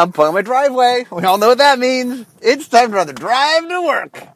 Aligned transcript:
I'm 0.00 0.12
pulling 0.12 0.32
my 0.32 0.40
driveway. 0.40 1.04
We 1.10 1.24
all 1.24 1.36
know 1.36 1.48
what 1.48 1.58
that 1.58 1.78
means. 1.78 2.24
It's 2.40 2.68
time 2.68 2.90
for 2.90 3.04
the 3.04 3.12
drive 3.12 3.68
to 3.68 3.82
work. 3.82 4.28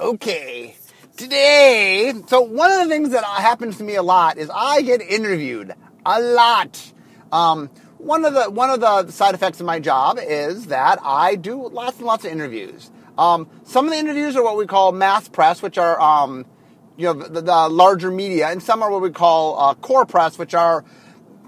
Okay. 0.00 0.74
Today, 1.18 2.14
so 2.26 2.40
one 2.40 2.72
of 2.72 2.78
the 2.78 2.86
things 2.88 3.10
that 3.10 3.22
happens 3.22 3.76
to 3.76 3.84
me 3.84 3.96
a 3.96 4.02
lot 4.02 4.38
is 4.38 4.48
I 4.48 4.80
get 4.80 5.02
interviewed 5.02 5.74
a 6.06 6.22
lot. 6.22 6.92
Um, 7.30 7.68
one 7.98 8.24
of 8.24 8.32
the 8.32 8.44
one 8.44 8.70
of 8.70 8.80
the 8.80 9.10
side 9.10 9.34
effects 9.34 9.60
of 9.60 9.66
my 9.66 9.78
job 9.78 10.18
is 10.18 10.68
that 10.68 10.98
I 11.02 11.34
do 11.34 11.68
lots 11.68 11.98
and 11.98 12.06
lots 12.06 12.24
of 12.24 12.32
interviews. 12.32 12.90
Um, 13.18 13.46
some 13.64 13.84
of 13.84 13.92
the 13.92 13.98
interviews 13.98 14.36
are 14.36 14.42
what 14.42 14.56
we 14.56 14.64
call 14.64 14.90
mass 14.92 15.28
press, 15.28 15.60
which 15.60 15.76
are 15.76 16.00
um, 16.00 16.46
you 16.96 17.04
know 17.04 17.12
the, 17.12 17.42
the, 17.42 17.68
larger 17.68 18.10
media, 18.10 18.48
and 18.48 18.62
some 18.62 18.82
are 18.82 18.90
what 18.90 19.02
we 19.02 19.10
call 19.10 19.60
uh, 19.60 19.74
core 19.74 20.06
press, 20.06 20.38
which 20.38 20.54
are 20.54 20.82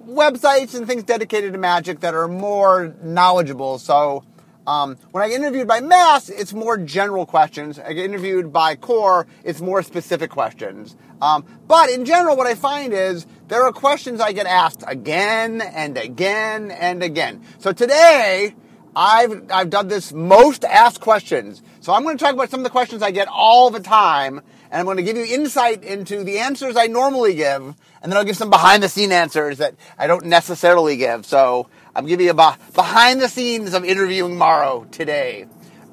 websites 0.06 0.74
and 0.74 0.86
things 0.86 1.04
dedicated 1.04 1.52
to 1.52 1.58
magic 1.58 2.00
that 2.00 2.14
are 2.14 2.28
more 2.28 2.94
knowledgeable. 3.02 3.78
So 3.78 4.24
um, 4.66 4.96
when 5.10 5.24
I 5.24 5.28
get 5.28 5.40
interviewed 5.40 5.66
by 5.66 5.80
Mass, 5.80 6.28
it's 6.28 6.52
more 6.52 6.76
general 6.78 7.26
questions. 7.26 7.78
I 7.78 7.92
get 7.92 8.04
interviewed 8.04 8.52
by 8.52 8.76
Core, 8.76 9.26
it's 9.44 9.60
more 9.60 9.82
specific 9.82 10.30
questions. 10.30 10.96
Um, 11.20 11.44
but 11.66 11.90
in 11.90 12.04
general, 12.04 12.36
what 12.36 12.46
I 12.46 12.54
find 12.54 12.92
is 12.92 13.26
there 13.48 13.62
are 13.64 13.72
questions 13.72 14.20
I 14.20 14.32
get 14.32 14.46
asked 14.46 14.84
again 14.86 15.60
and 15.60 15.96
again 15.96 16.70
and 16.70 17.02
again. 17.02 17.42
So 17.58 17.72
today, 17.72 18.54
I've, 18.94 19.50
I've 19.50 19.70
done 19.70 19.88
this 19.88 20.12
most 20.12 20.64
asked 20.64 21.00
questions. 21.00 21.62
So 21.80 21.92
I'm 21.92 22.02
going 22.02 22.18
to 22.18 22.24
talk 22.24 22.34
about 22.34 22.50
some 22.50 22.60
of 22.60 22.64
the 22.64 22.70
questions 22.70 23.02
I 23.02 23.10
get 23.10 23.28
all 23.28 23.70
the 23.70 23.80
time, 23.80 24.42
and 24.72 24.80
I'm 24.80 24.86
going 24.86 24.96
to 24.96 25.02
give 25.02 25.18
you 25.18 25.26
insight 25.26 25.84
into 25.84 26.24
the 26.24 26.38
answers 26.38 26.78
I 26.78 26.86
normally 26.86 27.34
give, 27.34 27.62
and 27.62 28.10
then 28.10 28.16
I'll 28.16 28.24
give 28.24 28.38
some 28.38 28.48
behind 28.48 28.82
the 28.82 28.88
scene 28.88 29.12
answers 29.12 29.58
that 29.58 29.74
I 29.98 30.06
don't 30.06 30.24
necessarily 30.24 30.96
give. 30.96 31.26
So 31.26 31.68
I'm 31.94 32.06
giving 32.06 32.24
you 32.24 32.32
a 32.32 32.58
behind 32.74 33.20
the 33.20 33.28
scenes 33.28 33.74
of 33.74 33.84
interviewing 33.84 34.38
Maro 34.38 34.86
today. 34.90 35.44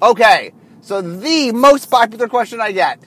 Okay, 0.02 0.54
so 0.80 1.02
the 1.02 1.52
most 1.52 1.92
popular 1.92 2.30
question 2.30 2.62
I 2.62 2.72
get. 2.72 3.04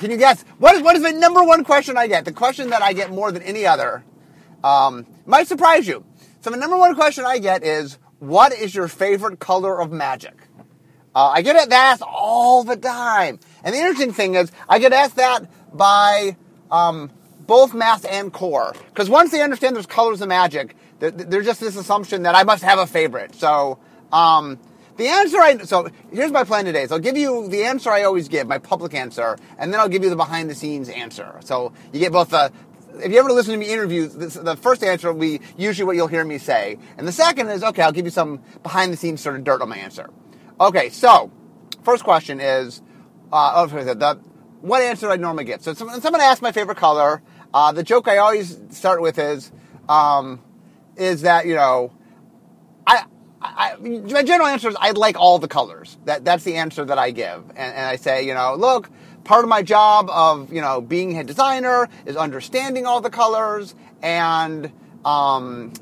Can 0.00 0.10
you 0.10 0.16
guess? 0.16 0.42
What 0.58 0.74
is, 0.74 0.82
what 0.82 0.96
is 0.96 1.02
the 1.04 1.12
number 1.12 1.44
one 1.44 1.62
question 1.62 1.96
I 1.96 2.08
get? 2.08 2.24
The 2.24 2.32
question 2.32 2.70
that 2.70 2.82
I 2.82 2.92
get 2.92 3.12
more 3.12 3.30
than 3.30 3.42
any 3.42 3.64
other. 3.64 4.02
Um, 4.64 5.06
might 5.24 5.46
surprise 5.46 5.86
you. 5.86 6.04
So 6.40 6.50
the 6.50 6.56
number 6.56 6.76
one 6.76 6.96
question 6.96 7.24
I 7.24 7.38
get 7.38 7.62
is, 7.62 7.96
what 8.18 8.52
is 8.52 8.74
your 8.74 8.88
favorite 8.88 9.38
color 9.38 9.80
of 9.80 9.92
magic? 9.92 10.34
Uh, 11.14 11.28
I 11.28 11.42
get 11.42 11.54
that 11.54 11.70
asked 11.70 12.02
all 12.02 12.64
the 12.64 12.76
time. 12.76 13.38
And 13.64 13.74
the 13.74 13.78
interesting 13.78 14.12
thing 14.12 14.34
is, 14.34 14.50
I 14.68 14.78
get 14.78 14.92
asked 14.92 15.16
that 15.16 15.46
by 15.76 16.36
um, 16.70 17.10
both 17.46 17.74
mass 17.74 18.04
and 18.04 18.32
core. 18.32 18.74
Because 18.88 19.08
once 19.08 19.30
they 19.30 19.42
understand 19.42 19.76
there's 19.76 19.86
colors 19.86 20.20
of 20.20 20.28
magic, 20.28 20.76
there's 20.98 21.46
just 21.46 21.60
this 21.60 21.76
assumption 21.76 22.22
that 22.22 22.34
I 22.34 22.44
must 22.44 22.62
have 22.62 22.78
a 22.78 22.86
favorite. 22.86 23.34
So, 23.34 23.78
um, 24.12 24.58
the 24.96 25.08
answer 25.08 25.38
I, 25.38 25.58
so 25.58 25.88
here's 26.12 26.32
my 26.32 26.44
plan 26.44 26.64
today. 26.64 26.86
So 26.86 26.96
I'll 26.96 27.00
give 27.00 27.16
you 27.16 27.48
the 27.48 27.64
answer 27.64 27.90
I 27.90 28.02
always 28.02 28.28
give, 28.28 28.46
my 28.46 28.58
public 28.58 28.94
answer, 28.94 29.38
and 29.58 29.72
then 29.72 29.80
I'll 29.80 29.88
give 29.88 30.04
you 30.04 30.10
the 30.10 30.16
behind 30.16 30.50
the 30.50 30.54
scenes 30.54 30.88
answer. 30.88 31.40
So 31.44 31.72
you 31.92 32.00
get 32.00 32.12
both 32.12 32.30
the, 32.30 32.52
if 33.02 33.10
you 33.10 33.18
ever 33.18 33.32
listen 33.32 33.52
to 33.52 33.58
me 33.58 33.72
interviews, 33.72 34.14
this, 34.14 34.34
the 34.34 34.54
first 34.56 34.84
answer 34.84 35.12
will 35.12 35.20
be 35.20 35.40
usually 35.56 35.86
what 35.86 35.96
you'll 35.96 36.08
hear 36.08 36.24
me 36.24 36.38
say. 36.38 36.78
And 36.98 37.08
the 37.08 37.12
second 37.12 37.48
is, 37.48 37.64
okay, 37.64 37.82
I'll 37.82 37.92
give 37.92 38.04
you 38.04 38.10
some 38.10 38.42
behind 38.62 38.92
the 38.92 38.96
scenes 38.96 39.22
sort 39.22 39.36
of 39.36 39.44
dirt 39.44 39.62
on 39.62 39.70
my 39.70 39.78
answer. 39.78 40.10
Okay, 40.60 40.90
so 40.90 41.30
first 41.82 42.04
question 42.04 42.38
is, 42.38 42.82
uh, 43.32 43.66
the, 43.66 44.20
what 44.60 44.82
answer 44.82 45.10
I 45.10 45.16
normally 45.16 45.44
get? 45.44 45.62
So 45.62 45.74
someone, 45.74 46.00
someone 46.00 46.20
asks 46.20 46.42
my 46.42 46.52
favorite 46.52 46.78
color. 46.78 47.22
Uh, 47.52 47.72
the 47.72 47.82
joke 47.82 48.08
I 48.08 48.18
always 48.18 48.58
start 48.70 49.02
with 49.02 49.18
is, 49.18 49.50
um, 49.88 50.40
is 50.96 51.22
that 51.22 51.46
you 51.46 51.54
know, 51.54 51.92
I, 52.86 53.04
I, 53.40 53.76
my 53.76 54.22
general 54.22 54.46
answer 54.46 54.68
is 54.68 54.76
I 54.78 54.92
like 54.92 55.18
all 55.18 55.38
the 55.38 55.48
colors. 55.48 55.98
That 56.04 56.24
that's 56.24 56.44
the 56.44 56.56
answer 56.56 56.84
that 56.84 56.98
I 56.98 57.10
give, 57.10 57.42
and, 57.50 57.74
and 57.74 57.86
I 57.86 57.96
say 57.96 58.26
you 58.26 58.34
know, 58.34 58.54
look, 58.54 58.88
part 59.24 59.44
of 59.44 59.48
my 59.48 59.62
job 59.62 60.08
of 60.10 60.52
you 60.52 60.60
know 60.60 60.80
being 60.80 61.18
a 61.18 61.24
designer 61.24 61.88
is 62.06 62.16
understanding 62.16 62.86
all 62.86 63.00
the 63.00 63.10
colors 63.10 63.74
and 64.02 64.70
um, 65.04 65.72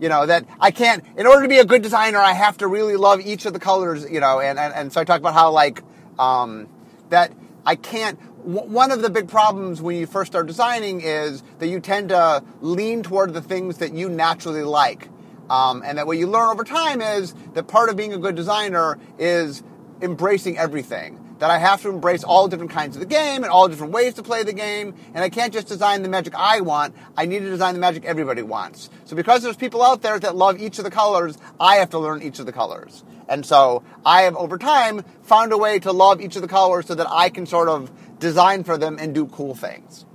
you 0.00 0.08
know 0.08 0.26
that 0.26 0.44
I 0.60 0.70
can't. 0.70 1.04
In 1.16 1.26
order 1.26 1.42
to 1.42 1.48
be 1.48 1.58
a 1.58 1.64
good 1.64 1.82
designer, 1.82 2.18
I 2.18 2.32
have 2.32 2.58
to 2.58 2.66
really 2.66 2.96
love 2.96 3.20
each 3.20 3.46
of 3.46 3.52
the 3.52 3.60
colors. 3.60 4.08
You 4.10 4.20
know, 4.20 4.40
and 4.40 4.58
and, 4.58 4.74
and 4.74 4.92
so 4.92 5.00
I 5.00 5.04
talk 5.04 5.20
about 5.20 5.34
how 5.34 5.50
like 5.50 5.82
um, 6.18 6.68
that 7.10 7.32
I 7.64 7.76
can't 7.76 8.18
one 8.46 8.92
of 8.92 9.02
the 9.02 9.10
big 9.10 9.28
problems 9.28 9.82
when 9.82 9.96
you 9.96 10.06
first 10.06 10.30
start 10.30 10.46
designing 10.46 11.00
is 11.00 11.42
that 11.58 11.66
you 11.66 11.80
tend 11.80 12.10
to 12.10 12.44
lean 12.60 13.02
toward 13.02 13.34
the 13.34 13.42
things 13.42 13.78
that 13.78 13.92
you 13.92 14.08
naturally 14.08 14.62
like. 14.62 15.08
Um, 15.50 15.82
and 15.84 15.98
that 15.98 16.06
what 16.06 16.16
you 16.16 16.28
learn 16.28 16.50
over 16.50 16.62
time 16.62 17.00
is 17.00 17.34
that 17.54 17.66
part 17.66 17.88
of 17.88 17.96
being 17.96 18.12
a 18.12 18.18
good 18.18 18.36
designer 18.36 18.98
is 19.18 19.64
embracing 20.00 20.58
everything. 20.58 21.25
That 21.38 21.50
I 21.50 21.58
have 21.58 21.82
to 21.82 21.90
embrace 21.90 22.24
all 22.24 22.48
different 22.48 22.70
kinds 22.70 22.96
of 22.96 23.00
the 23.00 23.06
game 23.06 23.42
and 23.42 23.52
all 23.52 23.68
different 23.68 23.92
ways 23.92 24.14
to 24.14 24.22
play 24.22 24.42
the 24.42 24.54
game, 24.54 24.94
and 25.14 25.22
I 25.22 25.28
can't 25.28 25.52
just 25.52 25.66
design 25.66 26.02
the 26.02 26.08
magic 26.08 26.34
I 26.34 26.62
want. 26.62 26.94
I 27.16 27.26
need 27.26 27.40
to 27.40 27.50
design 27.50 27.74
the 27.74 27.80
magic 27.80 28.06
everybody 28.06 28.42
wants. 28.42 28.88
So 29.04 29.14
because 29.16 29.42
there's 29.42 29.56
people 29.56 29.82
out 29.82 30.00
there 30.00 30.18
that 30.18 30.34
love 30.34 30.58
each 30.60 30.78
of 30.78 30.84
the 30.84 30.90
colors, 30.90 31.36
I 31.60 31.76
have 31.76 31.90
to 31.90 31.98
learn 31.98 32.22
each 32.22 32.38
of 32.38 32.46
the 32.46 32.52
colors. 32.52 33.04
And 33.28 33.44
so 33.44 33.82
I 34.04 34.22
have 34.22 34.36
over 34.36 34.56
time 34.56 35.04
found 35.22 35.52
a 35.52 35.58
way 35.58 35.78
to 35.80 35.92
love 35.92 36.20
each 36.20 36.36
of 36.36 36.42
the 36.42 36.48
colors 36.48 36.86
so 36.86 36.94
that 36.94 37.08
I 37.10 37.28
can 37.28 37.44
sort 37.44 37.68
of 37.68 37.90
design 38.18 38.64
for 38.64 38.78
them 38.78 38.96
and 38.98 39.14
do 39.14 39.26
cool 39.26 39.54
things. 39.54 40.06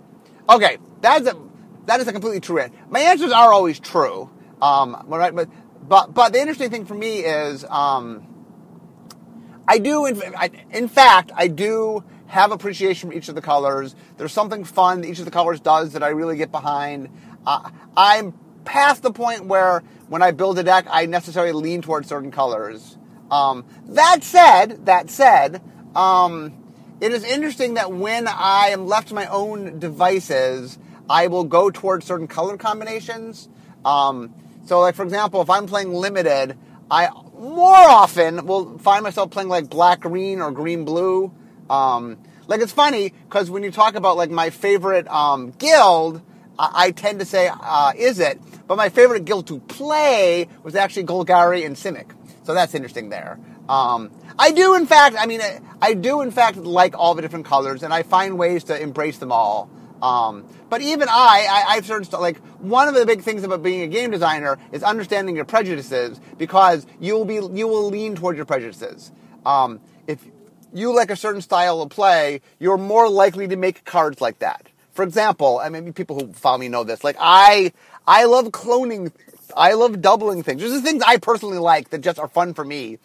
Okay, 0.49 0.77
that's 1.01 1.27
a 1.27 1.37
that 1.85 1.99
is 1.99 2.07
a 2.07 2.13
completely 2.13 2.39
true 2.39 2.59
answer. 2.59 2.75
My 2.89 2.99
answers 2.99 3.31
are 3.31 3.51
always 3.51 3.79
true. 3.79 4.29
Um, 4.61 5.05
but 5.07 5.35
but 5.87 6.13
but 6.13 6.33
the 6.33 6.39
interesting 6.39 6.69
thing 6.69 6.85
for 6.85 6.93
me 6.93 7.19
is 7.19 7.65
um, 7.65 8.25
I 9.67 9.77
do 9.77 10.05
in, 10.05 10.21
I, 10.35 10.49
in 10.71 10.87
fact 10.87 11.31
I 11.35 11.47
do 11.47 12.03
have 12.27 12.51
appreciation 12.51 13.09
for 13.09 13.15
each 13.15 13.29
of 13.29 13.35
the 13.35 13.41
colors. 13.41 13.95
There's 14.17 14.31
something 14.31 14.63
fun 14.63 15.01
that 15.01 15.07
each 15.07 15.19
of 15.19 15.25
the 15.25 15.31
colors 15.31 15.59
does 15.59 15.93
that 15.93 16.03
I 16.03 16.09
really 16.09 16.37
get 16.37 16.51
behind. 16.51 17.09
Uh, 17.45 17.69
I'm 17.95 18.33
past 18.63 19.03
the 19.03 19.11
point 19.11 19.45
where 19.45 19.83
when 20.07 20.21
I 20.21 20.31
build 20.31 20.57
a 20.59 20.63
deck, 20.63 20.85
I 20.89 21.05
necessarily 21.05 21.51
lean 21.51 21.81
towards 21.81 22.07
certain 22.07 22.31
colors. 22.31 22.97
Um, 23.29 23.65
that 23.89 24.23
said, 24.23 24.85
that 24.85 25.09
said, 25.09 25.61
um, 25.95 26.53
it 26.99 27.11
is 27.11 27.23
interesting 27.23 27.73
that 27.75 27.91
when 27.91 28.27
I 28.27 28.67
am 28.69 28.87
left 28.87 29.09
to 29.09 29.13
my 29.13 29.25
own 29.25 29.79
devices, 29.79 30.77
I 31.09 31.27
will 31.27 31.43
go 31.43 31.69
towards 31.69 32.05
certain 32.05 32.27
color 32.27 32.57
combinations. 32.57 33.49
Um, 33.83 34.33
so, 34.65 34.79
like 34.79 34.95
for 34.95 35.03
example, 35.03 35.41
if 35.41 35.49
I'm 35.49 35.65
playing 35.65 35.93
limited, 35.93 36.57
I 36.91 37.09
more 37.39 37.73
often 37.73 38.45
will 38.45 38.77
find 38.77 39.03
myself 39.03 39.31
playing 39.31 39.47
like 39.47 39.69
black 39.69 40.01
green 40.01 40.41
or 40.41 40.51
green 40.51 40.83
blue. 40.83 41.33
Um, 41.69 42.17
like 42.47 42.59
it's 42.59 42.73
funny 42.73 43.13
because 43.23 43.49
when 43.49 43.63
you 43.63 43.71
talk 43.71 43.95
about 43.95 44.17
like 44.17 44.29
my 44.29 44.49
favorite 44.49 45.07
um, 45.07 45.51
guild, 45.51 46.21
I, 46.59 46.87
I, 46.87 46.91
tend 46.91 47.19
to 47.19 47.25
say 47.25 47.49
uh, 47.49 47.93
it. 47.95 48.41
but 48.67 48.75
my 48.75 48.89
favorite 48.89 49.23
guild 49.23 49.47
to 49.47 49.59
play 49.59 50.49
was 50.63 50.75
actually 50.75 51.05
Golgari 51.05 51.65
and 51.65 51.77
Simic. 51.77 52.11
So 52.43 52.53
that's 52.53 52.75
interesting 52.75 53.09
there. 53.09 53.39
Um, 53.69 54.11
I 54.37 54.51
do, 54.51 54.75
in 54.75 54.85
fact, 54.85 55.15
I 55.17 55.27
mean, 55.27 55.39
I 55.81 55.93
do, 55.93 56.21
in 56.21 56.31
fact, 56.31 56.57
like 56.57 56.97
all 56.97 57.15
the 57.15 57.21
different 57.21 57.45
colors, 57.45 57.83
and 57.83 57.93
I 57.93 58.03
find 58.03 58.37
ways 58.37 58.65
to 58.65 58.77
embrace 58.77 59.17
them 59.17 59.31
all. 59.31 59.69
Um, 60.01 60.45
but 60.69 60.81
even 60.81 61.07
I, 61.09 61.47
I, 61.49 61.75
I've 61.75 61.85
sort 61.85 62.11
of 62.11 62.19
like 62.19 62.37
one 62.59 62.87
of 62.87 62.95
the 62.95 63.05
big 63.05 63.21
things 63.21 63.43
about 63.43 63.61
being 63.61 63.81
a 63.81 63.87
game 63.87 64.11
designer 64.11 64.57
is 64.71 64.83
understanding 64.83 65.35
your 65.35 65.45
prejudices 65.45 66.19
because 66.37 66.85
you 66.99 67.13
will 67.13 67.25
be 67.25 67.35
you 67.35 67.67
will 67.67 67.87
lean 67.89 68.15
toward 68.15 68.35
your 68.35 68.45
prejudices. 68.45 69.11
Um, 69.45 69.79
if 70.07 70.25
you 70.73 70.95
like 70.95 71.11
a 71.11 71.15
certain 71.15 71.41
style 71.41 71.81
of 71.81 71.89
play, 71.89 72.41
you're 72.59 72.77
more 72.77 73.09
likely 73.09 73.47
to 73.47 73.55
make 73.55 73.85
cards 73.85 74.21
like 74.21 74.39
that. 74.39 74.67
For 74.91 75.03
example, 75.03 75.59
I 75.59 75.69
mean, 75.69 75.93
people 75.93 76.19
who 76.19 76.33
follow 76.33 76.57
me 76.57 76.67
know 76.67 76.83
this. 76.83 77.03
Like 77.03 77.15
I, 77.19 77.71
I 78.07 78.25
love 78.25 78.45
cloning. 78.47 79.11
I 79.55 79.73
love 79.73 80.01
doubling 80.01 80.43
things. 80.43 80.61
There's 80.61 80.81
things 80.81 81.03
I 81.05 81.17
personally 81.17 81.57
like 81.57 81.89
that 81.89 82.01
just 82.01 82.19
are 82.19 82.27
fun 82.27 82.53
for 82.53 82.63
me. 82.63 82.99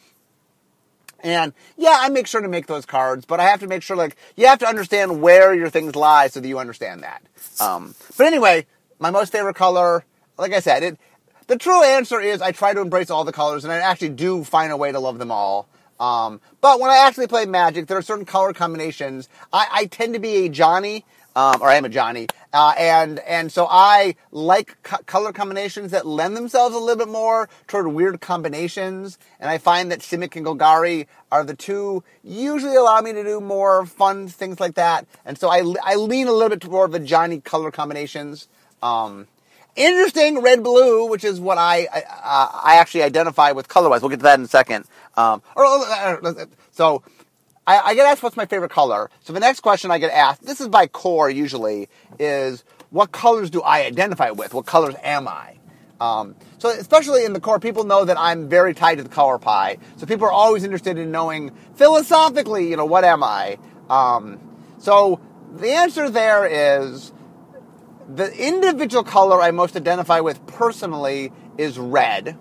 And 1.21 1.53
yeah, 1.77 1.97
I 2.01 2.09
make 2.09 2.27
sure 2.27 2.41
to 2.41 2.49
make 2.49 2.67
those 2.67 2.87
cards, 2.87 3.25
but 3.25 3.41
I 3.41 3.45
have 3.45 3.61
to 3.61 3.67
make 3.67 3.83
sure 3.83 3.97
like 3.97 4.17
you 4.37 4.47
have 4.47 4.59
to 4.61 4.67
understand 4.67 5.23
where 5.23 5.55
your 5.55 5.71
things 5.71 5.97
lie 5.97 6.29
so 6.29 6.41
that 6.41 6.49
you 6.49 6.59
understand 6.59 7.03
that. 7.03 7.23
Um, 7.61 7.95
but 8.17 8.27
anyway, 8.27 8.67
my 8.99 9.11
most 9.11 9.33
favorite 9.33 9.57
color, 9.57 10.05
like 10.39 10.53
I 10.53 10.61
said, 10.61 10.83
it 10.83 10.99
the 11.47 11.57
true 11.57 11.83
answer 11.83 12.21
is 12.21 12.43
I 12.43 12.53
try 12.53 12.75
to 12.75 12.81
embrace 12.81 13.11
all 13.11 13.25
the 13.25 13.33
colors, 13.33 13.65
and 13.65 13.73
I 13.73 13.77
actually 13.77 14.11
do 14.11 14.43
find 14.43 14.73
a 14.73 14.77
way 14.77 14.91
to 14.91 14.99
love 14.99 15.19
them 15.19 15.31
all. 15.31 15.69
Um, 15.99 16.41
but 16.61 16.81
when 16.81 16.91
I 16.91 16.99
actually 17.07 17.29
play 17.29 17.47
Magic, 17.47 17.87
there 17.87 17.97
are 17.97 18.03
certain 18.03 18.25
color 18.25 18.53
combinations. 18.53 19.29
I, 19.53 19.67
I 19.73 19.87
tend 19.87 20.15
to 20.15 20.21
be 20.21 20.47
a 20.47 20.49
Johnny 20.49 21.05
um, 21.37 21.61
or 21.61 21.69
I 21.69 21.75
am 21.75 21.85
a 21.85 21.91
Johnny, 21.91 22.27
uh, 22.55 22.75
and 22.79 23.19
and 23.21 23.53
so 23.53 23.69
I 23.71 24.17
like 24.33 24.83
co- 24.83 25.03
color 25.05 25.33
combinations 25.33 25.91
that 25.91 26.06
lend 26.06 26.35
themselves 26.35 26.75
a 26.75 26.79
little 26.79 26.97
bit 26.97 27.12
more 27.12 27.49
toward 27.69 27.88
weird 27.88 28.23
combinations, 28.23 29.19
and 29.38 29.50
I 29.50 29.59
find 29.59 29.93
that 29.93 30.00
Simic 30.00 30.35
and 30.35 30.47
Golgari 30.47 31.06
are 31.31 31.44
the 31.44 31.55
two 31.55 32.03
usually 32.25 32.75
allow 32.75 33.03
me 33.03 33.12
to 33.12 33.23
do 33.23 33.41
more 33.41 33.85
fun 33.85 34.29
things 34.29 34.59
like 34.59 34.75
that, 34.77 35.06
and 35.27 35.38
so 35.38 35.50
I 35.50 35.62
I 35.85 35.97
lean 35.97 36.27
a 36.27 36.33
little 36.33 36.49
bit 36.49 36.62
toward 36.62 36.91
the 36.93 37.00
Johnny 37.00 37.41
color 37.41 37.71
combinations. 37.71 38.49
Um, 38.82 39.27
interesting 39.77 40.41
red 40.41 40.62
blue, 40.62 41.06
which 41.06 41.23
is 41.23 41.39
what 41.39 41.59
I 41.59 41.87
I, 41.93 41.99
uh, 42.00 42.61
I 42.65 42.77
actually 42.77 43.03
identify 43.03 43.53
with 43.53 43.69
color 43.69 43.91
wise. 43.91 44.00
We'll 44.00 44.09
get 44.09 44.21
to 44.21 44.23
that 44.23 44.39
in 44.39 44.47
a 44.47 44.49
second. 44.49 44.87
Um, 45.19 45.43
or, 45.55 45.65
so 46.73 47.03
I, 47.67 47.81
I, 47.81 47.95
get 47.95 48.07
asked 48.07 48.23
what's 48.23 48.37
my 48.37 48.47
favorite 48.47 48.71
color. 48.71 49.11
So 49.23 49.33
the 49.33 49.41
next 49.41 49.61
question 49.61 49.91
I 49.91 49.99
get 49.99 50.13
asked, 50.13 50.43
this 50.43 50.61
is 50.61 50.69
by 50.69 50.87
core 50.87 51.29
usually, 51.29 51.89
is 52.19 52.65
what 52.91 53.13
colors 53.13 53.51
do 53.51 53.61
I 53.63 53.85
identify 53.85 54.31
with? 54.31 54.55
What 54.55 54.67
colors 54.67 54.95
am 55.03 55.27
I? 55.27 55.59
Um, 56.01 56.37
so 56.59 56.69
especially 56.69 57.25
in 57.25 57.33
the 57.33 57.41
core, 57.41 57.59
people 57.59 57.85
know 57.85 58.05
that 58.05 58.19
I'm 58.19 58.49
very 58.49 58.75
tied 58.75 58.97
to 58.99 59.03
the 59.03 59.09
color 59.09 59.39
pie. 59.39 59.79
So 59.97 60.07
people 60.07 60.27
are 60.27 60.33
always 60.33 60.63
interested 60.63 60.99
in 60.99 61.11
knowing 61.11 61.55
philosophically, 61.75 62.69
you 62.69 62.77
know, 62.77 62.85
what 62.85 63.05
am 63.05 63.25
I? 63.25 63.59
Um, 63.89 64.41
so 64.79 65.21
the 65.55 65.71
answer 65.71 66.11
there 66.11 66.47
is 66.47 67.13
the 68.09 68.33
individual 68.33 69.03
color 69.03 69.41
I 69.41 69.51
most 69.51 69.77
identify 69.77 70.21
with 70.21 70.47
personally 70.47 71.33
is 71.59 71.79
red. 71.79 72.37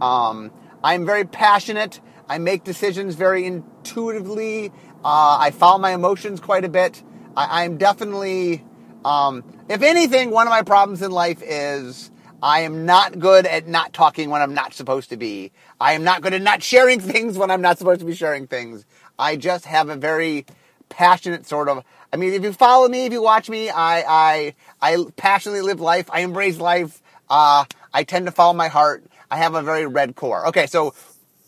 Um, 0.00 0.52
I'm 0.84 1.06
very 1.06 1.24
passionate. 1.24 2.00
I 2.28 2.38
make 2.38 2.62
decisions 2.62 3.14
very 3.14 3.46
intuitively. 3.88 4.68
Uh, 5.04 5.38
I 5.40 5.50
follow 5.50 5.78
my 5.78 5.92
emotions 5.92 6.40
quite 6.40 6.64
a 6.64 6.68
bit. 6.68 7.02
I, 7.36 7.64
am 7.64 7.78
definitely, 7.78 8.64
um, 9.04 9.44
if 9.68 9.82
anything, 9.82 10.30
one 10.30 10.46
of 10.46 10.50
my 10.50 10.62
problems 10.62 11.02
in 11.02 11.12
life 11.12 11.40
is 11.42 12.10
I 12.42 12.60
am 12.60 12.84
not 12.84 13.18
good 13.18 13.46
at 13.46 13.68
not 13.68 13.92
talking 13.92 14.28
when 14.28 14.42
I'm 14.42 14.54
not 14.54 14.74
supposed 14.74 15.10
to 15.10 15.16
be. 15.16 15.52
I 15.80 15.92
am 15.92 16.02
not 16.02 16.20
good 16.20 16.34
at 16.34 16.42
not 16.42 16.62
sharing 16.62 17.00
things 17.12 17.38
when 17.38 17.50
I'm 17.50 17.62
not 17.62 17.78
supposed 17.78 18.00
to 18.00 18.06
be 18.06 18.14
sharing 18.14 18.46
things. 18.46 18.84
I 19.18 19.36
just 19.36 19.66
have 19.66 19.88
a 19.88 19.96
very 19.96 20.46
passionate 20.88 21.46
sort 21.46 21.68
of. 21.68 21.84
I 22.12 22.16
mean, 22.16 22.32
if 22.32 22.42
you 22.42 22.52
follow 22.52 22.88
me, 22.88 23.06
if 23.06 23.12
you 23.12 23.22
watch 23.22 23.48
me, 23.48 23.70
I 23.70 24.02
I 24.02 24.54
I 24.80 25.04
passionately 25.16 25.62
live 25.62 25.80
life. 25.80 26.08
I 26.10 26.20
embrace 26.20 26.58
life. 26.58 27.02
Uh, 27.30 27.64
I 27.92 28.04
tend 28.04 28.26
to 28.26 28.32
follow 28.32 28.54
my 28.54 28.68
heart. 28.68 29.04
I 29.30 29.36
have 29.36 29.54
a 29.54 29.62
very 29.62 29.86
red 29.86 30.16
core. 30.16 30.46
Okay, 30.48 30.66
so 30.66 30.94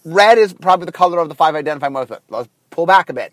red 0.05 0.38
is 0.38 0.52
probably 0.52 0.87
the 0.87 0.93
color 0.93 1.19
of 1.19 1.29
the 1.29 1.35
five 1.35 1.55
identifying 1.55 1.93
most. 1.93 2.11
With 2.11 2.20
let's 2.29 2.49
pull 2.70 2.87
back 2.87 3.11
a 3.11 3.12
bit. 3.12 3.32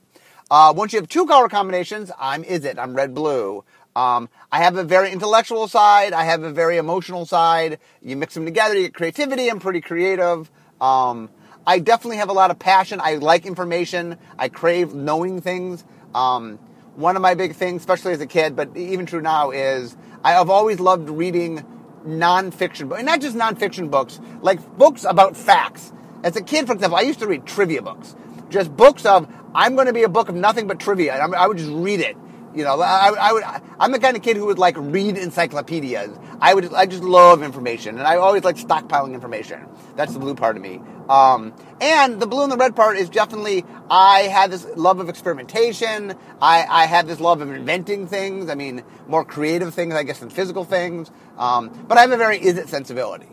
Uh, 0.50 0.74
once 0.76 0.94
you 0.94 1.00
have 1.00 1.10
two 1.10 1.26
color 1.26 1.50
combinations, 1.50 2.12
I'm 2.18 2.44
Izzet. 2.44 2.80
I'm 2.80 2.96
red 2.96 3.14
blue. 3.14 3.64
Um, 3.96 4.30
I 4.52 4.60
have 4.60 4.78
a 4.78 4.84
very 4.84 5.12
intellectual 5.12 5.68
side. 5.68 6.14
I 6.14 6.24
have 6.24 6.44
a 6.44 6.52
very 6.52 6.78
emotional 6.78 7.26
side. 7.26 7.80
You 8.02 8.16
mix 8.16 8.36
them 8.36 8.46
together, 8.46 8.76
you 8.76 8.84
get 8.84 8.94
creativity. 8.94 9.50
I'm 9.50 9.60
pretty 9.60 9.82
creative. 9.82 10.52
Um, 10.80 11.30
I 11.66 11.80
definitely 11.80 12.18
have 12.18 12.30
a 12.30 12.34
lot 12.34 12.52
of 12.52 12.60
passion. 12.60 13.02
I 13.02 13.16
like 13.16 13.46
information. 13.46 14.18
I 14.38 14.50
crave 14.50 14.94
knowing 14.94 15.42
things. 15.42 15.84
Um, 16.14 16.60
one 16.96 17.16
of 17.16 17.22
my 17.22 17.34
big 17.34 17.56
things, 17.56 17.82
especially 17.82 18.14
as 18.14 18.22
a 18.22 18.28
kid, 18.28 18.56
but 18.56 18.76
even 18.78 19.06
true 19.06 19.22
now, 19.22 19.52
is 19.52 19.98
I've 20.24 20.50
always 20.50 20.80
loved 20.80 21.10
reading 21.10 21.66
nonfiction 22.06 22.88
books, 22.88 23.00
and 23.00 23.06
not 23.06 23.20
just 23.20 23.36
nonfiction 23.36 23.92
books, 23.92 24.20
like 24.42 24.78
books 24.78 25.04
about 25.04 25.36
facts. 25.36 25.92
As 26.24 26.36
a 26.36 26.42
kid, 26.42 26.68
for 26.68 26.74
example, 26.74 26.98
I 26.98 27.02
used 27.02 27.20
to 27.20 27.28
read 27.28 27.46
trivia 27.46 27.82
books, 27.82 28.16
just 28.50 28.76
books 28.76 29.06
of 29.06 29.28
I'm 29.54 29.76
going 29.76 29.88
to 29.88 29.94
be 29.94 30.04
a 30.04 30.10
book 30.10 30.30
of 30.30 30.36
nothing 30.36 30.68
but 30.68 30.80
trivia, 30.80 31.14
and 31.14 31.36
I 31.36 31.48
would 31.48 31.58
just 31.58 31.72
read 31.72 32.00
it 32.00 32.18
you 32.58 32.64
know, 32.64 32.82
I, 32.82 33.14
I 33.20 33.34
would. 33.34 33.44
I'm 33.80 33.92
the 33.92 34.00
kind 34.00 34.18
of 34.18 34.24
kid 34.24 34.36
who 34.36 34.48
would 34.48 34.58
like 34.58 34.76
read 34.80 35.16
encyclopedias. 35.16 36.18
I 36.42 36.56
would. 36.56 36.74
I 36.74 36.88
just 36.88 37.04
love 37.04 37.44
information, 37.44 38.00
and 38.00 38.08
I 38.08 38.16
always 38.16 38.44
like 38.44 38.56
stockpiling 38.56 39.14
information. 39.14 39.64
That's 39.96 40.12
the 40.14 40.18
blue 40.18 40.34
part 40.34 40.56
of 40.56 40.64
me. 40.64 40.82
Um, 41.08 41.54
and 41.80 42.20
the 42.20 42.26
blue 42.26 42.42
and 42.42 42.52
the 42.52 42.58
red 42.58 42.76
part 42.76 42.98
is 42.98 43.10
definitely 43.10 43.64
I 43.92 44.22
have 44.22 44.50
this 44.50 44.66
love 44.76 45.00
of 45.00 45.08
experimentation. 45.08 46.16
I, 46.42 46.66
I 46.68 46.86
have 46.88 47.06
this 47.06 47.20
love 47.20 47.42
of 47.42 47.52
inventing 47.52 48.08
things. 48.08 48.50
I 48.50 48.56
mean, 48.56 48.84
more 49.08 49.24
creative 49.24 49.74
things, 49.76 49.94
I 49.94 50.02
guess, 50.02 50.20
than 50.20 50.32
physical 50.32 50.64
things. 50.64 51.12
Um, 51.38 51.86
but 51.88 52.00
I 52.00 52.02
have 52.02 52.12
a 52.12 52.18
very 52.18 52.40
Izzet 52.40 52.70
sensibility. 52.70 53.28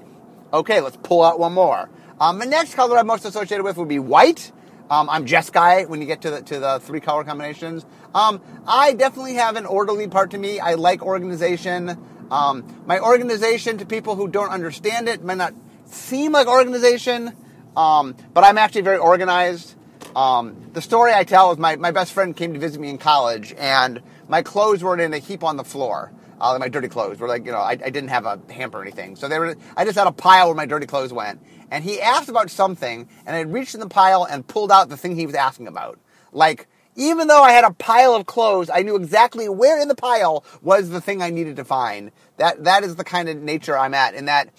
Okay, 0.52 0.82
let's 0.82 0.98
pull 0.98 1.24
out 1.24 1.38
one 1.38 1.54
more. 1.54 1.88
Um, 2.20 2.38
the 2.38 2.46
next 2.46 2.74
color 2.74 2.96
I'm 2.96 3.08
most 3.08 3.24
associated 3.24 3.64
with 3.64 3.76
would 3.76 3.88
be 3.88 3.98
white. 3.98 4.52
Um, 4.88 5.10
I'm 5.10 5.26
Jeskai 5.26 5.88
when 5.88 6.00
you 6.00 6.06
get 6.06 6.20
to 6.22 6.30
the 6.30 6.42
to 6.42 6.60
the 6.60 6.78
three 6.78 7.00
color 7.00 7.24
combinations. 7.24 7.84
Um, 8.14 8.40
I 8.68 8.92
definitely 8.92 9.34
have 9.34 9.56
an 9.56 9.66
orderly 9.66 10.06
part 10.06 10.30
to 10.30 10.38
me. 10.38 10.60
I 10.60 10.74
like 10.74 11.02
organization. 11.02 11.98
Um, 12.30 12.82
my 12.86 13.00
organization 13.00 13.78
to 13.78 13.86
people 13.86 14.14
who 14.14 14.28
don't 14.28 14.50
understand 14.50 15.08
it 15.08 15.24
might 15.24 15.38
not 15.38 15.54
seem 15.86 16.32
like 16.32 16.46
organization, 16.46 17.32
um, 17.76 18.14
but 18.32 18.44
I'm 18.44 18.58
actually 18.58 18.82
very 18.82 18.98
organized. 18.98 19.74
Um, 20.14 20.70
the 20.72 20.82
story 20.82 21.12
I 21.12 21.24
tell 21.24 21.50
is 21.50 21.58
my, 21.58 21.74
my 21.76 21.90
best 21.90 22.12
friend 22.12 22.36
came 22.36 22.54
to 22.54 22.60
visit 22.60 22.80
me 22.80 22.90
in 22.90 22.98
college, 22.98 23.52
and 23.58 24.00
my 24.28 24.42
clothes 24.42 24.84
were 24.84 24.98
in 24.98 25.12
a 25.12 25.18
heap 25.18 25.42
on 25.42 25.56
the 25.56 25.64
floor. 25.64 26.12
Uh, 26.40 26.56
my 26.58 26.68
dirty 26.68 26.88
clothes 26.88 27.18
were 27.18 27.28
like, 27.28 27.46
you 27.46 27.52
know, 27.52 27.58
I, 27.58 27.72
I 27.72 27.90
didn't 27.90 28.08
have 28.08 28.26
a 28.26 28.40
hamper 28.50 28.78
or 28.78 28.82
anything. 28.82 29.16
So 29.16 29.28
they 29.28 29.38
were, 29.38 29.56
I 29.76 29.84
just 29.84 29.96
had 29.96 30.06
a 30.06 30.12
pile 30.12 30.46
where 30.46 30.54
my 30.54 30.66
dirty 30.66 30.86
clothes 30.86 31.12
went. 31.12 31.40
And 31.70 31.82
he 31.82 32.00
asked 32.00 32.28
about 32.28 32.50
something, 32.50 33.08
and 33.26 33.34
I 33.34 33.40
reached 33.40 33.74
in 33.74 33.80
the 33.80 33.88
pile 33.88 34.24
and 34.24 34.46
pulled 34.46 34.70
out 34.70 34.88
the 34.88 34.96
thing 34.96 35.16
he 35.16 35.26
was 35.26 35.34
asking 35.34 35.66
about. 35.66 35.98
Like, 36.32 36.66
even 36.96 37.26
though 37.26 37.42
I 37.42 37.52
had 37.52 37.64
a 37.64 37.72
pile 37.72 38.14
of 38.14 38.26
clothes, 38.26 38.70
I 38.70 38.82
knew 38.82 38.96
exactly 38.96 39.48
where 39.48 39.80
in 39.80 39.88
the 39.88 39.94
pile 39.94 40.44
was 40.62 40.90
the 40.90 41.00
thing 41.00 41.22
I 41.22 41.30
needed 41.30 41.56
to 41.56 41.64
find. 41.64 42.12
That 42.36 42.64
that 42.64 42.84
is 42.84 42.96
the 42.96 43.04
kind 43.04 43.28
of 43.28 43.36
nature 43.38 43.76
I'm 43.76 43.94
at. 43.94 44.14
In 44.14 44.26
that, 44.26 44.50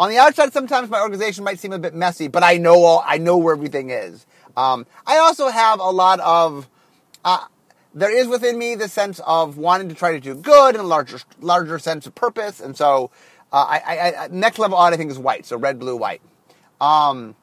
on 0.00 0.08
the 0.08 0.18
outside, 0.18 0.52
sometimes 0.52 0.88
my 0.88 1.00
organization 1.00 1.44
might 1.44 1.58
seem 1.58 1.72
a 1.72 1.78
bit 1.78 1.94
messy, 1.94 2.28
but 2.28 2.42
I 2.42 2.56
know 2.56 2.82
all, 2.82 3.02
I 3.04 3.18
know 3.18 3.36
where 3.36 3.54
everything 3.54 3.90
is. 3.90 4.26
Um, 4.56 4.86
I 5.06 5.18
also 5.18 5.48
have 5.48 5.80
a 5.80 5.90
lot 5.90 6.20
of. 6.20 6.68
Uh, 7.24 7.46
there 7.94 8.14
is 8.14 8.26
within 8.26 8.58
me 8.58 8.74
the 8.74 8.88
sense 8.88 9.20
of 9.26 9.58
wanting 9.58 9.88
to 9.88 9.94
try 9.94 10.12
to 10.12 10.20
do 10.20 10.34
good 10.34 10.74
and 10.74 10.84
a 10.84 10.86
larger 10.86 11.18
larger 11.40 11.78
sense 11.78 12.06
of 12.06 12.14
purpose, 12.14 12.60
and 12.60 12.76
so 12.76 13.10
uh, 13.52 13.66
I, 13.68 14.14
I, 14.16 14.28
next 14.28 14.58
level 14.58 14.76
odd 14.76 14.94
I 14.94 14.96
think 14.96 15.10
is 15.10 15.18
white, 15.18 15.44
so 15.44 15.56
red, 15.56 15.78
blue, 15.78 15.96
white. 15.96 16.22
Um, 16.80 17.36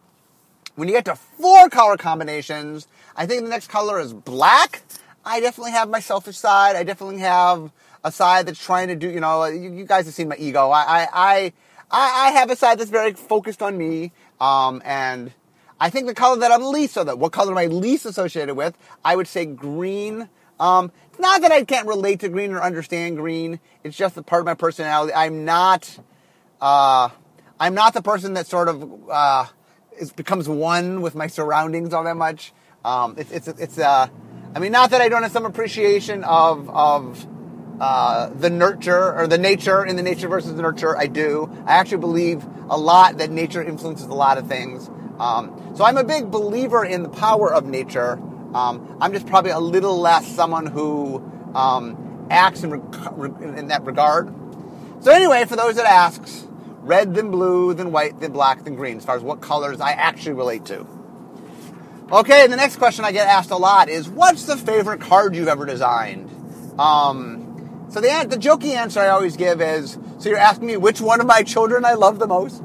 when 0.76 0.88
you 0.88 0.94
get 0.94 1.06
to 1.06 1.16
four 1.16 1.70
color 1.70 1.98
combinations, 1.98 2.88
I 3.16 3.26
think 3.26 3.44
the 3.44 3.50
next 3.50 3.68
color 3.68 4.00
is 4.00 4.14
black. 4.14 4.82
I 5.26 5.40
definitely 5.40 5.72
have 5.72 5.90
my 5.90 6.00
selfish 6.00 6.38
side. 6.38 6.76
I 6.76 6.84
definitely 6.84 7.20
have 7.20 7.72
a 8.04 8.12
side 8.12 8.46
that's 8.46 8.64
trying 8.64 8.88
to 8.88 8.96
do, 8.96 9.10
you 9.10 9.20
know, 9.20 9.44
you, 9.46 9.72
you 9.72 9.86
guys 9.86 10.06
have 10.06 10.14
seen 10.14 10.30
my 10.30 10.38
ego. 10.38 10.70
I, 10.70 10.82
I, 10.82 11.08
I, 11.12 11.54
I 11.92 12.32
have 12.32 12.50
a 12.50 12.56
side 12.56 12.80
that's 12.80 12.90
very 12.90 13.14
focused 13.14 13.62
on 13.62 13.78
me. 13.78 14.12
Um, 14.40 14.82
and 14.86 15.34
I 15.80 15.90
think 15.90 16.08
the 16.08 16.14
color 16.14 16.40
that 16.40 16.52
I'm 16.52 16.64
least, 16.64 16.94
so 16.94 17.04
that 17.04 17.20
what 17.20 17.32
color 17.32 17.52
am 17.52 17.58
I 17.58 17.68
least 17.68 18.06
associated 18.06 18.56
with? 18.56 18.78
I 19.04 19.16
would 19.16 19.28
say 19.28 19.46
green. 19.46 20.30
Um, 20.60 20.92
not 21.18 21.42
that 21.42 21.52
I 21.52 21.64
can't 21.64 21.88
relate 21.88 22.20
to 22.22 22.30
green 22.30 22.52
or 22.52 22.62
understand 22.62 23.18
green. 23.18 23.60
It's 23.84 23.96
just 23.96 24.18
a 24.18 24.24
part 24.24 24.42
of 24.42 24.46
my 24.46 24.56
personality. 24.56 25.14
I'm 25.14 25.46
not, 25.46 25.98
uh, 26.60 27.10
I'm 27.60 27.74
not 27.74 27.94
the 27.94 28.02
person 28.02 28.34
that 28.34 28.48
sort 28.48 28.68
of, 28.68 29.10
uh, 29.10 29.46
is, 29.98 30.12
becomes 30.12 30.50
one 30.50 31.02
with 31.02 31.16
my 31.16 31.28
surroundings 31.28 31.94
all 31.94 32.04
that 32.04 32.18
much. 32.18 32.54
Um, 32.84 33.16
it's 33.18 33.32
it's 33.32 33.48
it's 33.48 33.78
uh, 33.78 34.08
I 34.56 34.60
mean, 34.60 34.72
not 34.72 34.92
that 34.92 35.02
I 35.02 35.10
don't 35.10 35.24
have 35.24 35.32
some 35.32 35.46
appreciation 35.46 36.24
of 36.24 36.70
of 36.70 37.28
uh, 37.80 38.30
the 38.30 38.50
nurture 38.50 39.14
or 39.14 39.28
the 39.28 39.38
nature 39.38 39.86
in 39.86 39.96
the 39.96 40.04
nature 40.04 40.28
versus 40.28 40.56
the 40.56 40.62
nurture. 40.62 40.98
I 40.98 41.08
do. 41.08 41.50
I 41.66 41.74
actually 41.74 42.00
believe 42.00 42.46
a 42.70 42.78
lot 42.78 43.18
that 43.18 43.32
nature 43.32 43.62
influences 43.64 44.08
a 44.08 44.14
lot 44.14 44.38
of 44.38 44.48
things. 44.48 44.90
Um, 45.20 45.74
so 45.76 45.84
I'm 45.84 45.98
a 45.98 46.04
big 46.04 46.32
believer 46.32 46.86
in 46.86 47.04
the 47.04 47.10
power 47.10 47.54
of 47.54 47.66
nature. 47.66 48.14
Um, 48.54 48.98
I'm 49.02 49.14
just 49.14 49.28
probably 49.28 49.52
a 49.52 49.60
little 49.60 50.00
less 50.00 50.26
someone 50.28 50.66
who 50.66 51.22
um, 51.54 52.28
acts 52.30 52.64
in, 52.64 52.74
in 53.56 53.68
that 53.68 53.84
regard. 53.84 54.34
So 55.02 55.12
anyway, 55.12 55.46
for 55.46 55.56
those 55.56 55.76
that 55.76 55.86
asks, 55.86 56.48
red 56.82 57.14
then 57.14 57.32
blue, 57.32 57.74
then 57.74 57.92
white, 57.92 58.20
then 58.20 58.32
black, 58.32 58.64
then 58.64 58.76
green, 58.76 58.98
as 58.98 59.06
far 59.06 59.16
as 59.16 59.24
what 59.24 59.42
colors 59.42 59.80
I 59.82 59.92
actually 59.92 60.34
relate 60.34 60.66
to. 60.66 60.86
Okay, 62.12 62.48
the 62.48 62.56
next 62.56 62.78
question 62.78 63.06
I 63.06 63.12
get 63.12 63.28
asked 63.28 63.52
a 63.52 63.58
lot 63.58 63.88
is, 63.88 64.10
what's 64.10 64.46
the 64.46 64.58
favorite 64.58 65.00
card 65.00 65.36
you've 65.36 65.48
ever 65.48 65.66
designed? 65.66 66.30
Um, 66.80 67.86
so 67.90 68.02
the, 68.02 68.26
the 68.28 68.38
jokey 68.38 68.74
answer 68.74 69.00
I 69.00 69.10
always 69.10 69.38
give 69.38 69.62
is, 69.62 69.98
so 70.18 70.30
you're 70.30 70.38
asking 70.40 70.68
me 70.68 70.78
which 70.78 71.02
one 71.02 71.22
of 71.22 71.28
my 71.28 71.44
children 71.44 71.86
I 71.86 71.94
love 71.94 72.18
the 72.18 72.28
most? 72.28 72.64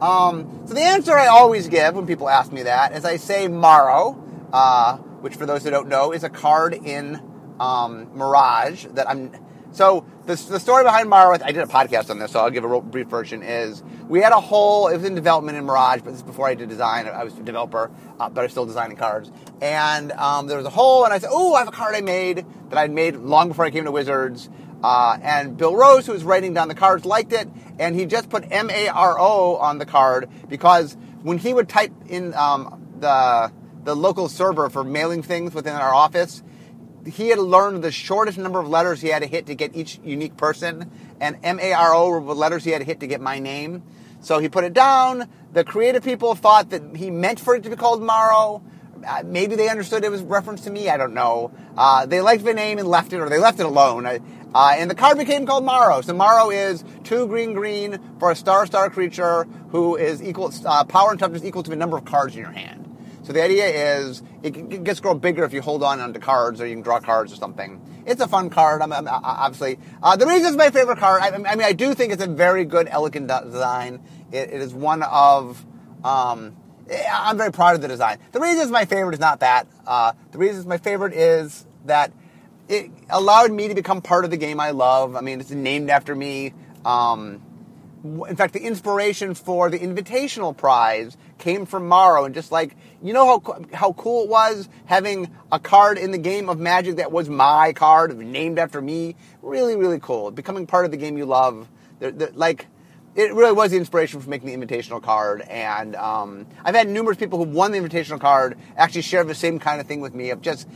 Um, 0.00 0.62
so 0.66 0.74
the 0.74 0.80
answer 0.80 1.12
I 1.12 1.26
always 1.26 1.68
give 1.68 1.94
when 1.94 2.06
people 2.06 2.28
ask 2.28 2.52
me 2.52 2.62
that 2.62 2.92
is 2.92 3.04
I 3.04 3.16
say 3.16 3.48
Maro, 3.48 4.22
uh, 4.52 4.96
which 4.96 5.36
for 5.36 5.46
those 5.46 5.62
who 5.62 5.70
don't 5.70 5.88
know 5.88 6.12
is 6.12 6.24
a 6.24 6.30
card 6.30 6.74
in 6.74 7.20
um, 7.60 8.10
Mirage 8.16 8.86
that 8.92 9.08
I'm 9.08 9.32
so 9.72 10.04
the, 10.26 10.34
the 10.34 10.60
story 10.60 10.84
behind 10.84 11.08
Maro, 11.08 11.34
I 11.34 11.52
did 11.52 11.58
a 11.58 11.66
podcast 11.66 12.10
on 12.10 12.18
this, 12.18 12.32
so 12.32 12.40
I'll 12.40 12.50
give 12.50 12.64
a 12.64 12.68
real 12.68 12.80
brief 12.80 13.08
version. 13.08 13.42
Is 13.42 13.82
we 14.08 14.20
had 14.20 14.32
a 14.32 14.40
whole, 14.40 14.88
it 14.88 14.96
was 14.96 15.04
in 15.04 15.14
development 15.14 15.58
in 15.58 15.64
Mirage, 15.64 16.00
but 16.02 16.10
this 16.10 16.16
is 16.16 16.22
before 16.22 16.48
I 16.48 16.54
did 16.54 16.68
design. 16.68 17.06
I 17.06 17.24
was 17.24 17.36
a 17.36 17.42
developer, 17.42 17.90
uh, 18.18 18.28
but 18.28 18.40
I 18.40 18.44
was 18.44 18.52
still 18.52 18.66
designing 18.66 18.96
cards. 18.96 19.30
And 19.60 20.12
um, 20.12 20.46
there 20.46 20.56
was 20.56 20.66
a 20.66 20.70
hole, 20.70 21.04
and 21.04 21.12
I 21.12 21.18
said, 21.18 21.30
"Oh, 21.32 21.54
I 21.54 21.60
have 21.60 21.68
a 21.68 21.72
card 21.72 21.94
I 21.94 22.00
made 22.00 22.44
that 22.70 22.78
I'd 22.78 22.90
made 22.90 23.16
long 23.16 23.48
before 23.48 23.64
I 23.64 23.70
came 23.70 23.84
to 23.84 23.92
Wizards." 23.92 24.48
Uh, 24.82 25.18
and 25.22 25.56
Bill 25.56 25.76
Rose, 25.76 26.06
who 26.06 26.12
was 26.12 26.24
writing 26.24 26.54
down 26.54 26.68
the 26.68 26.74
cards, 26.74 27.04
liked 27.04 27.32
it, 27.32 27.48
and 27.80 27.96
he 27.96 28.06
just 28.06 28.28
put 28.28 28.44
M 28.52 28.70
A 28.70 28.88
R 28.88 29.18
O 29.18 29.56
on 29.56 29.78
the 29.78 29.86
card 29.86 30.28
because 30.48 30.96
when 31.22 31.38
he 31.38 31.52
would 31.52 31.68
type 31.68 31.92
in 32.08 32.34
um, 32.34 32.86
the 33.00 33.50
the 33.82 33.96
local 33.96 34.28
server 34.28 34.68
for 34.68 34.84
mailing 34.84 35.22
things 35.22 35.54
within 35.54 35.74
our 35.74 35.94
office, 35.94 36.42
he 37.06 37.30
had 37.30 37.38
learned 37.38 37.82
the 37.82 37.90
shortest 37.90 38.36
number 38.36 38.60
of 38.60 38.68
letters 38.68 39.00
he 39.00 39.08
had 39.08 39.22
to 39.22 39.26
hit 39.26 39.46
to 39.46 39.54
get 39.54 39.74
each 39.74 39.98
unique 40.04 40.36
person, 40.36 40.90
and 41.20 41.38
M 41.42 41.58
A 41.58 41.72
R 41.72 41.94
O 41.94 42.10
were 42.10 42.20
the 42.20 42.34
letters 42.34 42.62
he 42.62 42.70
had 42.70 42.80
to 42.80 42.84
hit 42.84 43.00
to 43.00 43.06
get 43.06 43.20
my 43.20 43.38
name. 43.38 43.82
So 44.20 44.38
he 44.38 44.50
put 44.50 44.64
it 44.64 44.74
down. 44.74 45.30
The 45.54 45.64
creative 45.64 46.04
people 46.04 46.34
thought 46.34 46.70
that 46.70 46.94
he 46.94 47.10
meant 47.10 47.40
for 47.40 47.54
it 47.56 47.62
to 47.62 47.70
be 47.70 47.76
called 47.76 48.02
Maro. 48.02 48.62
Uh, 49.02 49.22
maybe 49.24 49.56
they 49.56 49.70
understood 49.70 50.04
it 50.04 50.10
was 50.10 50.20
reference 50.20 50.60
to 50.64 50.70
me. 50.70 50.90
I 50.90 50.98
don't 50.98 51.14
know. 51.14 51.52
Uh, 51.74 52.04
they 52.04 52.20
liked 52.20 52.44
the 52.44 52.52
name 52.52 52.78
and 52.78 52.86
left 52.86 53.14
it, 53.14 53.20
or 53.20 53.30
they 53.30 53.38
left 53.38 53.58
it 53.58 53.64
alone. 53.64 54.04
Uh, 54.54 54.74
and 54.76 54.90
the 54.90 54.94
card 54.94 55.18
became 55.18 55.46
called 55.46 55.64
Maro. 55.64 56.00
So 56.00 56.12
Maro 56.12 56.50
is 56.50 56.84
two 57.04 57.26
green 57.26 57.52
green 57.52 57.98
for 58.18 58.30
a 58.30 58.36
star 58.36 58.66
star 58.66 58.90
creature 58.90 59.44
who 59.70 59.96
is 59.96 60.22
equal 60.22 60.52
uh, 60.66 60.84
power 60.84 61.10
and 61.10 61.18
toughness 61.18 61.44
equal 61.44 61.62
to 61.62 61.70
the 61.70 61.76
number 61.76 61.96
of 61.96 62.04
cards 62.04 62.34
in 62.34 62.40
your 62.40 62.50
hand. 62.50 62.86
So 63.22 63.32
the 63.32 63.42
idea 63.42 63.66
is 63.98 64.22
it 64.42 64.82
gets 64.82 64.98
grow 64.98 65.14
bigger 65.14 65.44
if 65.44 65.52
you 65.52 65.60
hold 65.60 65.82
on 65.82 66.00
onto 66.00 66.18
cards, 66.18 66.60
or 66.60 66.66
you 66.66 66.74
can 66.74 66.82
draw 66.82 66.98
cards 66.98 67.32
or 67.32 67.36
something. 67.36 67.80
It's 68.06 68.20
a 68.20 68.26
fun 68.26 68.50
card. 68.50 68.82
I'm, 68.82 68.92
I'm 68.92 69.06
obviously 69.06 69.78
uh, 70.02 70.16
the 70.16 70.26
reason 70.26 70.46
it's 70.46 70.56
my 70.56 70.70
favorite 70.70 70.98
card. 70.98 71.22
I, 71.22 71.28
I, 71.28 71.38
mean, 71.38 71.66
I 71.66 71.72
do 71.72 71.94
think 71.94 72.12
it's 72.12 72.22
a 72.22 72.26
very 72.26 72.64
good, 72.64 72.88
elegant 72.90 73.28
design. 73.28 74.02
it, 74.32 74.50
it 74.50 74.60
is 74.60 74.74
one 74.74 75.02
of 75.04 75.64
um, 76.02 76.56
I'm 77.12 77.36
very 77.36 77.52
proud 77.52 77.76
of 77.76 77.82
the 77.82 77.88
design. 77.88 78.18
The 78.32 78.40
reason 78.40 78.62
it's 78.62 78.70
my 78.70 78.84
favorite 78.84 79.14
is 79.14 79.20
not 79.20 79.40
that. 79.40 79.68
Uh, 79.86 80.12
the 80.32 80.38
reason 80.38 80.56
it's 80.56 80.66
my 80.66 80.78
favorite 80.78 81.12
is 81.12 81.66
that 81.84 82.12
it 82.70 82.90
allowed 83.10 83.50
me 83.50 83.68
to 83.68 83.74
become 83.74 84.00
part 84.00 84.24
of 84.24 84.30
the 84.30 84.36
game 84.36 84.60
I 84.60 84.70
love. 84.70 85.16
I 85.16 85.20
mean, 85.20 85.40
it's 85.40 85.50
named 85.50 85.90
after 85.90 86.14
me. 86.14 86.54
Um, 86.84 87.42
in 88.04 88.36
fact, 88.36 88.54
the 88.54 88.60
inspiration 88.60 89.34
for 89.34 89.68
the 89.68 89.78
Invitational 89.78 90.56
Prize 90.56 91.16
came 91.36 91.66
from 91.66 91.88
Maro, 91.88 92.24
and 92.24 92.34
just 92.34 92.52
like 92.52 92.76
you 93.02 93.12
know 93.12 93.26
how 93.26 93.64
how 93.74 93.92
cool 93.92 94.24
it 94.24 94.30
was 94.30 94.68
having 94.86 95.30
a 95.50 95.58
card 95.58 95.98
in 95.98 96.12
the 96.12 96.18
game 96.18 96.48
of 96.48 96.58
Magic 96.58 96.96
that 96.96 97.12
was 97.12 97.28
my 97.28 97.72
card, 97.72 98.16
named 98.16 98.58
after 98.58 98.80
me. 98.80 99.16
Really, 99.42 99.76
really 99.76 99.98
cool. 99.98 100.30
Becoming 100.30 100.66
part 100.66 100.84
of 100.84 100.92
the 100.92 100.96
game 100.96 101.18
you 101.18 101.26
love. 101.26 101.68
They're, 101.98 102.12
they're, 102.12 102.30
like 102.32 102.66
it 103.16 103.34
really 103.34 103.52
was 103.52 103.72
the 103.72 103.76
inspiration 103.76 104.20
for 104.20 104.30
making 104.30 104.48
the 104.48 104.66
invitational 104.66 105.02
card. 105.02 105.42
And 105.42 105.96
um, 105.96 106.46
I've 106.64 106.76
had 106.76 106.88
numerous 106.88 107.18
people 107.18 107.44
who 107.44 107.50
won 107.50 107.72
the 107.72 107.78
invitational 107.78 108.20
card 108.20 108.56
actually 108.76 109.02
share 109.02 109.24
the 109.24 109.34
same 109.34 109.58
kind 109.58 109.80
of 109.80 109.88
thing 109.88 110.00
with 110.00 110.14
me 110.14 110.30
of 110.30 110.40
just 110.40 110.68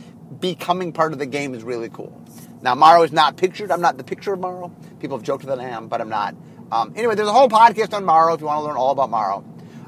becoming 0.53 0.93
part 0.93 1.11
of 1.11 1.17
the 1.17 1.25
game 1.25 1.55
is 1.55 1.63
really 1.63 1.89
cool. 1.89 2.21
Now, 2.61 2.75
Maro 2.75 3.01
is 3.01 3.11
not 3.11 3.35
pictured. 3.35 3.71
I'm 3.71 3.81
not 3.81 3.97
the 3.97 4.03
picture 4.03 4.33
of 4.33 4.39
Maro. 4.39 4.69
People 4.99 5.17
have 5.17 5.25
joked 5.25 5.45
that 5.47 5.59
I 5.59 5.69
am, 5.69 5.87
but 5.87 6.01
I'm 6.01 6.09
not. 6.09 6.35
Um, 6.71 6.93
anyway, 6.95 7.15
there's 7.15 7.27
a 7.27 7.33
whole 7.33 7.49
podcast 7.49 7.93
on 7.93 8.05
Maro 8.05 8.33
if 8.35 8.41
you 8.41 8.47
want 8.47 8.59
to 8.59 8.63
learn 8.63 8.77
all 8.77 8.91
about 8.91 9.09
Maro. 9.09 9.43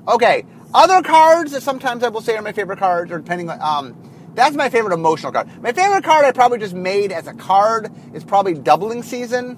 Okay, 0.08 0.46
other 0.74 1.04
cards 1.04 1.52
that 1.52 1.62
sometimes 1.62 2.04
I 2.04 2.10
will 2.10 2.22
say 2.22 2.36
are 2.36 2.42
my 2.42 2.54
favorite 2.54 2.80
cards, 2.80 3.12
or 3.12 3.18
depending 3.20 3.50
on. 3.50 3.62
Um, 3.62 4.12
that's 4.34 4.56
my 4.56 4.70
favorite 4.70 4.94
emotional 4.94 5.32
card. 5.32 5.48
My 5.62 5.72
favorite 5.74 6.04
card 6.04 6.26
I 6.26 6.32
probably 6.32 6.60
just 6.60 6.76
made 6.76 7.12
as 7.12 7.28
a 7.28 7.34
card 7.34 7.92
is 8.14 8.24
probably 8.24 8.54
Doubling 8.54 9.04
Season. 9.04 9.58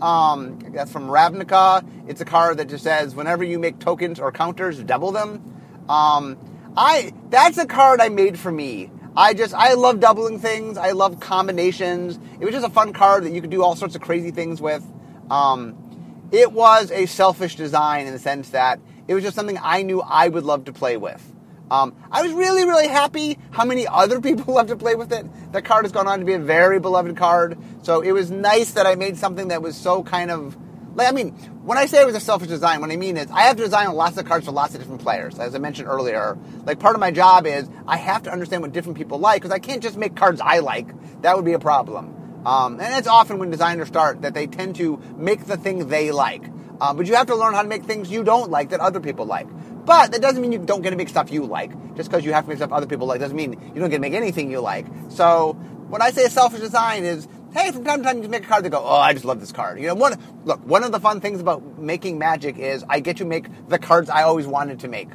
Um, 0.00 0.58
that's 0.72 0.90
from 0.90 1.08
Ravnica. 1.08 1.86
It's 2.08 2.20
a 2.20 2.24
card 2.26 2.58
that 2.58 2.68
just 2.68 2.84
says 2.84 3.14
whenever 3.14 3.44
you 3.44 3.58
make 3.58 3.78
tokens 3.78 4.20
or 4.20 4.32
counters, 4.32 4.82
double 4.82 5.12
them. 5.12 5.86
Um, 5.88 6.38
I 6.76 7.12
that's 7.30 7.58
a 7.58 7.66
card 7.66 8.00
I 8.00 8.10
made 8.10 8.38
for 8.38 8.52
me. 8.52 8.90
I 9.16 9.32
just 9.32 9.54
I 9.54 9.72
love 9.74 10.00
doubling 10.00 10.38
things. 10.38 10.76
I 10.76 10.90
love 10.90 11.20
combinations. 11.20 12.18
It 12.38 12.44
was 12.44 12.52
just 12.52 12.66
a 12.66 12.70
fun 12.70 12.92
card 12.92 13.24
that 13.24 13.32
you 13.32 13.40
could 13.40 13.50
do 13.50 13.62
all 13.62 13.74
sorts 13.74 13.94
of 13.94 14.02
crazy 14.02 14.30
things 14.30 14.60
with. 14.60 14.84
Um, 15.30 16.28
it 16.32 16.52
was 16.52 16.90
a 16.90 17.06
selfish 17.06 17.56
design 17.56 18.06
in 18.06 18.12
the 18.12 18.18
sense 18.18 18.50
that 18.50 18.78
it 19.08 19.14
was 19.14 19.24
just 19.24 19.34
something 19.36 19.58
I 19.62 19.82
knew 19.82 20.02
I 20.02 20.28
would 20.28 20.44
love 20.44 20.66
to 20.66 20.72
play 20.72 20.96
with. 20.98 21.22
Um, 21.70 21.96
I 22.12 22.22
was 22.22 22.32
really, 22.32 22.64
really 22.64 22.88
happy 22.88 23.38
how 23.50 23.64
many 23.64 23.86
other 23.86 24.20
people 24.28 24.54
love 24.54 24.68
to 24.68 24.76
play 24.76 24.94
with 24.94 25.12
it. 25.12 25.26
That 25.52 25.64
card 25.64 25.84
has 25.84 25.92
gone 25.92 26.06
on 26.06 26.18
to 26.18 26.24
be 26.24 26.34
a 26.34 26.38
very 26.38 26.78
beloved 26.78 27.16
card. 27.16 27.58
So 27.82 28.02
it 28.02 28.12
was 28.12 28.30
nice 28.30 28.72
that 28.72 28.86
I 28.86 28.96
made 28.96 29.16
something 29.16 29.48
that 29.48 29.62
was 29.62 29.76
so 29.76 30.02
kind 30.02 30.30
of. 30.30 30.56
Like, 30.96 31.08
I 31.08 31.12
mean, 31.12 31.32
when 31.62 31.76
I 31.76 31.84
say 31.84 32.00
it 32.00 32.06
was 32.06 32.14
a 32.14 32.20
selfish 32.20 32.48
design, 32.48 32.80
what 32.80 32.90
I 32.90 32.96
mean 32.96 33.18
is 33.18 33.30
I 33.30 33.42
have 33.42 33.56
to 33.56 33.62
design 33.62 33.92
lots 33.92 34.16
of 34.16 34.24
cards 34.24 34.46
for 34.46 34.52
lots 34.52 34.74
of 34.74 34.80
different 34.80 35.02
players. 35.02 35.38
As 35.38 35.54
I 35.54 35.58
mentioned 35.58 35.88
earlier, 35.88 36.38
like 36.64 36.80
part 36.80 36.96
of 36.96 37.00
my 37.00 37.10
job 37.10 37.46
is 37.46 37.68
I 37.86 37.98
have 37.98 38.22
to 38.22 38.32
understand 38.32 38.62
what 38.62 38.72
different 38.72 38.96
people 38.96 39.18
like 39.18 39.42
because 39.42 39.54
I 39.54 39.58
can't 39.58 39.82
just 39.82 39.98
make 39.98 40.16
cards 40.16 40.40
I 40.42 40.60
like. 40.60 40.88
That 41.20 41.36
would 41.36 41.44
be 41.44 41.52
a 41.52 41.58
problem. 41.58 42.42
Um, 42.46 42.80
and 42.80 42.94
it's 42.94 43.08
often 43.08 43.38
when 43.38 43.50
designers 43.50 43.88
start 43.88 44.22
that 44.22 44.32
they 44.32 44.46
tend 44.46 44.76
to 44.76 44.98
make 45.18 45.44
the 45.44 45.58
thing 45.58 45.88
they 45.88 46.12
like. 46.12 46.44
Uh, 46.80 46.94
but 46.94 47.06
you 47.06 47.14
have 47.14 47.26
to 47.26 47.36
learn 47.36 47.52
how 47.52 47.60
to 47.60 47.68
make 47.68 47.84
things 47.84 48.10
you 48.10 48.24
don't 48.24 48.50
like 48.50 48.70
that 48.70 48.80
other 48.80 49.00
people 49.00 49.26
like. 49.26 49.48
But 49.84 50.12
that 50.12 50.22
doesn't 50.22 50.40
mean 50.40 50.52
you 50.52 50.58
don't 50.58 50.80
get 50.80 50.90
to 50.90 50.96
make 50.96 51.10
stuff 51.10 51.30
you 51.30 51.44
like. 51.44 51.72
Just 51.94 52.10
because 52.10 52.24
you 52.24 52.32
have 52.32 52.44
to 52.44 52.48
make 52.48 52.58
stuff 52.58 52.72
other 52.72 52.86
people 52.86 53.06
like 53.06 53.20
doesn't 53.20 53.36
mean 53.36 53.52
you 53.74 53.80
don't 53.80 53.90
get 53.90 53.96
to 53.96 54.00
make 54.00 54.14
anything 54.14 54.50
you 54.50 54.60
like. 54.60 54.86
So 55.10 55.52
when 55.88 56.00
I 56.00 56.10
say 56.10 56.24
a 56.24 56.30
selfish 56.30 56.60
design 56.60 57.04
is, 57.04 57.28
hey, 57.56 57.72
from 57.72 57.84
time 57.84 57.98
to 57.98 58.04
time 58.04 58.22
you 58.22 58.28
make 58.28 58.44
a 58.44 58.46
card 58.46 58.64
that 58.64 58.70
go, 58.70 58.82
oh, 58.84 58.96
I 58.96 59.12
just 59.14 59.24
love 59.24 59.40
this 59.40 59.52
card. 59.52 59.80
You 59.80 59.88
know, 59.88 59.94
one 59.94 60.14
look, 60.44 60.60
one 60.66 60.84
of 60.84 60.92
the 60.92 61.00
fun 61.00 61.20
things 61.20 61.40
about 61.40 61.78
making 61.78 62.18
Magic 62.18 62.58
is 62.58 62.84
I 62.88 63.00
get 63.00 63.16
to 63.18 63.24
make 63.24 63.46
the 63.68 63.78
cards 63.78 64.10
I 64.10 64.22
always 64.22 64.46
wanted 64.46 64.80
to 64.80 64.88
make. 64.88 65.08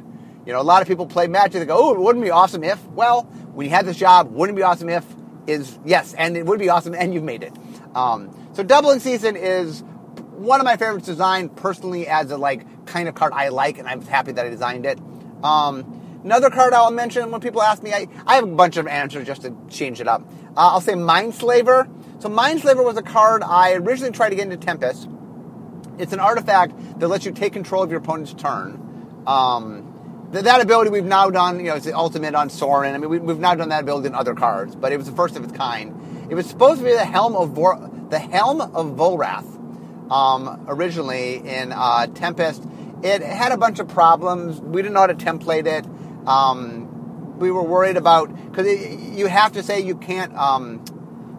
You 0.44 0.52
know, 0.52 0.60
a 0.60 0.62
lot 0.62 0.82
of 0.82 0.88
people 0.88 1.06
play 1.06 1.28
Magic. 1.28 1.60
They 1.60 1.66
go, 1.66 1.78
oh, 1.78 1.94
it 1.94 2.00
wouldn't 2.00 2.24
be 2.24 2.30
awesome 2.30 2.64
if. 2.64 2.84
Well, 2.88 3.22
when 3.54 3.66
you 3.66 3.70
had 3.70 3.86
this 3.86 3.96
job, 3.96 4.32
wouldn't 4.32 4.58
it 4.58 4.60
be 4.60 4.64
awesome 4.64 4.88
if 4.88 5.04
is 5.46 5.78
yes, 5.84 6.14
and 6.14 6.36
it 6.36 6.46
would 6.46 6.58
be 6.58 6.68
awesome, 6.68 6.94
and 6.94 7.14
you've 7.14 7.22
made 7.22 7.42
it. 7.42 7.52
Um, 7.94 8.34
so 8.54 8.62
doubling 8.62 9.00
season 9.00 9.36
is 9.36 9.82
one 10.32 10.60
of 10.60 10.64
my 10.64 10.76
favorites 10.76 11.06
designed 11.06 11.56
personally 11.56 12.06
as 12.08 12.30
a 12.30 12.36
like 12.36 12.86
kind 12.86 13.08
of 13.08 13.14
card 13.14 13.32
I 13.32 13.48
like, 13.48 13.78
and 13.78 13.88
I'm 13.88 14.02
happy 14.02 14.32
that 14.32 14.44
I 14.44 14.48
designed 14.48 14.86
it. 14.86 14.98
Um, 15.44 16.01
another 16.24 16.50
card 16.50 16.72
I'll 16.72 16.90
mention 16.90 17.30
when 17.30 17.40
people 17.40 17.62
ask 17.62 17.82
me, 17.82 17.92
I, 17.92 18.06
I 18.26 18.36
have 18.36 18.44
a 18.44 18.54
bunch 18.54 18.76
of 18.76 18.86
answers 18.86 19.26
just 19.26 19.42
to 19.42 19.54
change 19.68 20.00
it 20.00 20.08
up. 20.08 20.22
Uh, 20.56 20.72
I'll 20.72 20.80
say 20.80 20.94
Mindslaver. 20.94 21.88
So 22.20 22.28
Mindslaver 22.28 22.84
was 22.84 22.96
a 22.96 23.02
card 23.02 23.42
I 23.42 23.74
originally 23.74 24.12
tried 24.12 24.30
to 24.30 24.36
get 24.36 24.44
into 24.44 24.56
Tempest. 24.56 25.08
It's 25.98 26.12
an 26.12 26.20
artifact 26.20 27.00
that 27.00 27.08
lets 27.08 27.24
you 27.24 27.32
take 27.32 27.52
control 27.52 27.82
of 27.82 27.90
your 27.90 28.00
opponent's 28.00 28.32
turn. 28.32 29.22
Um, 29.26 29.92
that 30.32 30.62
ability 30.62 30.90
we've 30.90 31.04
now 31.04 31.28
done, 31.28 31.58
you 31.58 31.66
know, 31.66 31.74
it's 31.74 31.84
the 31.84 31.94
ultimate 31.94 32.34
on 32.34 32.48
Sorin. 32.48 32.94
I 32.94 32.98
mean, 32.98 33.10
we, 33.10 33.18
have 33.18 33.38
now 33.38 33.54
done 33.54 33.68
that 33.68 33.82
ability 33.82 34.06
in 34.06 34.14
other 34.14 34.34
cards, 34.34 34.74
but 34.74 34.90
it 34.90 34.96
was 34.96 35.06
the 35.06 35.14
first 35.14 35.36
of 35.36 35.44
its 35.44 35.52
kind. 35.52 36.28
It 36.30 36.34
was 36.34 36.46
supposed 36.46 36.78
to 36.78 36.84
be 36.84 36.92
the 36.92 37.04
helm 37.04 37.36
of 37.36 37.50
Vor- 37.50 37.90
the 38.08 38.18
helm 38.18 38.60
of 38.60 38.96
Volrath, 38.96 40.10
um, 40.10 40.64
originally 40.68 41.36
in 41.36 41.72
uh, 41.72 42.06
Tempest. 42.06 42.64
It 43.02 43.22
had 43.22 43.52
a 43.52 43.56
bunch 43.58 43.78
of 43.78 43.88
problems. 43.88 44.60
We 44.60 44.80
didn't 44.80 44.94
know 44.94 45.00
how 45.00 45.06
to 45.08 45.14
template 45.14 45.66
it. 45.66 45.84
Um, 46.26 47.38
we 47.38 47.50
were 47.50 47.62
worried 47.62 47.96
about 47.96 48.34
because 48.50 48.66
you 49.16 49.26
have 49.26 49.52
to 49.52 49.62
say 49.62 49.80
you 49.80 49.96
can't 49.96 50.34
um, 50.36 50.84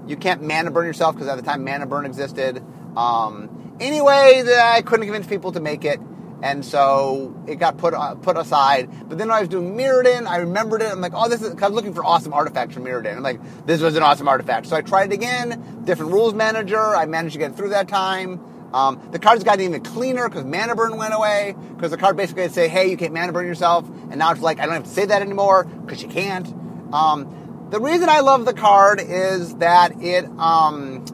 you 0.08 0.18
can't 0.18 0.42
mana 0.42 0.72
burn 0.72 0.86
yourself 0.86 1.16
because 1.16 1.28
at 1.28 1.38
the 1.38 1.44
time 1.44 1.64
mana 1.64 1.86
burn 1.86 2.06
existed. 2.06 2.64
Um, 2.98 3.76
anyway, 3.80 4.44
I 4.46 4.82
couldn't 4.82 5.06
convince 5.06 5.28
people 5.28 5.54
to 5.54 5.60
make 5.60 5.86
it, 5.86 6.00
and 6.42 6.66
so 6.66 7.36
it 7.48 7.56
got 7.56 7.78
put 7.78 7.94
uh, 7.94 8.16
put 8.16 8.38
aside. 8.38 8.90
But 9.08 9.18
then 9.18 9.32
I 9.32 9.40
was 9.40 9.50
doing 9.50 9.76
Mirrodin, 9.76 10.28
I 10.28 10.38
remembered 10.38 10.82
it. 10.82 10.92
I'm 10.92 11.02
like, 11.02 11.14
oh, 11.16 11.30
this 11.30 11.42
is. 11.42 11.56
I 11.62 11.68
was 11.68 11.74
looking 11.74 11.94
for 11.94 12.04
awesome 12.04 12.34
artifacts 12.34 12.74
from 12.74 12.84
Mirrodin. 12.84 13.16
I'm 13.16 13.24
like, 13.24 13.66
this 13.66 13.82
was 13.82 13.96
an 13.96 14.04
awesome 14.04 14.28
artifact. 14.28 14.68
So 14.68 14.76
I 14.76 14.82
tried 14.82 15.12
it 15.12 15.16
again. 15.16 15.84
Different 15.86 16.12
rules 16.12 16.34
manager. 16.34 16.96
I 16.96 17.06
managed 17.06 17.34
to 17.34 17.40
get 17.40 17.56
through 17.56 17.70
that 17.70 17.88
time. 17.88 18.42
Um, 18.74 19.10
the 19.12 19.20
card's 19.20 19.44
gotten 19.44 19.62
even 19.64 19.84
cleaner 19.84 20.28
because 20.28 20.46
mana 20.46 20.76
burn 20.76 20.98
went 20.98 21.14
away. 21.14 21.56
Because 21.76 21.92
the 21.92 21.98
card 21.98 22.18
basically 22.18 22.48
say, 22.50 22.68
hey, 22.68 22.90
you 22.90 22.98
can't 22.98 23.14
mana 23.14 23.32
burn 23.32 23.46
yourself. 23.46 23.88
And 23.88 24.18
now 24.18 24.32
it's 24.32 24.42
like, 24.42 24.60
I 24.60 24.66
don't 24.66 24.74
have 24.74 24.84
to 24.84 24.90
say 24.90 25.06
that 25.06 25.22
anymore 25.22 25.66
because 25.66 26.02
you 26.02 26.10
can't. 26.10 26.48
Um, 26.94 27.68
the 27.70 27.80
reason 27.80 28.10
I 28.10 28.20
love 28.22 28.46
the 28.46 28.54
card 28.54 29.02
is 29.02 29.56
that 29.56 30.02
it, 30.02 30.26
um, 30.38 31.06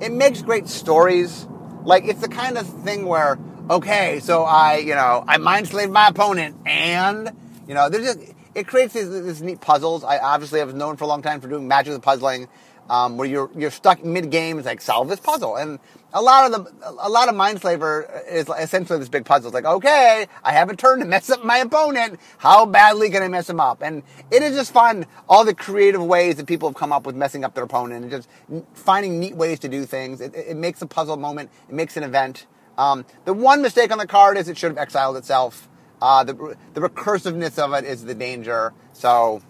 it 0.00 0.12
makes 0.12 0.42
great 0.42 0.68
stories. 0.68 1.46
Like, 1.84 2.04
it's 2.04 2.20
the 2.20 2.28
kind 2.28 2.58
of 2.58 2.66
thing 2.82 3.06
where, 3.06 3.38
okay, 3.70 4.20
so 4.20 4.44
I, 4.44 4.78
you 4.78 4.94
know, 4.94 5.24
I 5.26 5.38
mind 5.38 5.68
slave 5.68 5.90
my 5.90 6.08
opponent 6.08 6.56
and, 6.66 7.30
you 7.68 7.74
know, 7.74 7.88
there's 7.88 8.14
just, 8.14 8.34
it 8.54 8.66
creates 8.66 8.94
these, 8.94 9.10
these 9.10 9.42
neat 9.42 9.60
puzzles. 9.60 10.04
I 10.04 10.18
obviously 10.18 10.60
have 10.60 10.74
known 10.74 10.96
for 10.96 11.04
a 11.04 11.06
long 11.08 11.22
time 11.22 11.40
for 11.40 11.48
doing 11.48 11.66
magic 11.66 11.94
of 11.94 12.02
puzzling 12.02 12.48
um, 12.88 13.16
where 13.16 13.26
you're 13.26 13.50
you're 13.56 13.70
stuck 13.70 14.04
mid 14.04 14.30
game. 14.30 14.58
It's 14.58 14.66
like 14.66 14.80
solve 14.80 15.08
this 15.08 15.20
puzzle, 15.20 15.56
and 15.56 15.78
a 16.14 16.22
lot 16.22 16.52
of 16.52 16.64
the 16.64 16.94
a 17.00 17.10
lot 17.10 17.28
of 17.28 17.34
Mindslaver 17.34 18.24
is 18.30 18.48
essentially 18.48 18.98
this 19.00 19.08
big 19.08 19.24
puzzle. 19.24 19.48
It's 19.48 19.54
like 19.54 19.64
okay, 19.64 20.26
I 20.42 20.52
have 20.52 20.70
a 20.70 20.76
turn 20.76 21.00
to 21.00 21.04
mess 21.04 21.28
up 21.28 21.44
my 21.44 21.58
opponent. 21.58 22.20
How 22.38 22.64
badly 22.64 23.10
can 23.10 23.22
I 23.22 23.28
mess 23.28 23.50
him 23.50 23.60
up? 23.60 23.82
And 23.82 24.04
it 24.30 24.42
is 24.42 24.56
just 24.56 24.72
fun. 24.72 25.06
All 25.28 25.44
the 25.44 25.54
creative 25.54 26.02
ways 26.02 26.36
that 26.36 26.46
people 26.46 26.68
have 26.68 26.76
come 26.76 26.92
up 26.92 27.04
with 27.04 27.16
messing 27.16 27.44
up 27.44 27.54
their 27.54 27.64
opponent, 27.64 28.02
and 28.02 28.10
just 28.10 28.28
finding 28.74 29.18
neat 29.18 29.36
ways 29.36 29.58
to 29.60 29.68
do 29.68 29.84
things. 29.84 30.20
It, 30.20 30.34
it 30.34 30.56
makes 30.56 30.80
a 30.80 30.86
puzzle 30.86 31.16
moment. 31.16 31.50
It 31.68 31.74
makes 31.74 31.96
an 31.96 32.04
event. 32.04 32.46
Um, 32.78 33.04
the 33.24 33.34
one 33.34 33.60
mistake 33.60 33.90
on 33.90 33.98
the 33.98 34.06
card 34.06 34.38
is 34.38 34.48
it 34.48 34.56
should 34.56 34.70
have 34.70 34.78
exiled 34.78 35.16
itself. 35.16 35.68
Uh, 36.00 36.22
the 36.22 36.56
the 36.74 36.80
recursiveness 36.80 37.58
of 37.58 37.72
it 37.72 37.84
is 37.84 38.04
the 38.04 38.14
danger. 38.14 38.72
So 38.92 39.42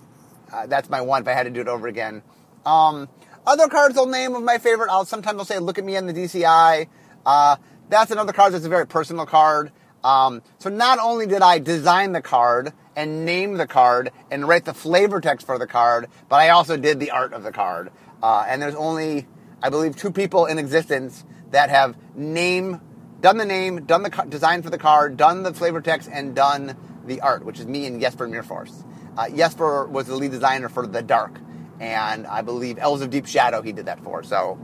uh, 0.51 0.67
that's 0.67 0.89
my 0.89 1.03
one. 1.03 1.23
If 1.23 1.29
I 1.29 1.33
had 1.33 1.43
to 1.43 1.51
do 1.51 1.61
it 1.61 1.69
over 1.69 1.89
again. 1.89 2.23
Um, 2.65 3.11
other 3.47 3.69
cards 3.69 3.97
I'll 3.97 4.07
name 4.07 4.35
of 4.35 4.43
my 4.43 4.59
favorite. 4.59 4.91
I'll 4.91 5.05
sometimes 5.05 5.39
I'll 5.39 5.45
say, 5.45 5.59
"Look 5.59 5.79
at 5.79 5.85
me 5.85 5.97
I'm 5.97 6.07
the 6.07 6.13
DCI." 6.13 6.89
Uh, 7.25 7.57
that's 7.89 8.11
another 8.11 8.33
card 8.33 8.53
that's 8.53 8.65
a 8.65 8.69
very 8.69 8.87
personal 8.87 9.27
card. 9.27 9.73
Um, 10.03 10.43
so 10.59 10.69
not 10.69 10.99
only 10.99 11.27
did 11.27 11.43
I 11.43 11.59
design 11.59 12.13
the 12.13 12.21
card 12.21 12.73
and 12.95 13.25
name 13.25 13.55
the 13.55 13.67
card 13.67 14.11
and 14.31 14.47
write 14.47 14.65
the 14.67 14.75
flavor 14.75 15.21
text 15.21 15.47
for 15.47 15.59
the 15.59 15.67
card, 15.67 16.09
but 16.29 16.37
I 16.37 16.51
also 16.51 16.77
did 16.77 17.01
the 17.01 17.11
art 17.11 17.33
of 17.33 17.43
the 17.43 17.53
card. 17.53 17.91
Uh, 18.23 18.45
and 18.47 18.61
there's 18.61 18.75
only, 18.75 19.27
I 19.63 19.71
believe, 19.71 19.97
two 19.97 20.11
people 20.11 20.47
in 20.47 20.59
existence 20.59 21.25
that 21.51 21.71
have 21.71 21.97
name, 22.15 22.81
done 23.21 23.39
the 23.39 23.47
name, 23.47 23.85
done 23.87 24.03
the 24.03 24.27
design 24.29 24.63
for 24.63 24.71
the 24.71 24.79
card, 24.79 25.17
done 25.17 25.43
the 25.43 25.55
flavor 25.55 25.81
text, 25.81 26.11
and 26.13 26.35
done 26.35 26.77
the 27.07 27.21
art, 27.21 27.45
which 27.45 27.59
is 27.59 27.67
me 27.67 27.87
and 27.87 28.01
Jesper 28.01 28.29
Myrfors. 28.29 28.85
Uh, 29.17 29.29
Jesper 29.31 29.87
was 29.87 30.07
the 30.07 30.17
lead 30.17 30.33
designer 30.33 30.69
for 30.69 30.87
The 30.87 31.03
Dark, 31.03 31.39
and 31.81 32.27
I 32.27 32.43
believe 32.43 32.79
Elves 32.79 33.03
of 33.03 33.11
Deep 33.11 33.27
Shadow 33.27 33.63
he 33.63 33.73
did 33.73 33.87
that 33.87 34.03
for. 34.03 34.23
So, 34.23 34.59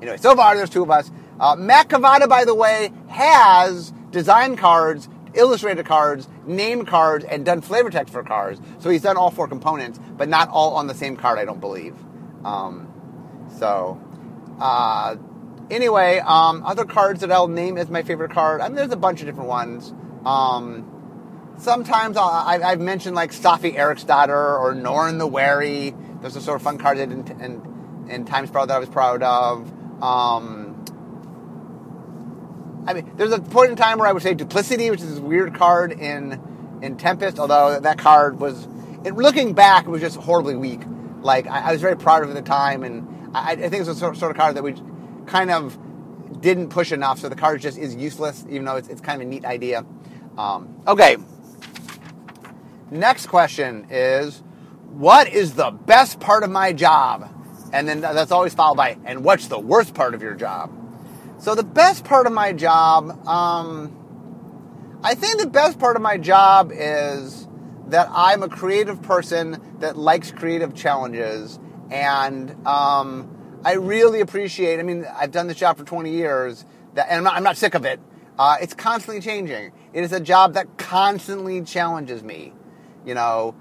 anyway, 0.00 0.16
so 0.16 0.34
far 0.34 0.56
there's 0.56 0.70
two 0.70 0.82
of 0.82 0.90
us. 0.90 1.10
Uh, 1.38 1.56
Matt 1.56 1.88
Cavotta, 1.88 2.28
by 2.28 2.44
the 2.44 2.54
way, 2.54 2.92
has 3.08 3.92
design 4.10 4.56
cards, 4.56 5.08
illustrated 5.34 5.84
cards, 5.86 6.28
name 6.46 6.84
cards, 6.86 7.24
and 7.24 7.44
done 7.44 7.60
flavor 7.60 7.90
text 7.90 8.12
for 8.12 8.22
cards. 8.22 8.60
So 8.78 8.90
he's 8.90 9.02
done 9.02 9.16
all 9.16 9.30
four 9.30 9.48
components, 9.48 9.98
but 10.16 10.28
not 10.28 10.48
all 10.48 10.74
on 10.74 10.86
the 10.86 10.94
same 10.94 11.16
card, 11.16 11.38
I 11.38 11.44
don't 11.44 11.60
believe. 11.60 11.94
Um, 12.44 12.88
so, 13.58 14.00
uh, 14.60 15.16
anyway, 15.70 16.18
um, 16.18 16.62
other 16.64 16.84
cards 16.84 17.20
that 17.20 17.32
I'll 17.32 17.48
name 17.48 17.76
as 17.76 17.90
my 17.90 18.02
favorite 18.02 18.30
card. 18.30 18.60
I 18.60 18.68
mean, 18.68 18.76
there's 18.76 18.92
a 18.92 18.96
bunch 18.96 19.20
of 19.20 19.26
different 19.26 19.48
ones. 19.48 19.92
Um, 20.24 20.90
sometimes 21.58 22.16
i 22.16 22.58
have 22.58 22.80
mentioned 22.80 23.14
like 23.14 23.32
Stafi 23.32 24.06
daughter 24.06 24.56
or 24.56 24.74
Norin 24.74 25.18
the 25.18 25.26
Wary. 25.26 25.94
Those 26.24 26.38
are 26.38 26.40
sort 26.40 26.56
of 26.56 26.62
fun 26.62 26.78
cards 26.78 27.00
in, 27.00 27.12
in, 27.12 28.06
in 28.08 28.24
Time 28.24 28.46
Spiral 28.46 28.66
that 28.68 28.74
I 28.74 28.78
was 28.78 28.88
proud 28.88 29.22
of. 29.22 29.70
Um, 30.02 30.82
I 32.86 32.94
mean, 32.94 33.12
there's 33.16 33.32
a 33.32 33.40
point 33.40 33.72
in 33.72 33.76
time 33.76 33.98
where 33.98 34.08
I 34.08 34.12
would 34.12 34.22
say 34.22 34.32
Duplicity, 34.32 34.90
which 34.90 35.02
is 35.02 35.10
this 35.10 35.18
weird 35.18 35.54
card 35.54 35.92
in 35.92 36.40
in 36.80 36.96
Tempest, 36.96 37.38
although 37.38 37.78
that 37.78 37.98
card 37.98 38.40
was, 38.40 38.66
it, 39.04 39.14
looking 39.14 39.52
back, 39.52 39.84
it 39.84 39.90
was 39.90 40.00
just 40.00 40.16
horribly 40.16 40.56
weak. 40.56 40.80
Like, 41.20 41.46
I, 41.46 41.68
I 41.68 41.72
was 41.72 41.82
very 41.82 41.96
proud 41.96 42.22
of 42.22 42.30
it 42.30 42.36
at 42.36 42.42
the 42.42 42.48
time, 42.48 42.84
and 42.84 43.06
I, 43.34 43.52
I 43.52 43.56
think 43.56 43.74
it's 43.74 43.88
a 43.88 43.94
sort, 43.94 44.16
sort 44.16 44.30
of 44.30 44.38
card 44.38 44.56
that 44.56 44.62
we 44.62 44.74
kind 45.26 45.50
of 45.50 45.78
didn't 46.40 46.70
push 46.70 46.90
enough, 46.90 47.18
so 47.18 47.28
the 47.28 47.36
card 47.36 47.60
just 47.60 47.76
is 47.76 47.94
useless, 47.94 48.46
even 48.48 48.64
though 48.64 48.76
it's, 48.76 48.88
it's 48.88 49.02
kind 49.02 49.20
of 49.20 49.26
a 49.26 49.30
neat 49.30 49.44
idea. 49.44 49.84
Um, 50.38 50.82
okay. 50.86 51.18
Next 52.90 53.26
question 53.26 53.86
is 53.90 54.42
What 54.94 55.26
is 55.28 55.54
the 55.54 55.72
best 55.72 56.20
part 56.20 56.44
of 56.44 56.50
my 56.50 56.72
job? 56.72 57.28
And 57.72 57.88
then 57.88 58.00
that's 58.00 58.30
always 58.30 58.54
followed 58.54 58.76
by, 58.76 58.96
And 59.04 59.24
what's 59.24 59.48
the 59.48 59.58
worst 59.58 59.92
part 59.92 60.14
of 60.14 60.22
your 60.22 60.34
job? 60.34 60.70
So 61.38 61.56
the 61.56 61.64
best 61.64 62.04
part 62.04 62.28
of 62.28 62.32
my 62.32 62.52
job, 62.52 63.26
um, 63.26 63.92
I 65.02 65.16
think 65.16 65.40
the 65.40 65.48
best 65.48 65.80
part 65.80 65.96
of 65.96 66.02
my 66.02 66.16
job 66.16 66.70
is 66.72 67.48
that 67.88 68.08
I'm 68.12 68.44
a 68.44 68.48
creative 68.48 69.02
person 69.02 69.60
that 69.80 69.98
likes 69.98 70.30
creative 70.30 70.74
challenges, 70.74 71.58
and 71.90 72.54
um, 72.64 73.60
I 73.64 73.74
really 73.74 74.20
appreciate. 74.20 74.78
I 74.78 74.84
mean, 74.84 75.06
I've 75.12 75.32
done 75.32 75.48
this 75.48 75.56
job 75.56 75.76
for 75.76 75.84
20 75.84 76.10
years, 76.12 76.64
that, 76.94 77.08
and 77.10 77.18
I'm 77.18 77.24
not, 77.24 77.34
I'm 77.34 77.42
not 77.42 77.56
sick 77.56 77.74
of 77.74 77.84
it. 77.84 77.98
Uh, 78.38 78.58
it's 78.62 78.74
constantly 78.74 79.20
changing. 79.20 79.72
It 79.92 80.04
is 80.04 80.12
a 80.12 80.20
job 80.20 80.54
that 80.54 80.78
constantly 80.78 81.62
challenges 81.62 82.22
me. 82.22 82.52
You 83.04 83.14
know, 83.14 83.54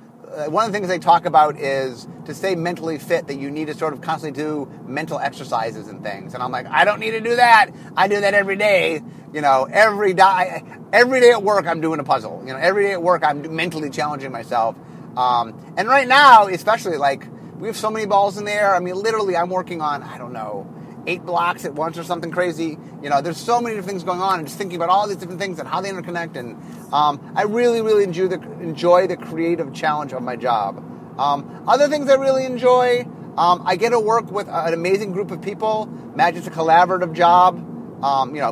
one 0.49 0.65
of 0.65 0.71
the 0.71 0.77
things 0.77 0.87
they 0.87 0.99
talk 0.99 1.25
about 1.25 1.59
is 1.59 2.07
to 2.25 2.33
stay 2.33 2.55
mentally 2.55 2.97
fit 2.97 3.27
that 3.27 3.35
you 3.35 3.51
need 3.51 3.67
to 3.67 3.73
sort 3.73 3.93
of 3.93 4.01
constantly 4.01 4.41
do 4.41 4.69
mental 4.85 5.19
exercises 5.19 5.87
and 5.87 6.03
things. 6.03 6.33
And 6.33 6.41
i'm 6.41 6.51
like 6.51 6.65
i 6.67 6.85
don't 6.85 6.99
need 6.99 7.11
to 7.11 7.21
do 7.21 7.35
that. 7.35 7.69
I 7.95 8.07
do 8.07 8.19
that 8.21 8.33
every 8.33 8.55
day. 8.55 9.01
You 9.33 9.41
know 9.41 9.67
every 9.71 10.13
day 10.13 10.63
every 10.91 11.19
day 11.19 11.31
at 11.31 11.43
work 11.43 11.67
i'm 11.67 11.81
doing 11.81 11.99
a 11.99 12.03
puzzle. 12.03 12.41
You 12.45 12.53
know 12.53 12.59
every 12.59 12.83
day 12.83 12.93
at 12.93 13.03
work 13.03 13.23
i'm 13.23 13.55
mentally 13.55 13.89
challenging 13.89 14.31
myself. 14.31 14.75
Um, 15.15 15.53
and 15.77 15.87
right 15.87 16.07
now 16.07 16.47
especially 16.47 16.97
like 16.97 17.27
we 17.59 17.67
have 17.67 17.77
so 17.77 17.91
many 17.91 18.05
balls 18.05 18.37
in 18.37 18.45
the 18.45 18.51
air. 18.51 18.75
I 18.75 18.79
mean 18.79 18.95
literally 18.95 19.37
i'm 19.37 19.49
working 19.49 19.81
on 19.81 20.03
i 20.03 20.17
don't 20.17 20.33
know 20.33 20.67
eight 21.07 21.25
blocks 21.25 21.65
at 21.65 21.73
once 21.73 21.97
or 21.97 22.03
something 22.03 22.31
crazy. 22.31 22.77
You 23.01 23.09
know, 23.09 23.21
there's 23.21 23.37
so 23.37 23.59
many 23.59 23.75
different 23.75 23.89
things 23.89 24.03
going 24.03 24.21
on, 24.21 24.39
and 24.39 24.47
just 24.47 24.57
thinking 24.57 24.77
about 24.77 24.89
all 24.89 25.07
these 25.07 25.17
different 25.17 25.39
things 25.39 25.59
and 25.59 25.67
how 25.67 25.81
they 25.81 25.89
interconnect. 25.89 26.35
And 26.35 26.57
um, 26.93 27.33
I 27.35 27.43
really, 27.43 27.81
really 27.81 28.03
enjoy 28.03 28.27
the 28.27 28.41
enjoy 28.61 29.07
the 29.07 29.17
creative 29.17 29.73
challenge 29.73 30.13
of 30.13 30.21
my 30.21 30.35
job. 30.35 30.83
Um, 31.19 31.63
other 31.67 31.87
things 31.89 32.09
I 32.09 32.15
really 32.15 32.45
enjoy, 32.45 33.05
um, 33.37 33.63
I 33.65 33.75
get 33.75 33.89
to 33.89 33.99
work 33.99 34.31
with 34.31 34.47
an 34.47 34.73
amazing 34.73 35.11
group 35.11 35.31
of 35.31 35.41
people. 35.41 35.85
Magic's 36.15 36.47
a 36.47 36.51
collaborative 36.51 37.13
job. 37.13 37.57
Um, 38.03 38.35
you 38.35 38.41
know, 38.41 38.51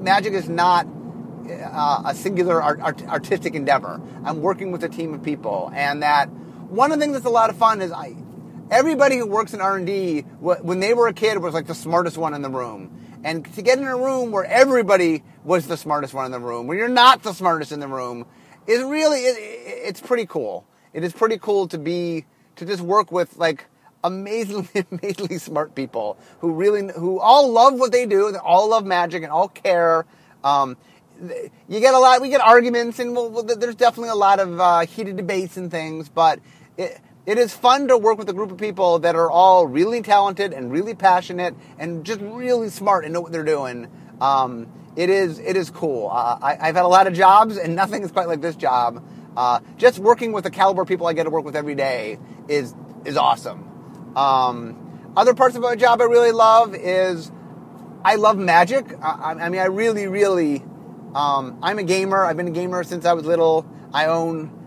magic 0.00 0.32
is 0.34 0.48
not 0.48 0.86
uh, 1.50 2.02
a 2.06 2.14
singular 2.14 2.62
art, 2.62 2.80
art, 2.80 3.02
artistic 3.06 3.54
endeavor. 3.54 4.00
I'm 4.24 4.40
working 4.40 4.72
with 4.72 4.84
a 4.84 4.88
team 4.88 5.14
of 5.14 5.22
people, 5.22 5.70
and 5.74 6.02
that 6.02 6.30
one 6.30 6.92
of 6.92 6.98
the 6.98 7.04
things 7.04 7.14
that's 7.14 7.26
a 7.26 7.30
lot 7.30 7.50
of 7.50 7.56
fun 7.56 7.82
is 7.82 7.92
I 7.92 8.14
everybody 8.70 9.18
who 9.18 9.26
works 9.26 9.54
in 9.54 9.60
R&D, 9.60 10.22
when 10.40 10.80
they 10.80 10.94
were 10.94 11.08
a 11.08 11.12
kid, 11.12 11.38
was 11.38 11.54
like 11.54 11.66
the 11.66 11.74
smartest 11.74 12.16
one 12.16 12.34
in 12.34 12.42
the 12.42 12.50
room. 12.50 13.00
And 13.24 13.44
to 13.54 13.62
get 13.62 13.78
in 13.78 13.84
a 13.84 13.96
room 13.96 14.32
where 14.32 14.44
everybody 14.44 15.22
was 15.44 15.66
the 15.66 15.76
smartest 15.76 16.12
one 16.12 16.26
in 16.26 16.32
the 16.32 16.40
room, 16.40 16.66
where 16.66 16.76
you're 16.76 16.88
not 16.88 17.22
the 17.22 17.32
smartest 17.32 17.72
in 17.72 17.80
the 17.80 17.88
room, 17.88 18.26
is 18.66 18.82
really, 18.82 19.20
it, 19.20 19.36
it's 19.38 20.00
pretty 20.00 20.26
cool. 20.26 20.66
It 20.92 21.04
is 21.04 21.12
pretty 21.12 21.38
cool 21.38 21.66
to 21.68 21.78
be, 21.78 22.26
to 22.56 22.66
just 22.66 22.82
work 22.82 23.10
with 23.10 23.36
like 23.38 23.66
amazingly, 24.02 24.84
amazingly 24.92 25.38
smart 25.38 25.74
people 25.74 26.18
who 26.40 26.52
really, 26.52 26.92
who 26.92 27.18
all 27.18 27.50
love 27.50 27.74
what 27.74 27.92
they 27.92 28.06
do, 28.06 28.30
they 28.30 28.38
all 28.38 28.68
love 28.68 28.84
magic 28.84 29.22
and 29.22 29.32
all 29.32 29.48
care. 29.48 30.04
Um, 30.42 30.76
you 31.68 31.80
get 31.80 31.94
a 31.94 31.98
lot, 31.98 32.20
we 32.20 32.28
get 32.28 32.40
arguments 32.40 32.98
and 32.98 33.14
well, 33.14 33.42
there's 33.42 33.76
definitely 33.76 34.10
a 34.10 34.14
lot 34.16 34.40
of 34.40 34.60
uh, 34.60 34.80
heated 34.80 35.16
debates 35.16 35.56
and 35.56 35.70
things, 35.70 36.08
but 36.08 36.40
it, 36.76 37.00
it 37.26 37.38
is 37.38 37.54
fun 37.54 37.88
to 37.88 37.96
work 37.96 38.18
with 38.18 38.28
a 38.28 38.32
group 38.32 38.50
of 38.50 38.58
people 38.58 38.98
that 39.00 39.16
are 39.16 39.30
all 39.30 39.66
really 39.66 40.02
talented 40.02 40.52
and 40.52 40.70
really 40.70 40.94
passionate 40.94 41.54
and 41.78 42.04
just 42.04 42.20
really 42.20 42.68
smart 42.68 43.04
and 43.04 43.14
know 43.14 43.20
what 43.20 43.32
they're 43.32 43.44
doing. 43.44 43.90
Um, 44.20 44.68
it 44.96 45.10
is 45.10 45.38
it 45.38 45.56
is 45.56 45.70
cool. 45.70 46.10
Uh, 46.10 46.38
I, 46.40 46.66
have 46.66 46.76
had 46.76 46.84
a 46.84 46.88
lot 46.88 47.06
of 47.06 47.14
jobs 47.14 47.56
and 47.56 47.74
nothing 47.76 48.02
is 48.02 48.12
quite 48.12 48.28
like 48.28 48.40
this 48.40 48.56
job. 48.56 49.04
Uh, 49.36 49.60
just 49.78 49.98
working 49.98 50.32
with 50.32 50.44
the 50.44 50.50
caliber 50.50 50.82
of 50.82 50.88
people 50.88 51.06
I 51.06 51.12
get 51.12 51.24
to 51.24 51.30
work 51.30 51.44
with 51.44 51.56
every 51.56 51.74
day 51.74 52.18
is 52.48 52.74
is 53.04 53.16
awesome. 53.16 54.14
Um, 54.16 55.12
other 55.16 55.34
parts 55.34 55.56
of 55.56 55.62
my 55.62 55.76
job 55.76 56.00
I 56.00 56.04
really 56.04 56.32
love 56.32 56.74
is 56.74 57.32
I 58.04 58.16
love 58.16 58.36
magic. 58.36 58.86
I, 59.02 59.36
I 59.40 59.48
mean, 59.48 59.60
I 59.60 59.66
really, 59.66 60.06
really. 60.06 60.62
Um, 61.14 61.58
I'm 61.62 61.78
a 61.78 61.84
gamer. 61.84 62.24
I've 62.24 62.36
been 62.36 62.48
a 62.48 62.52
gamer 62.52 62.84
since 62.84 63.04
I 63.06 63.12
was 63.12 63.24
little. 63.24 63.66
I 63.92 64.06
own 64.06 64.63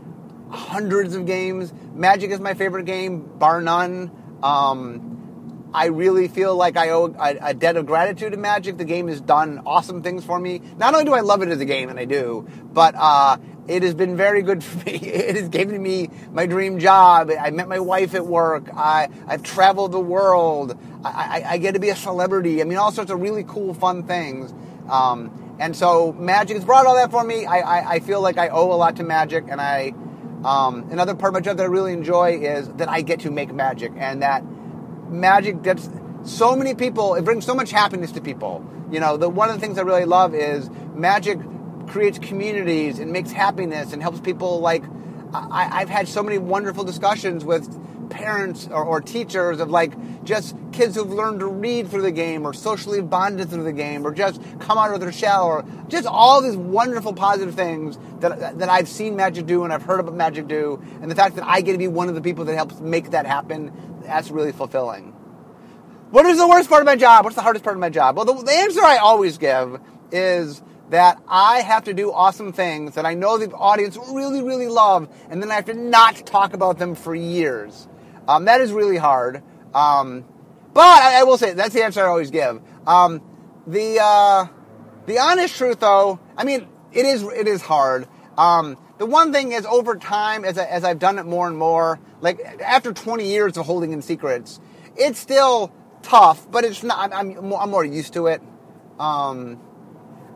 hundreds 0.49 1.15
of 1.15 1.25
games. 1.25 1.73
Magic 1.93 2.31
is 2.31 2.39
my 2.39 2.53
favorite 2.53 2.85
game, 2.85 3.21
bar 3.37 3.61
none. 3.61 4.11
Um, 4.43 5.69
I 5.73 5.87
really 5.87 6.27
feel 6.27 6.55
like 6.55 6.77
I 6.77 6.89
owe 6.89 7.13
a, 7.19 7.49
a, 7.49 7.53
debt 7.53 7.75
of 7.75 7.85
gratitude 7.85 8.31
to 8.31 8.37
Magic. 8.37 8.77
The 8.77 8.85
game 8.85 9.07
has 9.09 9.19
done 9.19 9.61
awesome 9.65 10.01
things 10.01 10.23
for 10.23 10.39
me. 10.39 10.61
Not 10.77 10.93
only 10.93 11.05
do 11.05 11.13
I 11.13 11.19
love 11.19 11.41
it 11.41 11.49
as 11.49 11.59
a 11.59 11.65
game, 11.65 11.89
and 11.89 11.99
I 11.99 12.05
do, 12.05 12.47
but 12.71 12.95
uh, 12.95 13.37
it 13.67 13.83
has 13.83 13.93
been 13.93 14.15
very 14.15 14.41
good 14.41 14.63
for 14.63 14.77
me. 14.85 14.93
It 15.27 15.35
has 15.35 15.49
given 15.49 15.81
me 15.81 16.09
my 16.31 16.45
dream 16.45 16.79
job. 16.79 17.29
I 17.29 17.49
met 17.51 17.67
my 17.67 17.79
wife 17.79 18.15
at 18.15 18.25
work. 18.25 18.69
I, 18.73 19.09
I've 19.27 19.43
traveled 19.43 19.91
the 19.91 19.99
world. 19.99 20.77
I, 21.03 21.43
I, 21.43 21.51
I 21.51 21.57
get 21.57 21.73
to 21.73 21.79
be 21.79 21.89
a 21.89 21.95
celebrity. 21.95 22.61
I 22.61 22.65
mean, 22.65 22.77
all 22.77 22.91
sorts 22.91 23.11
of 23.11 23.19
really 23.19 23.43
cool, 23.43 23.73
fun 23.73 24.03
things. 24.03 24.53
Um, 24.89 25.57
and 25.59 25.75
so 25.75 26.13
Magic 26.13 26.55
has 26.55 26.65
brought 26.65 26.85
all 26.85 26.95
that 26.95 27.11
for 27.11 27.23
me. 27.23 27.45
I, 27.45 27.59
I, 27.59 27.89
I 27.93 27.99
feel 27.99 28.21
like 28.21 28.37
I 28.37 28.49
owe 28.49 28.71
a 28.71 28.75
lot 28.77 28.95
to 28.97 29.03
Magic, 29.03 29.45
and 29.49 29.59
I 29.59 29.93
um, 30.43 30.89
another 30.91 31.15
part 31.15 31.29
of 31.29 31.33
my 31.33 31.41
job 31.41 31.57
that 31.57 31.63
I 31.63 31.67
really 31.67 31.93
enjoy 31.93 32.39
is 32.39 32.69
that 32.73 32.89
I 32.89 33.01
get 33.01 33.21
to 33.21 33.31
make 33.31 33.53
magic, 33.53 33.91
and 33.97 34.21
that 34.21 34.43
magic 35.09 35.61
gets 35.63 35.89
so 36.23 36.55
many 36.55 36.75
people. 36.75 37.15
It 37.15 37.23
brings 37.23 37.45
so 37.45 37.55
much 37.55 37.71
happiness 37.71 38.11
to 38.13 38.21
people. 38.21 38.65
You 38.91 38.99
know, 38.99 39.17
the 39.17 39.29
one 39.29 39.49
of 39.49 39.55
the 39.55 39.61
things 39.61 39.77
I 39.77 39.81
really 39.81 40.05
love 40.05 40.33
is 40.33 40.69
magic 40.93 41.39
creates 41.87 42.19
communities 42.19 42.99
and 42.99 43.11
makes 43.11 43.31
happiness 43.31 43.93
and 43.93 44.01
helps 44.01 44.19
people. 44.19 44.59
Like 44.59 44.83
I, 45.33 45.69
I've 45.81 45.89
had 45.89 46.07
so 46.07 46.23
many 46.23 46.37
wonderful 46.37 46.83
discussions 46.83 47.43
with 47.43 47.67
parents 48.17 48.67
or, 48.67 48.83
or, 48.83 48.99
teachers 48.99 49.59
of 49.59 49.69
like 49.69 49.93
just 50.23 50.55
kids 50.71 50.95
who've 50.95 51.11
learned 51.11 51.39
to 51.39 51.45
read 51.45 51.87
through 51.87 52.01
the 52.01 52.11
game 52.11 52.45
or 52.45 52.53
socially 52.53 53.01
bonded 53.01 53.49
through 53.49 53.63
the 53.63 53.71
game 53.71 54.05
or 54.05 54.13
just 54.13 54.41
come 54.59 54.77
out 54.77 54.91
of 54.91 54.99
their 54.99 55.11
shell 55.11 55.45
or 55.45 55.63
just 55.87 56.07
all 56.07 56.41
these 56.41 56.57
wonderful 56.57 57.13
positive 57.13 57.53
things 57.53 57.97
that, 58.19 58.57
that 58.57 58.69
I've 58.69 58.87
seen 58.87 59.15
Magic 59.15 59.45
do 59.45 59.63
and 59.63 59.71
I've 59.71 59.83
heard 59.83 59.99
about 59.99 60.15
Magic 60.15 60.47
do 60.47 60.83
and 61.01 61.11
the 61.11 61.15
fact 61.15 61.35
that 61.35 61.45
I 61.45 61.61
get 61.61 61.73
to 61.73 61.77
be 61.77 61.87
one 61.87 62.09
of 62.09 62.15
the 62.15 62.21
people 62.21 62.45
that 62.45 62.55
helps 62.55 62.79
make 62.79 63.11
that 63.11 63.25
happen 63.25 63.71
that's 64.03 64.31
really 64.31 64.51
fulfilling. 64.51 65.13
What 66.09 66.25
is 66.25 66.37
the 66.37 66.47
worst 66.47 66.69
part 66.69 66.81
of 66.81 66.85
my 66.85 66.95
job? 66.95 67.25
What's 67.25 67.35
the 67.35 67.41
hardest 67.41 67.63
part 67.63 67.75
of 67.75 67.81
my 67.81 67.89
job? 67.89 68.15
Well, 68.15 68.25
the, 68.25 68.33
the 68.33 68.51
answer 68.51 68.81
I 68.81 68.97
always 68.97 69.37
give 69.37 69.79
is 70.11 70.63
that 70.89 71.21
I 71.27 71.59
have 71.61 71.83
to 71.85 71.93
do 71.93 72.11
awesome 72.11 72.53
things 72.53 72.95
that 72.95 73.05
I 73.05 73.13
know 73.13 73.37
the 73.37 73.51
audience 73.51 73.97
really, 74.11 74.41
really 74.41 74.67
love, 74.67 75.09
and 75.29 75.41
then 75.41 75.51
I 75.51 75.55
have 75.55 75.65
to 75.65 75.73
not 75.73 76.25
talk 76.25 76.53
about 76.53 76.77
them 76.79 76.95
for 76.95 77.13
years. 77.13 77.87
Um, 78.27 78.45
that 78.45 78.61
is 78.61 78.71
really 78.71 78.97
hard. 78.97 79.43
Um, 79.73 80.25
but 80.73 80.81
I, 80.81 81.21
I, 81.21 81.23
will 81.23 81.37
say 81.37 81.53
that's 81.53 81.73
the 81.73 81.83
answer 81.83 82.03
I 82.03 82.07
always 82.07 82.31
give. 82.31 82.61
Um, 82.85 83.21
the 83.65 83.99
uh, 84.01 84.47
the 85.05 85.19
honest 85.19 85.55
truth, 85.55 85.79
though, 85.79 86.19
I 86.35 86.43
mean, 86.43 86.67
it 86.91 87.05
is 87.05 87.23
it 87.23 87.47
is 87.47 87.61
hard. 87.61 88.07
Um, 88.37 88.77
the 88.97 89.05
one 89.05 89.31
thing 89.31 89.51
is 89.51 89.65
over 89.65 89.95
time, 89.95 90.43
as, 90.43 90.57
I, 90.57 90.65
as 90.65 90.83
I've 90.83 90.99
done 90.99 91.19
it 91.19 91.25
more 91.25 91.47
and 91.47 91.57
more, 91.57 91.99
like 92.21 92.39
after 92.61 92.93
20 92.93 93.27
years 93.27 93.57
of 93.57 93.65
holding 93.65 93.91
in 93.93 94.01
secrets, 94.01 94.59
it's 94.95 95.19
still 95.19 95.71
tough, 96.01 96.49
but 96.49 96.63
it's 96.63 96.83
not. 96.83 97.13
I'm, 97.13 97.37
I'm, 97.37 97.49
more, 97.49 97.61
I'm 97.61 97.69
more 97.69 97.85
used 97.85 98.13
to 98.13 98.27
it. 98.27 98.41
Um, 98.99 99.61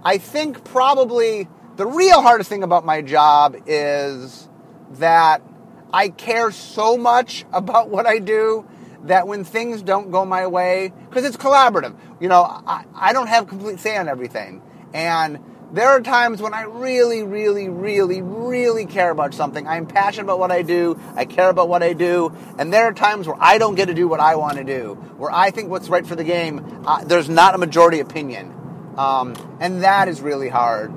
I 0.03 0.17
think 0.17 0.63
probably 0.63 1.47
the 1.77 1.85
real 1.85 2.21
hardest 2.21 2.49
thing 2.49 2.63
about 2.63 2.85
my 2.85 3.01
job 3.01 3.55
is 3.65 4.47
that 4.93 5.41
I 5.93 6.09
care 6.09 6.51
so 6.51 6.97
much 6.97 7.45
about 7.53 7.89
what 7.89 8.05
I 8.05 8.19
do 8.19 8.67
that 9.05 9.27
when 9.27 9.43
things 9.43 9.81
don't 9.81 10.11
go 10.11 10.25
my 10.25 10.45
way, 10.47 10.93
because 11.09 11.25
it's 11.25 11.37
collaborative, 11.37 11.95
you 12.19 12.27
know, 12.27 12.43
I, 12.43 12.85
I 12.93 13.13
don't 13.13 13.27
have 13.27 13.47
complete 13.47 13.79
say 13.79 13.97
on 13.97 14.07
everything. 14.07 14.61
And 14.93 15.39
there 15.73 15.87
are 15.87 16.01
times 16.01 16.41
when 16.41 16.53
I 16.53 16.63
really, 16.63 17.23
really, 17.23 17.69
really, 17.69 18.21
really 18.21 18.85
care 18.85 19.09
about 19.09 19.33
something. 19.33 19.65
I'm 19.65 19.87
passionate 19.87 20.25
about 20.25 20.37
what 20.37 20.51
I 20.51 20.63
do. 20.63 20.99
I 21.15 21.23
care 21.25 21.49
about 21.49 21.69
what 21.69 21.81
I 21.81 21.93
do. 21.93 22.35
And 22.57 22.73
there 22.73 22.85
are 22.85 22.93
times 22.93 23.25
where 23.25 23.37
I 23.39 23.57
don't 23.57 23.75
get 23.75 23.87
to 23.87 23.93
do 23.93 24.07
what 24.07 24.19
I 24.19 24.35
want 24.35 24.57
to 24.57 24.65
do, 24.65 24.95
where 25.17 25.31
I 25.31 25.49
think 25.49 25.69
what's 25.69 25.87
right 25.87 26.05
for 26.05 26.15
the 26.15 26.25
game, 26.25 26.83
uh, 26.85 27.03
there's 27.05 27.29
not 27.29 27.55
a 27.55 27.57
majority 27.57 28.01
opinion. 28.01 28.53
Um, 28.97 29.33
and 29.61 29.83
that 29.83 30.09
is 30.09 30.19
really 30.19 30.49
hard. 30.49 30.93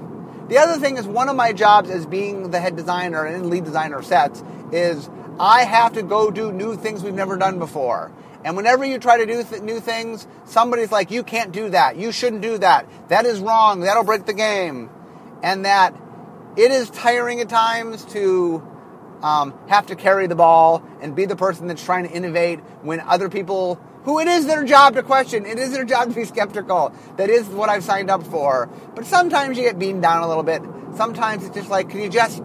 The 0.49 0.59
other 0.59 0.79
thing 0.79 0.99
is 0.99 1.07
one 1.07 1.29
of 1.29 1.37
my 1.37 1.53
jobs 1.53 1.89
as 1.89 2.05
being 2.05 2.51
the 2.51 2.61
head 2.61 2.77
designer 2.77 3.25
and 3.25 3.49
lead 3.49 3.65
designer 3.65 4.03
sets 4.03 4.43
is 4.73 5.09
I 5.41 5.65
have 5.65 5.95
to 5.95 6.03
go 6.03 6.31
do 6.31 6.53
new 6.53 6.77
things 6.77 7.03
we've 7.03 7.15
never 7.15 7.37
done 7.37 7.59
before. 7.59 8.13
And 8.45 8.57
whenever 8.57 8.85
you 8.85 8.99
try 8.99 9.17
to 9.19 9.27
do 9.27 9.43
th- 9.43 9.63
new 9.63 9.81
things, 9.81 10.27
somebody's 10.45 10.93
like, 10.93 11.11
you 11.11 11.23
can't 11.23 11.51
do 11.51 11.71
that. 11.71 11.97
You 11.97 12.13
shouldn't 12.13 12.43
do 12.43 12.59
that. 12.59 12.87
That 13.09 13.25
is 13.25 13.41
wrong. 13.41 13.81
That'll 13.81 14.05
break 14.05 14.27
the 14.27 14.35
game. 14.35 14.91
And 15.43 15.65
that 15.65 15.97
it 16.57 16.71
is 16.71 16.91
tiring 16.91 17.41
at 17.41 17.49
times 17.49 18.05
to 18.07 18.63
um, 19.23 19.55
have 19.69 19.87
to 19.87 19.97
carry 19.97 20.27
the 20.27 20.35
ball 20.35 20.83
and 21.01 21.17
be 21.17 21.25
the 21.25 21.37
person 21.37 21.69
that's 21.69 21.83
trying 21.83 22.07
to 22.07 22.15
innovate 22.15 22.61
when 22.83 23.01
other 23.01 23.31
people, 23.31 23.81
who 24.05 24.21
it 24.21 24.29
is 24.29 24.47
their 24.47 24.65
job 24.65 24.95
to 24.95 25.03
question, 25.03 25.47
it 25.47 25.59
is 25.59 25.73
their 25.73 25.85
job 25.85 26.09
to 26.09 26.15
be 26.15 26.25
skeptical. 26.25 26.93
That 27.17 27.31
is 27.31 27.47
what 27.49 27.69
I've 27.69 27.85
signed 27.85 28.11
up 28.11 28.23
for. 28.25 28.69
But 28.95 29.07
sometimes 29.07 29.57
you 29.57 29.65
get 29.65 29.79
beaten 29.79 30.01
down 30.01 30.23
a 30.23 30.29
little 30.29 30.43
bit. 30.43 30.63
Sometimes 30.97 31.45
it's 31.45 31.55
just 31.55 31.71
like, 31.71 31.91
can 31.91 32.01
you 32.01 32.09
just 32.09 32.43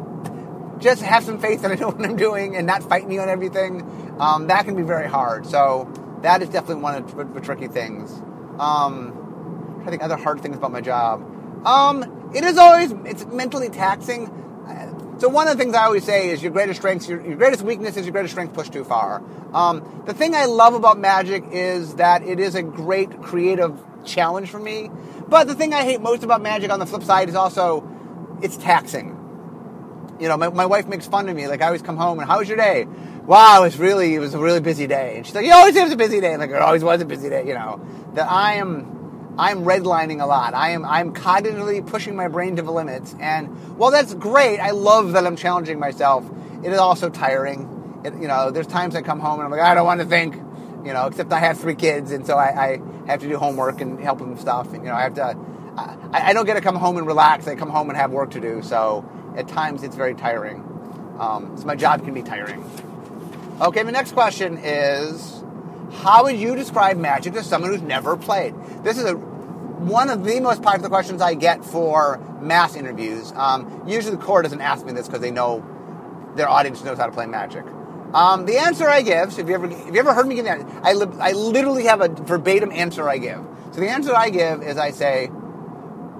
just 0.79 1.01
have 1.01 1.23
some 1.23 1.39
faith 1.39 1.61
that 1.61 1.71
I 1.71 1.75
know 1.75 1.89
what 1.91 2.05
I'm 2.05 2.15
doing 2.15 2.55
and 2.55 2.65
not 2.65 2.83
fight 2.83 3.07
me 3.07 3.17
on 3.19 3.29
everything, 3.29 3.83
um, 4.19 4.47
that 4.47 4.65
can 4.65 4.75
be 4.75 4.83
very 4.83 5.07
hard. 5.07 5.45
So 5.45 5.91
that 6.21 6.41
is 6.41 6.49
definitely 6.49 6.81
one 6.81 6.95
of 6.95 7.33
the 7.33 7.41
tricky 7.41 7.67
things. 7.67 8.11
Um, 8.59 9.83
I 9.85 9.89
think 9.89 10.03
other 10.03 10.17
hard 10.17 10.41
things 10.41 10.57
about 10.57 10.71
my 10.71 10.81
job. 10.81 11.21
Um, 11.65 12.31
it 12.33 12.43
is 12.43 12.57
always 12.57 12.91
it's 13.05 13.25
mentally 13.25 13.69
taxing. 13.69 14.27
So 15.19 15.27
one 15.27 15.47
of 15.47 15.57
the 15.57 15.63
things 15.63 15.75
I 15.75 15.83
always 15.83 16.03
say 16.03 16.29
is 16.29 16.41
your 16.41 16.51
greatest 16.51 16.79
strength, 16.79 17.07
your, 17.09 17.25
your 17.25 17.35
greatest 17.35 17.61
weakness 17.61 17.97
is 17.97 18.05
your 18.05 18.13
greatest 18.13 18.33
strength 18.33 18.53
pushed 18.53 18.73
too 18.73 18.83
far. 18.83 19.21
Um, 19.53 20.03
the 20.05 20.13
thing 20.13 20.33
I 20.33 20.45
love 20.45 20.73
about 20.73 20.97
Magic 20.97 21.43
is 21.51 21.95
that 21.95 22.23
it 22.23 22.39
is 22.39 22.55
a 22.55 22.63
great 22.63 23.21
creative 23.21 23.79
challenge 24.05 24.49
for 24.49 24.59
me. 24.59 24.89
But 25.27 25.47
the 25.47 25.55
thing 25.55 25.73
I 25.73 25.83
hate 25.83 26.01
most 26.01 26.23
about 26.23 26.41
Magic 26.41 26.71
on 26.71 26.79
the 26.79 26.85
flip 26.85 27.03
side 27.03 27.29
is 27.29 27.35
also 27.35 27.87
it's 28.41 28.57
taxing 28.57 29.19
you 30.19 30.27
know, 30.27 30.37
my, 30.37 30.49
my 30.49 30.65
wife 30.65 30.87
makes 30.87 31.07
fun 31.07 31.29
of 31.29 31.35
me. 31.35 31.47
Like 31.47 31.61
I 31.61 31.67
always 31.67 31.81
come 31.81 31.97
home 31.97 32.19
and 32.19 32.29
how 32.29 32.39
was 32.39 32.47
your 32.47 32.57
day? 32.57 32.85
Wow, 33.25 33.61
it 33.61 33.65
was 33.65 33.77
really 33.77 34.15
it 34.15 34.19
was 34.19 34.33
a 34.33 34.39
really 34.39 34.59
busy 34.59 34.85
day. 34.85 35.17
And 35.17 35.25
she's 35.25 35.33
like, 35.33 35.45
you 35.45 35.53
always 35.53 35.75
was 35.75 35.91
a 35.91 35.95
busy 35.95 36.19
day. 36.19 36.35
like 36.37 36.49
it 36.49 36.61
always 36.61 36.83
was 36.83 37.01
a 37.01 37.05
busy 37.05 37.29
day. 37.29 37.47
You 37.47 37.53
know, 37.53 37.81
that 38.13 38.29
I 38.29 38.55
am 38.55 38.98
I'm 39.39 39.63
redlining 39.63 40.21
a 40.21 40.25
lot. 40.25 40.53
I 40.53 40.71
am 40.71 40.83
I'm 40.83 41.13
cognitively 41.13 41.85
pushing 41.87 42.15
my 42.15 42.27
brain 42.27 42.57
to 42.57 42.61
the 42.61 42.71
limits. 42.71 43.15
And 43.21 43.47
while 43.77 43.89
that's 43.89 44.13
great, 44.13 44.59
I 44.59 44.71
love 44.71 45.13
that 45.13 45.25
I'm 45.25 45.37
challenging 45.37 45.79
myself. 45.79 46.29
It 46.61 46.73
is 46.73 46.77
also 46.77 47.09
tiring. 47.09 48.01
It, 48.03 48.13
you 48.15 48.27
know, 48.27 48.51
there's 48.51 48.67
times 48.67 48.95
I 48.95 49.01
come 49.01 49.21
home 49.21 49.39
and 49.39 49.45
I'm 49.45 49.51
like, 49.51 49.61
I 49.61 49.73
don't 49.75 49.85
want 49.85 50.01
to 50.01 50.05
think. 50.05 50.35
You 50.85 50.93
know, 50.93 51.07
except 51.07 51.31
I 51.33 51.39
have 51.39 51.59
three 51.59 51.75
kids, 51.75 52.11
and 52.11 52.25
so 52.25 52.37
I, 52.37 52.71
I 52.71 52.81
have 53.07 53.19
to 53.19 53.27
do 53.27 53.37
homework 53.37 53.81
and 53.81 53.99
help 53.99 54.19
them 54.19 54.31
with 54.31 54.39
stuff. 54.39 54.73
And 54.73 54.83
you 54.83 54.89
know, 54.89 54.95
I 54.95 55.01
have 55.01 55.13
to. 55.15 55.37
I, 55.77 56.29
I 56.29 56.33
don't 56.33 56.45
get 56.45 56.55
to 56.55 56.61
come 56.61 56.75
home 56.75 56.97
and 56.97 57.07
relax. 57.07 57.47
I 57.47 57.55
come 57.55 57.69
home 57.69 57.89
and 57.89 57.97
have 57.97 58.11
work 58.11 58.31
to 58.31 58.41
do. 58.41 58.61
So 58.61 59.09
at 59.35 59.47
times 59.47 59.83
it's 59.83 59.95
very 59.95 60.15
tiring. 60.15 60.63
Um, 61.19 61.57
so 61.57 61.65
my 61.65 61.75
job 61.75 62.03
can 62.03 62.13
be 62.13 62.23
tiring. 62.23 62.63
Okay, 63.61 63.83
the 63.83 63.91
next 63.91 64.13
question 64.13 64.57
is 64.57 65.38
how 65.91 66.23
would 66.23 66.37
you 66.37 66.55
describe 66.55 66.97
magic 66.97 67.33
to 67.33 67.43
someone 67.43 67.71
who's 67.71 67.81
never 67.81 68.17
played? 68.17 68.55
This 68.83 68.97
is 68.97 69.05
a 69.05 69.13
one 69.13 70.09
of 70.09 70.25
the 70.25 70.39
most 70.41 70.61
popular 70.61 70.89
questions 70.89 71.21
I 71.21 71.35
get 71.35 71.63
for 71.63 72.19
mass 72.41 72.75
interviews. 72.75 73.31
Um, 73.35 73.83
usually 73.87 74.15
the 74.15 74.21
core 74.21 74.41
doesn't 74.41 74.61
ask 74.61 74.85
me 74.85 74.91
this 74.93 75.07
because 75.07 75.21
they 75.21 75.31
know 75.31 75.65
their 76.35 76.49
audience 76.49 76.83
knows 76.83 76.97
how 76.97 77.05
to 77.05 77.11
play 77.11 77.25
magic. 77.25 77.65
Um, 78.13 78.45
the 78.45 78.57
answer 78.57 78.89
I 78.89 79.01
give, 79.03 79.33
so 79.33 79.41
if 79.41 79.47
you 79.47 79.53
ever 79.55 79.67
if 79.67 79.93
you 79.93 79.99
ever 79.99 80.13
heard 80.13 80.27
me 80.27 80.35
give 80.35 80.45
that, 80.45 80.61
I, 80.83 80.93
li- 80.93 81.17
I 81.19 81.31
literally 81.33 81.85
have 81.85 82.01
a 82.01 82.09
verbatim 82.09 82.71
answer 82.71 83.07
I 83.07 83.19
give. 83.19 83.39
So 83.71 83.81
the 83.81 83.89
answer 83.89 84.15
I 84.15 84.29
give 84.31 84.63
is 84.63 84.77
I 84.77 84.91
say, 84.91 85.27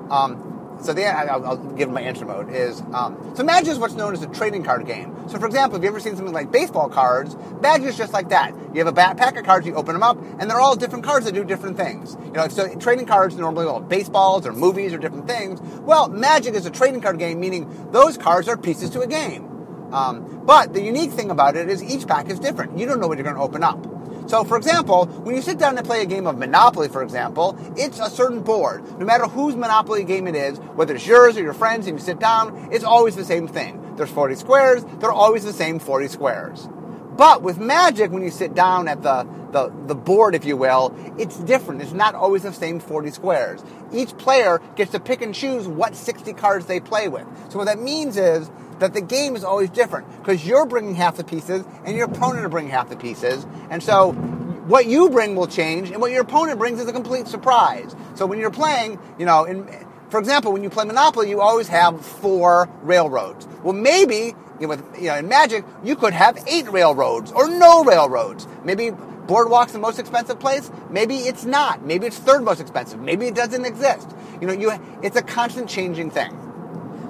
um, 0.09 0.48
so 0.81 0.93
the 0.93 1.05
I'll, 1.05 1.45
I'll 1.45 1.57
give 1.57 1.89
my 1.89 2.01
answer 2.01 2.25
mode 2.25 2.53
is 2.53 2.81
um, 2.93 3.33
so 3.35 3.43
Magic 3.43 3.69
is 3.69 3.79
what's 3.79 3.95
known 3.95 4.13
as 4.13 4.21
a 4.21 4.27
trading 4.27 4.63
card 4.63 4.85
game. 4.85 5.15
So 5.29 5.37
for 5.39 5.45
example, 5.45 5.77
if 5.77 5.83
you 5.83 5.89
ever 5.89 5.99
seen 5.99 6.15
something 6.15 6.33
like 6.33 6.51
baseball 6.51 6.89
cards, 6.89 7.35
Magic 7.61 7.87
is 7.87 7.97
just 7.97 8.13
like 8.13 8.29
that. 8.29 8.53
You 8.73 8.83
have 8.83 8.87
a 8.87 8.93
pack 8.93 9.37
of 9.37 9.45
cards, 9.45 9.67
you 9.67 9.75
open 9.75 9.93
them 9.93 10.03
up, 10.03 10.17
and 10.39 10.49
they're 10.49 10.59
all 10.59 10.75
different 10.75 11.03
cards 11.03 11.25
that 11.25 11.33
do 11.33 11.43
different 11.43 11.77
things. 11.77 12.17
You 12.25 12.31
know, 12.31 12.47
so 12.47 12.73
trading 12.75 13.05
cards 13.05 13.35
normally 13.35 13.65
all 13.65 13.79
baseballs 13.79 14.45
or 14.45 14.53
movies 14.53 14.93
or 14.93 14.97
different 14.97 15.27
things. 15.27 15.59
Well, 15.81 16.09
Magic 16.09 16.53
is 16.55 16.65
a 16.65 16.71
trading 16.71 17.01
card 17.01 17.19
game, 17.19 17.39
meaning 17.39 17.91
those 17.91 18.17
cards 18.17 18.47
are 18.47 18.57
pieces 18.57 18.89
to 18.91 19.01
a 19.01 19.07
game. 19.07 19.45
Um, 19.91 20.43
but 20.45 20.73
the 20.73 20.81
unique 20.81 21.11
thing 21.11 21.31
about 21.31 21.55
it 21.55 21.69
is 21.69 21.83
each 21.83 22.07
pack 22.07 22.29
is 22.29 22.39
different. 22.39 22.77
You 22.77 22.85
don't 22.85 22.99
know 22.99 23.07
what 23.07 23.17
you're 23.17 23.23
going 23.23 23.35
to 23.35 23.41
open 23.41 23.63
up. 23.63 23.83
So, 24.29 24.43
for 24.43 24.57
example, 24.57 25.07
when 25.07 25.35
you 25.35 25.41
sit 25.41 25.57
down 25.57 25.75
and 25.75 25.87
play 25.87 26.03
a 26.03 26.05
game 26.05 26.27
of 26.27 26.37
Monopoly, 26.37 26.87
for 26.87 27.01
example, 27.01 27.57
it's 27.75 27.99
a 27.99 28.11
certain 28.11 28.41
board. 28.41 28.83
No 28.99 29.03
matter 29.03 29.25
whose 29.25 29.55
Monopoly 29.55 30.03
game 30.03 30.27
it 30.27 30.35
is, 30.35 30.59
whether 30.75 30.93
it's 30.93 31.07
yours 31.07 31.35
or 31.35 31.41
your 31.41 31.55
friends, 31.55 31.87
and 31.87 31.97
you 31.97 32.05
sit 32.05 32.19
down, 32.19 32.69
it's 32.71 32.83
always 32.83 33.15
the 33.15 33.25
same 33.25 33.47
thing. 33.47 33.95
There's 33.95 34.11
40 34.11 34.35
squares, 34.35 34.85
they're 34.99 35.11
always 35.11 35.45
the 35.45 35.51
same 35.51 35.79
40 35.79 36.09
squares. 36.09 36.69
But 37.17 37.41
with 37.41 37.57
Magic, 37.57 38.11
when 38.11 38.21
you 38.21 38.29
sit 38.29 38.53
down 38.53 38.87
at 38.87 39.01
the, 39.01 39.27
the, 39.51 39.73
the 39.87 39.95
board, 39.95 40.35
if 40.35 40.45
you 40.45 40.55
will, 40.55 40.95
it's 41.17 41.39
different. 41.39 41.81
It's 41.81 41.91
not 41.91 42.13
always 42.13 42.43
the 42.43 42.53
same 42.53 42.79
40 42.79 43.09
squares. 43.09 43.63
Each 43.91 44.15
player 44.15 44.61
gets 44.75 44.91
to 44.91 44.99
pick 44.99 45.23
and 45.23 45.33
choose 45.33 45.67
what 45.67 45.95
60 45.95 46.33
cards 46.33 46.67
they 46.67 46.79
play 46.79 47.07
with. 47.07 47.25
So 47.49 47.57
what 47.57 47.65
that 47.65 47.79
means 47.79 48.15
is 48.15 48.51
that 48.79 48.93
the 48.93 49.01
game 49.01 49.35
is 49.35 49.43
always 49.43 49.69
different 49.69 50.07
because 50.19 50.45
you're 50.45 50.65
bringing 50.65 50.95
half 50.95 51.17
the 51.17 51.23
pieces 51.23 51.65
and 51.85 51.95
your 51.95 52.05
opponent 52.05 52.45
are 52.45 52.49
bringing 52.49 52.71
half 52.71 52.89
the 52.89 52.97
pieces. 52.97 53.45
And 53.69 53.83
so 53.83 54.13
what 54.13 54.85
you 54.85 55.09
bring 55.09 55.35
will 55.35 55.47
change 55.47 55.91
and 55.91 56.01
what 56.01 56.11
your 56.11 56.21
opponent 56.21 56.59
brings 56.59 56.79
is 56.79 56.87
a 56.87 56.93
complete 56.93 57.27
surprise. 57.27 57.95
So 58.15 58.25
when 58.25 58.39
you're 58.39 58.51
playing, 58.51 58.99
you 59.17 59.25
know, 59.25 59.45
in, 59.45 59.67
for 60.09 60.19
example, 60.19 60.51
when 60.51 60.63
you 60.63 60.69
play 60.69 60.85
Monopoly, 60.85 61.29
you 61.29 61.41
always 61.41 61.67
have 61.67 62.03
four 62.05 62.69
railroads. 62.81 63.47
Well, 63.63 63.73
maybe 63.73 64.35
you 64.59 64.67
know, 64.67 64.69
with, 64.69 64.83
you 64.97 65.07
know, 65.07 65.15
in 65.15 65.27
Magic, 65.27 65.63
you 65.83 65.95
could 65.95 66.13
have 66.13 66.37
eight 66.47 66.69
railroads 66.71 67.31
or 67.31 67.49
no 67.49 67.83
railroads. 67.83 68.47
Maybe 68.63 68.91
Boardwalk's 68.91 69.73
the 69.73 69.79
most 69.79 69.99
expensive 69.99 70.39
place. 70.39 70.71
Maybe 70.89 71.17
it's 71.17 71.45
not. 71.45 71.85
Maybe 71.85 72.07
it's 72.07 72.17
third 72.17 72.43
most 72.43 72.59
expensive. 72.59 72.99
Maybe 72.99 73.27
it 73.27 73.35
doesn't 73.35 73.63
exist. 73.63 74.09
You 74.41 74.47
know, 74.47 74.53
you, 74.53 74.71
it's 75.03 75.15
a 75.15 75.21
constant 75.21 75.69
changing 75.69 76.09
thing. 76.09 76.48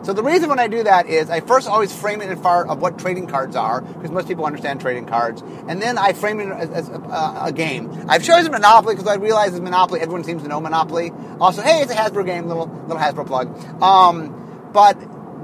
So 0.03 0.13
the 0.13 0.23
reason 0.23 0.49
when 0.49 0.59
I 0.59 0.67
do 0.67 0.83
that 0.83 1.07
is 1.07 1.29
I 1.29 1.41
first 1.41 1.67
always 1.67 1.93
frame 1.93 2.21
it 2.21 2.29
in 2.29 2.41
far 2.41 2.65
of 2.65 2.81
what 2.81 2.97
trading 2.97 3.27
cards 3.27 3.55
are, 3.55 3.81
because 3.81 4.11
most 4.11 4.27
people 4.27 4.45
understand 4.45 4.79
trading 4.79 5.05
cards, 5.05 5.41
and 5.67 5.81
then 5.81 5.97
I 5.97 6.13
frame 6.13 6.39
it 6.39 6.49
as, 6.49 6.69
as 6.69 6.89
a, 6.89 7.41
a, 7.45 7.51
game. 7.51 8.05
I've 8.07 8.23
chosen 8.23 8.51
Monopoly 8.51 8.95
because 8.95 9.07
I 9.07 9.15
realize 9.15 9.53
it's 9.53 9.59
Monopoly. 9.59 9.99
Everyone 9.99 10.23
seems 10.23 10.43
to 10.43 10.47
know 10.47 10.61
Monopoly. 10.61 11.11
Also, 11.41 11.61
hey, 11.61 11.81
it's 11.81 11.91
a 11.91 11.95
Hasbro 11.95 12.25
game, 12.25 12.47
little 12.47 12.67
little 12.87 12.97
Hasbro 12.97 13.27
plug. 13.27 13.83
Um, 13.83 14.71
but 14.71 14.97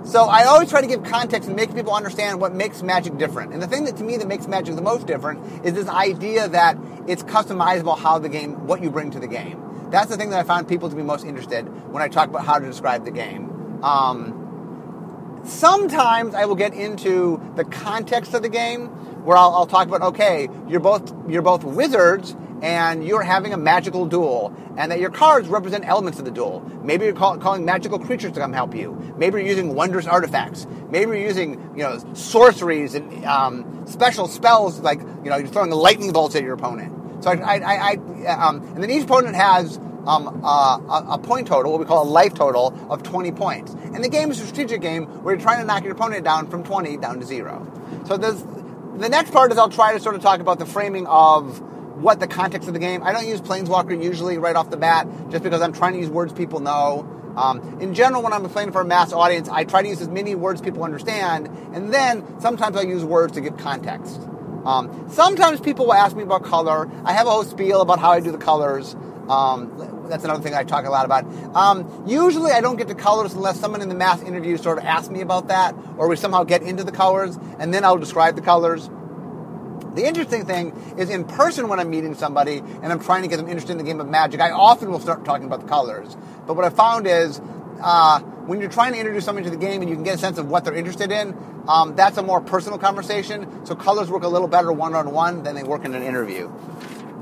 so 0.05 0.25
I 0.25 0.43
always 0.43 0.69
try 0.69 0.81
to 0.81 0.87
give 0.87 1.03
context 1.03 1.47
and 1.47 1.55
make 1.55 1.73
people 1.73 1.93
understand 1.93 2.39
what 2.39 2.53
makes 2.53 2.83
Magic 2.83 3.17
different. 3.17 3.53
And 3.53 3.61
the 3.61 3.67
thing 3.67 3.85
that 3.85 3.97
to 3.97 4.03
me 4.03 4.17
that 4.17 4.27
makes 4.27 4.47
Magic 4.47 4.75
the 4.75 4.81
most 4.81 5.07
different 5.07 5.65
is 5.65 5.73
this 5.73 5.89
idea 5.89 6.47
that 6.47 6.77
it's 7.07 7.23
customizable 7.23 7.97
how 7.97 8.19
the 8.19 8.29
game, 8.29 8.67
what 8.67 8.81
you 8.81 8.91
bring 8.91 9.11
to 9.11 9.19
the 9.19 9.27
game. 9.27 9.89
That's 9.89 10.09
the 10.09 10.17
thing 10.17 10.29
that 10.29 10.39
I 10.39 10.43
found 10.43 10.67
people 10.67 10.89
to 10.89 10.95
be 10.95 11.03
most 11.03 11.25
interested 11.25 11.63
when 11.91 12.03
I 12.03 12.07
talk 12.07 12.29
about 12.29 12.45
how 12.45 12.59
to 12.59 12.65
describe 12.65 13.03
the 13.03 13.11
game. 13.11 13.83
Um, 13.83 14.44
Sometimes 15.45 16.33
I 16.33 16.45
will 16.45 16.55
get 16.55 16.73
into 16.73 17.39
the 17.55 17.63
context 17.63 18.33
of 18.33 18.41
the 18.41 18.49
game 18.49 18.87
where 19.25 19.37
I'll, 19.37 19.53
I'll, 19.53 19.67
talk 19.67 19.87
about 19.87 20.01
okay, 20.01 20.49
you're 20.67 20.79
both 20.79 21.13
you're 21.29 21.43
both 21.43 21.63
wizards 21.63 22.35
and 22.63 23.05
you're 23.05 23.21
having 23.21 23.53
a 23.53 23.57
magical 23.57 24.07
duel, 24.07 24.55
and 24.75 24.91
that 24.91 24.99
your 24.99 25.11
cards 25.11 25.47
represent 25.47 25.85
elements 25.85 26.17
of 26.17 26.25
the 26.25 26.31
duel. 26.31 26.61
Maybe 26.83 27.05
you're 27.05 27.13
call, 27.13 27.37
calling 27.37 27.63
magical 27.63 27.99
creatures 27.99 28.31
to 28.31 28.39
come 28.39 28.53
help 28.53 28.73
you. 28.73 29.13
Maybe 29.17 29.39
you're 29.39 29.47
using 29.47 29.75
wondrous 29.75 30.07
artifacts. 30.07 30.65
Maybe 30.89 31.11
you're 31.11 31.27
using 31.27 31.51
you 31.75 31.83
know 31.83 31.99
sorceries 32.13 32.95
and 32.95 33.23
um, 33.25 33.85
special 33.85 34.27
spells 34.27 34.79
like 34.79 34.99
you 34.99 35.29
know 35.29 35.37
you're 35.37 35.47
throwing 35.47 35.69
the 35.69 35.75
lightning 35.75 36.11
bolts 36.11 36.35
at 36.35 36.41
your 36.41 36.53
opponent. 36.53 37.23
So 37.23 37.29
I, 37.29 37.59
I, 37.59 37.99
I 38.25 38.27
um, 38.33 38.63
and 38.63 38.81
then 38.81 38.89
each 38.89 39.03
opponent 39.03 39.35
has 39.35 39.79
um, 40.07 40.41
uh, 40.43 41.01
a, 41.09 41.17
point 41.17 41.47
total, 41.47 41.71
what 41.71 41.79
we 41.79 41.85
call 41.85 42.03
a 42.03 42.09
life 42.09 42.33
total 42.33 42.73
of 42.89 43.03
20 43.03 43.31
points. 43.31 43.73
And 43.73 44.03
the 44.03 44.09
game 44.09 44.31
is 44.31 44.39
a 44.39 44.45
strategic 44.45 44.81
game 44.81 45.05
where 45.23 45.33
you're 45.33 45.41
trying 45.41 45.59
to 45.59 45.65
knock 45.65 45.83
your 45.83 45.93
opponent 45.93 46.23
down 46.23 46.47
from 46.47 46.63
20 46.63 46.97
down 46.97 47.19
to 47.19 47.25
zero. 47.25 47.65
So 48.05 48.17
the 48.17 49.09
next 49.09 49.31
part 49.31 49.51
is 49.51 49.57
I'll 49.57 49.69
try 49.69 49.93
to 49.93 49.99
sort 49.99 50.15
of 50.15 50.21
talk 50.21 50.39
about 50.39 50.59
the 50.59 50.65
framing 50.65 51.07
of 51.07 51.61
what 52.01 52.19
the 52.19 52.27
context 52.27 52.67
of 52.67 52.73
the 52.73 52.79
game. 52.79 53.03
I 53.03 53.13
don't 53.13 53.27
use 53.27 53.41
Planeswalker 53.41 54.01
usually 54.01 54.37
right 54.37 54.55
off 54.55 54.69
the 54.69 54.77
bat, 54.77 55.07
just 55.29 55.43
because 55.43 55.61
I'm 55.61 55.73
trying 55.73 55.93
to 55.93 55.99
use 55.99 56.09
words 56.09 56.33
people 56.33 56.59
know. 56.59 57.09
Um, 57.35 57.81
in 57.81 57.93
general, 57.93 58.21
when 58.21 58.31
I'm 58.31 58.47
playing 58.49 58.71
for 58.71 58.81
a 58.81 58.85
mass 58.85 59.11
audience, 59.11 59.49
I 59.49 59.65
try 59.65 59.81
to 59.81 59.87
use 59.87 60.01
as 60.01 60.07
many 60.07 60.35
words 60.35 60.61
people 60.61 60.83
understand, 60.83 61.47
and 61.73 61.93
then 61.93 62.39
sometimes 62.39 62.77
I 62.77 62.83
use 62.83 63.03
words 63.03 63.33
to 63.33 63.41
give 63.41 63.57
context. 63.57 64.21
Um, 64.65 65.07
sometimes 65.09 65.59
people 65.59 65.85
will 65.85 65.93
ask 65.93 66.15
me 66.15 66.23
about 66.23 66.43
color. 66.43 66.89
I 67.03 67.13
have 67.13 67.27
a 67.27 67.29
whole 67.29 67.43
spiel 67.43 67.81
about 67.81 67.99
how 67.99 68.11
I 68.11 68.19
do 68.19 68.31
the 68.31 68.37
colors. 68.37 68.95
Um, 69.29 70.05
that's 70.09 70.23
another 70.23 70.43
thing 70.43 70.53
I 70.53 70.63
talk 70.63 70.85
a 70.85 70.89
lot 70.89 71.05
about. 71.05 71.25
Um, 71.55 72.03
usually, 72.05 72.51
I 72.51 72.61
don't 72.61 72.77
get 72.77 72.87
to 72.89 72.95
colors 72.95 73.33
unless 73.33 73.59
someone 73.59 73.81
in 73.81 73.89
the 73.89 73.95
mass 73.95 74.21
interview 74.21 74.57
sort 74.57 74.77
of 74.77 74.85
asks 74.85 75.09
me 75.09 75.21
about 75.21 75.47
that, 75.47 75.75
or 75.97 76.07
we 76.07 76.15
somehow 76.15 76.43
get 76.43 76.61
into 76.61 76.83
the 76.83 76.91
colors, 76.91 77.37
and 77.59 77.73
then 77.73 77.83
I'll 77.83 77.97
describe 77.97 78.35
the 78.35 78.41
colors. 78.41 78.89
The 79.95 80.05
interesting 80.05 80.45
thing 80.45 80.73
is 80.97 81.09
in 81.09 81.23
person 81.23 81.69
when 81.69 81.79
I'm 81.79 81.89
meeting 81.89 82.15
somebody 82.15 82.57
and 82.57 82.91
I'm 82.91 82.99
trying 82.99 83.21
to 83.21 83.29
get 83.29 83.37
them 83.37 83.47
interested 83.47 83.71
in 83.71 83.77
the 83.77 83.83
game 83.85 84.01
of 84.01 84.09
Magic, 84.09 84.41
I 84.41 84.51
often 84.51 84.91
will 84.91 84.99
start 84.99 85.23
talking 85.23 85.47
about 85.47 85.61
the 85.61 85.67
colors. 85.67 86.17
But 86.45 86.55
what 86.55 86.65
I 86.65 86.69
found 86.69 87.07
is 87.07 87.39
uh, 87.81 88.19
when 88.19 88.59
you're 88.59 88.69
trying 88.69 88.91
to 88.91 88.99
introduce 88.99 89.23
somebody 89.23 89.45
to 89.45 89.51
the 89.51 89.57
game 89.57 89.81
and 89.81 89.89
you 89.89 89.95
can 89.95 90.03
get 90.03 90.15
a 90.15 90.17
sense 90.17 90.37
of 90.37 90.49
what 90.49 90.65
they're 90.65 90.75
interested 90.75 91.13
in, 91.13 91.33
um, 91.69 91.95
that's 91.95 92.17
a 92.17 92.23
more 92.23 92.41
personal 92.41 92.77
conversation. 92.77 93.65
So 93.65 93.73
colors 93.73 94.09
work 94.09 94.23
a 94.23 94.27
little 94.27 94.49
better 94.49 94.71
one 94.71 94.93
on 94.95 95.11
one 95.11 95.43
than 95.43 95.55
they 95.55 95.63
work 95.63 95.85
in 95.85 95.95
an 95.95 96.03
interview. 96.03 96.51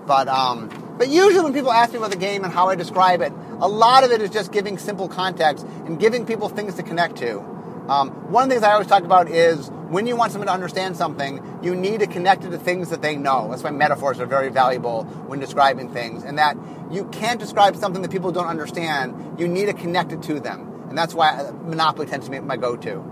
But 0.08 0.28
um, 0.28 0.70
but 0.98 1.10
usually 1.10 1.44
when 1.44 1.54
people 1.54 1.72
ask 1.72 1.92
me 1.92 1.98
about 1.98 2.12
the 2.12 2.18
game 2.18 2.44
and 2.44 2.54
how 2.54 2.70
I 2.70 2.76
describe 2.76 3.22
it, 3.22 3.34
a 3.60 3.68
lot 3.68 4.04
of 4.04 4.12
it 4.12 4.22
is 4.22 4.30
just 4.30 4.52
giving 4.52 4.78
simple 4.78 5.08
context 5.08 5.66
and 5.86 6.00
giving 6.00 6.26
people 6.26 6.50
things 6.50 6.76
to 6.76 6.84
connect 6.84 7.18
to. 7.18 7.40
Um, 7.88 8.12
one 8.32 8.44
of 8.44 8.50
the 8.50 8.56
things 8.56 8.64
I 8.64 8.74
always 8.74 8.88
talk 8.88 9.04
about 9.04 9.30
is 9.30 9.70
when 9.90 10.08
you 10.08 10.16
want 10.16 10.32
someone 10.32 10.48
to 10.48 10.54
understand 10.54 10.96
something, 10.96 11.60
you 11.62 11.76
need 11.76 12.00
to 12.00 12.08
connect 12.08 12.44
it 12.46 12.52
to 12.52 12.58
things 12.58 12.90
that 12.90 13.02
they 13.02 13.16
know. 13.16 13.50
That's 13.50 13.62
why 13.62 13.72
metaphors 13.72 14.20
are 14.20 14.26
very 14.26 14.50
valuable 14.50 15.04
when 15.04 15.40
describing 15.40 15.90
things, 15.90 16.24
and 16.24 16.38
that 16.40 16.58
you 16.92 17.06
can't 17.06 17.40
describe 17.40 17.76
something 17.76 18.02
that 18.02 18.12
people 18.12 18.32
don't 18.32 18.48
understand. 18.48 19.40
You 19.40 19.48
need 19.48 19.66
to 19.66 19.74
connect 19.74 20.14
it 20.14 20.24
to 20.24 20.40
them, 20.40 20.86
and 20.90 20.98
that's 20.98 21.14
why 21.14 21.52
Monopoly 21.64 22.08
tends 22.08 22.26
to 22.26 22.32
be 22.32 22.40
my 22.40 22.56
go-to. 22.58 23.04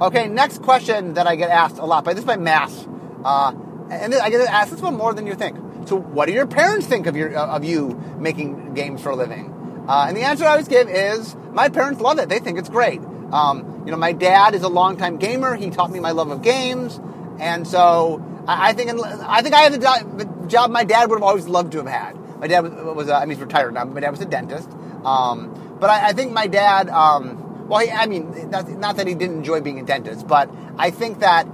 Okay, 0.00 0.26
next 0.28 0.62
question 0.62 1.14
that 1.14 1.26
I 1.26 1.36
get 1.36 1.50
asked 1.50 1.78
a 1.78 1.86
lot 1.86 2.04
by 2.04 2.12
this 2.12 2.20
is 2.20 2.26
by 2.26 2.36
Mass, 2.36 2.86
uh, 3.24 3.52
and 3.90 4.14
I 4.14 4.30
get 4.30 4.46
asked 4.48 4.72
this 4.72 4.80
one 4.80 4.96
more 4.96 5.14
than 5.14 5.26
you 5.26 5.34
think. 5.34 5.56
So, 5.86 5.96
what 5.96 6.26
do 6.26 6.32
your 6.32 6.48
parents 6.48 6.86
think 6.86 7.06
of 7.06 7.16
your 7.16 7.32
of 7.36 7.64
you 7.64 8.00
making 8.18 8.74
games 8.74 9.00
for 9.00 9.10
a 9.10 9.16
living? 9.16 9.84
Uh, 9.88 10.06
and 10.08 10.16
the 10.16 10.22
answer 10.22 10.44
I 10.44 10.48
always 10.48 10.66
give 10.66 10.88
is 10.88 11.36
my 11.52 11.68
parents 11.68 12.00
love 12.00 12.18
it. 12.18 12.28
They 12.28 12.40
think 12.40 12.58
it's 12.58 12.68
great. 12.68 13.00
Um, 13.30 13.82
you 13.84 13.92
know, 13.92 13.96
my 13.96 14.12
dad 14.12 14.56
is 14.56 14.62
a 14.62 14.68
longtime 14.68 15.18
gamer. 15.18 15.54
He 15.54 15.70
taught 15.70 15.92
me 15.92 16.00
my 16.00 16.10
love 16.10 16.30
of 16.30 16.42
games, 16.42 17.00
and 17.38 17.66
so 17.68 18.20
I, 18.48 18.70
I 18.70 18.72
think 18.72 18.90
I 19.00 19.42
think 19.42 19.54
I 19.54 19.60
have 19.60 19.80
the 19.80 20.46
job 20.48 20.72
my 20.72 20.82
dad 20.82 21.08
would 21.08 21.16
have 21.16 21.22
always 21.22 21.46
loved 21.46 21.70
to 21.72 21.78
have 21.78 21.86
had. 21.86 22.40
My 22.40 22.48
dad 22.48 22.64
was, 22.64 22.72
was 22.72 23.08
a, 23.08 23.14
I 23.14 23.20
mean, 23.20 23.36
he's 23.36 23.40
retired 23.40 23.74
now. 23.74 23.84
My 23.84 24.00
dad 24.00 24.10
was 24.10 24.20
a 24.20 24.26
dentist, 24.26 24.68
um, 25.04 25.76
but 25.80 25.88
I, 25.88 26.08
I, 26.08 26.12
think 26.12 26.32
my 26.32 26.48
dad. 26.48 26.88
Um, 26.88 27.68
well, 27.68 27.80
he, 27.80 27.90
I 27.90 28.06
mean, 28.06 28.50
not 28.50 28.96
that 28.96 29.06
he 29.06 29.14
didn't 29.14 29.38
enjoy 29.38 29.60
being 29.60 29.80
a 29.80 29.84
dentist, 29.84 30.26
but 30.26 30.50
I 30.78 30.90
think 30.90 31.20
that 31.20 31.46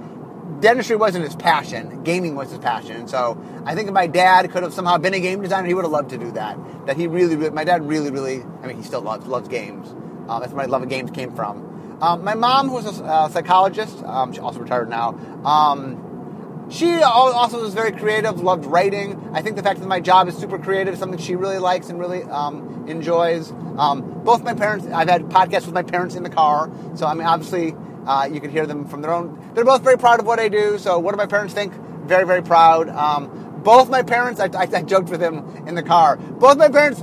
dentistry 0.63 0.97
wasn't 0.97 1.25
his 1.25 1.37
passion. 1.37 2.03
Gaming 2.05 2.35
was 2.37 2.51
his 2.51 2.61
passion. 2.61 3.09
So 3.09 3.37
I 3.67 3.75
think 3.75 3.89
if 3.89 3.95
my 3.95 4.07
dad 4.07 4.51
could 4.51 4.63
have 4.63 4.73
somehow 4.73 4.97
been 4.97 5.13
a 5.13 5.21
game 5.21 5.43
designer, 5.43 5.67
he 5.67 5.75
would 5.75 5.85
have 5.85 5.93
loved 5.93 6.11
to 6.11 6.19
do 6.19 6.31
that. 6.33 6.57
That 6.87 6.97
he 6.97 7.07
really, 7.07 7.37
really 7.37 7.51
my 7.51 7.65
dad 7.65 7.87
really, 7.87 8.11
really, 8.11 8.43
I 8.63 8.67
mean, 8.67 8.77
he 8.77 8.83
still 8.83 9.03
loves, 9.03 9.27
loves 9.27 9.49
games. 9.49 9.95
Uh, 10.29 10.39
that's 10.39 10.53
where 10.53 10.65
my 10.65 10.71
love 10.71 10.83
of 10.83 10.89
games 10.89 11.11
came 11.11 11.33
from. 11.35 11.99
Um, 12.01 12.25
my 12.25 12.35
mom, 12.35 12.69
who 12.69 12.75
was 12.75 13.01
a 13.01 13.05
uh, 13.05 13.29
psychologist, 13.29 14.03
um, 14.05 14.33
she 14.33 14.41
also 14.41 14.61
retired 14.61 14.89
now. 14.89 15.11
Um, 15.45 16.69
she 16.71 17.03
also 17.03 17.61
was 17.61 17.75
very 17.75 17.93
creative, 17.93 18.41
loved 18.41 18.65
writing. 18.65 19.31
I 19.35 19.43
think 19.43 19.57
the 19.57 19.63
fact 19.63 19.81
that 19.81 19.87
my 19.87 20.01
job 20.01 20.27
is 20.29 20.37
super 20.37 20.59
creative 20.59 20.95
is 20.95 21.01
something 21.01 21.19
she 21.19 21.37
really 21.37 21.59
likes 21.59 21.91
and 21.91 21.99
really 21.99 22.23
um, 22.25 22.87
enjoys. 22.89 23.51
Um, 23.77 24.23
both 24.25 24.43
my 24.43 24.55
parents, 24.55 24.87
I've 24.87 25.09
had 25.09 25.23
podcasts 25.25 25.67
with 25.67 25.75
my 25.75 25.83
parents 25.83 26.15
in 26.15 26.23
the 26.23 26.31
car, 26.31 26.71
so 26.95 27.07
I 27.07 27.15
mean, 27.15 27.27
obviously, 27.27 27.75
uh, 28.07 28.29
you 28.31 28.41
can 28.41 28.51
hear 28.51 28.67
them 28.67 28.87
from 28.87 29.03
their 29.03 29.13
own. 29.13 29.53
They're 29.55 29.65
both 29.65 29.83
very 29.83 29.99
proud 29.99 30.21
of 30.21 30.27
what 30.27 30.39
I 30.39 30.49
do. 30.49 30.79
So, 30.79 30.99
what 30.99 31.13
do 31.13 31.17
my 31.17 31.27
parents 31.27 31.55
think? 31.55 31.73
Very, 32.05 32.27
very 32.27 32.43
proud. 32.43 32.89
Um, 32.89 33.61
both 33.63 33.89
my 33.89 34.03
parents, 34.03 34.41
I, 34.41 34.47
I, 34.47 34.69
I, 34.75 34.83
joked 34.83 35.09
with 35.09 35.21
them 35.21 35.65
in 35.69 35.75
the 35.75 35.83
car. 35.83 36.17
Both 36.17 36.59
my 36.59 36.69
parents, 36.69 37.03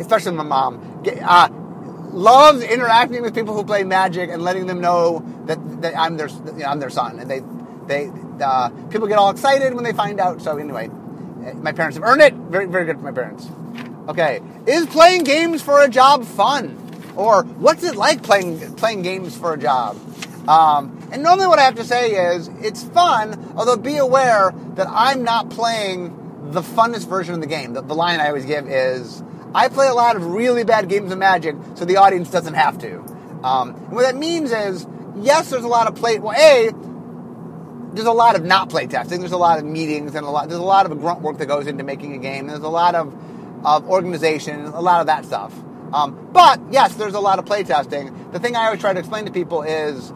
especially 0.00 0.32
my 0.32 0.42
mom, 0.42 1.02
uh, 1.22 1.48
loves 2.12 2.62
interacting 2.62 3.22
with 3.22 3.34
people 3.34 3.54
who 3.54 3.64
play 3.64 3.84
Magic 3.84 4.30
and 4.30 4.42
letting 4.42 4.66
them 4.66 4.80
know 4.80 5.24
that, 5.46 5.82
that 5.82 5.96
I'm 5.96 6.16
their 6.16 6.28
you 6.28 6.52
know, 6.52 6.66
I'm 6.66 6.80
their 6.80 6.90
son, 6.90 7.18
and 7.18 7.30
they 7.30 7.40
they 7.86 8.10
uh, 8.42 8.70
people 8.90 9.06
get 9.06 9.18
all 9.18 9.30
excited 9.30 9.74
when 9.74 9.84
they 9.84 9.92
find 9.92 10.20
out. 10.20 10.42
So 10.42 10.56
anyway, 10.58 10.88
my 11.54 11.72
parents 11.72 11.96
have 11.96 12.04
earned 12.04 12.22
it. 12.22 12.34
Very 12.34 12.66
very 12.66 12.84
good 12.84 12.96
for 12.96 13.04
my 13.04 13.12
parents. 13.12 13.48
Okay, 14.08 14.40
is 14.66 14.86
playing 14.86 15.24
games 15.24 15.62
for 15.62 15.82
a 15.82 15.88
job 15.88 16.24
fun, 16.24 16.76
or 17.16 17.44
what's 17.44 17.84
it 17.84 17.96
like 17.96 18.22
playing 18.22 18.74
playing 18.74 19.02
games 19.02 19.36
for 19.36 19.54
a 19.54 19.58
job? 19.58 19.96
Um, 20.48 20.98
and 21.12 21.22
normally, 21.22 21.46
what 21.46 21.58
I 21.58 21.62
have 21.62 21.76
to 21.76 21.84
say 21.84 22.34
is 22.34 22.48
it's 22.60 22.82
fun, 22.82 23.54
although 23.56 23.76
be 23.76 23.96
aware 23.96 24.52
that 24.74 24.88
I'm 24.90 25.22
not 25.22 25.50
playing 25.50 26.18
the 26.52 26.62
funnest 26.62 27.08
version 27.08 27.34
of 27.34 27.40
the 27.40 27.46
game. 27.46 27.74
The, 27.74 27.82
the 27.82 27.94
line 27.94 28.20
I 28.20 28.28
always 28.28 28.44
give 28.44 28.66
is 28.66 29.22
I 29.54 29.68
play 29.68 29.88
a 29.88 29.94
lot 29.94 30.16
of 30.16 30.26
really 30.26 30.64
bad 30.64 30.88
games 30.88 31.12
of 31.12 31.18
Magic, 31.18 31.54
so 31.74 31.84
the 31.84 31.96
audience 31.96 32.30
doesn't 32.30 32.54
have 32.54 32.78
to. 32.78 32.98
Um, 33.44 33.70
and 33.70 33.92
what 33.92 34.02
that 34.02 34.16
means 34.16 34.52
is, 34.52 34.86
yes, 35.16 35.50
there's 35.50 35.64
a 35.64 35.68
lot 35.68 35.86
of 35.86 35.94
play. 35.94 36.18
Well, 36.18 36.36
a 36.36 36.70
there's 37.94 38.06
a 38.06 38.12
lot 38.12 38.36
of 38.36 38.44
not 38.44 38.70
play 38.70 38.86
testing. 38.86 39.20
There's 39.20 39.32
a 39.32 39.36
lot 39.36 39.58
of 39.58 39.64
meetings 39.64 40.14
and 40.14 40.26
a 40.26 40.30
lot. 40.30 40.48
There's 40.48 40.60
a 40.60 40.64
lot 40.64 40.90
of 40.90 40.98
grunt 40.98 41.20
work 41.20 41.38
that 41.38 41.46
goes 41.46 41.66
into 41.66 41.84
making 41.84 42.14
a 42.14 42.18
game. 42.18 42.46
There's 42.46 42.60
a 42.60 42.68
lot 42.68 42.94
of 42.94 43.14
of 43.64 43.88
organization, 43.88 44.64
a 44.64 44.80
lot 44.80 45.00
of 45.00 45.06
that 45.06 45.24
stuff. 45.24 45.54
Um, 45.92 46.30
but 46.32 46.60
yes, 46.70 46.94
there's 46.94 47.14
a 47.14 47.20
lot 47.20 47.38
of 47.38 47.46
play 47.46 47.62
testing. 47.62 48.30
The 48.32 48.40
thing 48.40 48.56
I 48.56 48.66
always 48.66 48.80
try 48.80 48.92
to 48.92 48.98
explain 48.98 49.26
to 49.26 49.30
people 49.30 49.62
is, 49.62 50.12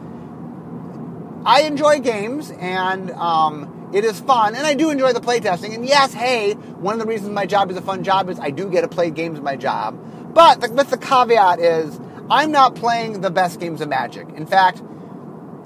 I 1.47 1.61
enjoy 1.61 1.99
games 2.01 2.51
and. 2.51 3.09
Um, 3.11 3.73
it 3.93 4.03
is 4.03 4.19
fun, 4.19 4.53
and 4.53 4.67
I 4.67 4.73
do 4.73 4.89
enjoy 4.89 5.13
the 5.13 5.21
playtesting. 5.21 5.73
And 5.73 5.87
yes, 5.87 6.13
hey, 6.13 6.53
one 6.53 6.93
of 6.93 6.99
the 6.99 7.05
reasons 7.05 7.31
my 7.31 7.45
job 7.45 7.71
is 7.71 7.77
a 7.77 7.81
fun 7.81 8.03
job 8.03 8.29
is 8.29 8.37
I 8.37 8.49
do 8.49 8.69
get 8.69 8.81
to 8.81 8.89
play 8.89 9.09
games 9.11 9.37
in 9.37 9.45
my 9.45 9.55
job. 9.55 9.97
But 10.33 10.59
the, 10.59 10.67
the 10.67 10.97
caveat 10.97 11.59
is 11.59 11.99
I'm 12.29 12.51
not 12.51 12.75
playing 12.75 13.21
the 13.21 13.31
best 13.31 13.61
games 13.61 13.79
of 13.79 13.87
Magic. 13.87 14.27
In 14.35 14.45
fact, 14.45 14.81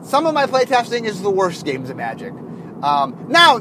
some 0.04 0.28
of 0.28 0.36
my 0.36 0.46
playtesting 0.46 1.06
is 1.06 1.22
the 1.22 1.32
worst 1.32 1.65
games 1.65 1.89
of 1.89 1.98
Magic. 1.98 2.32
Um, 2.84 3.26
now, 3.28 3.60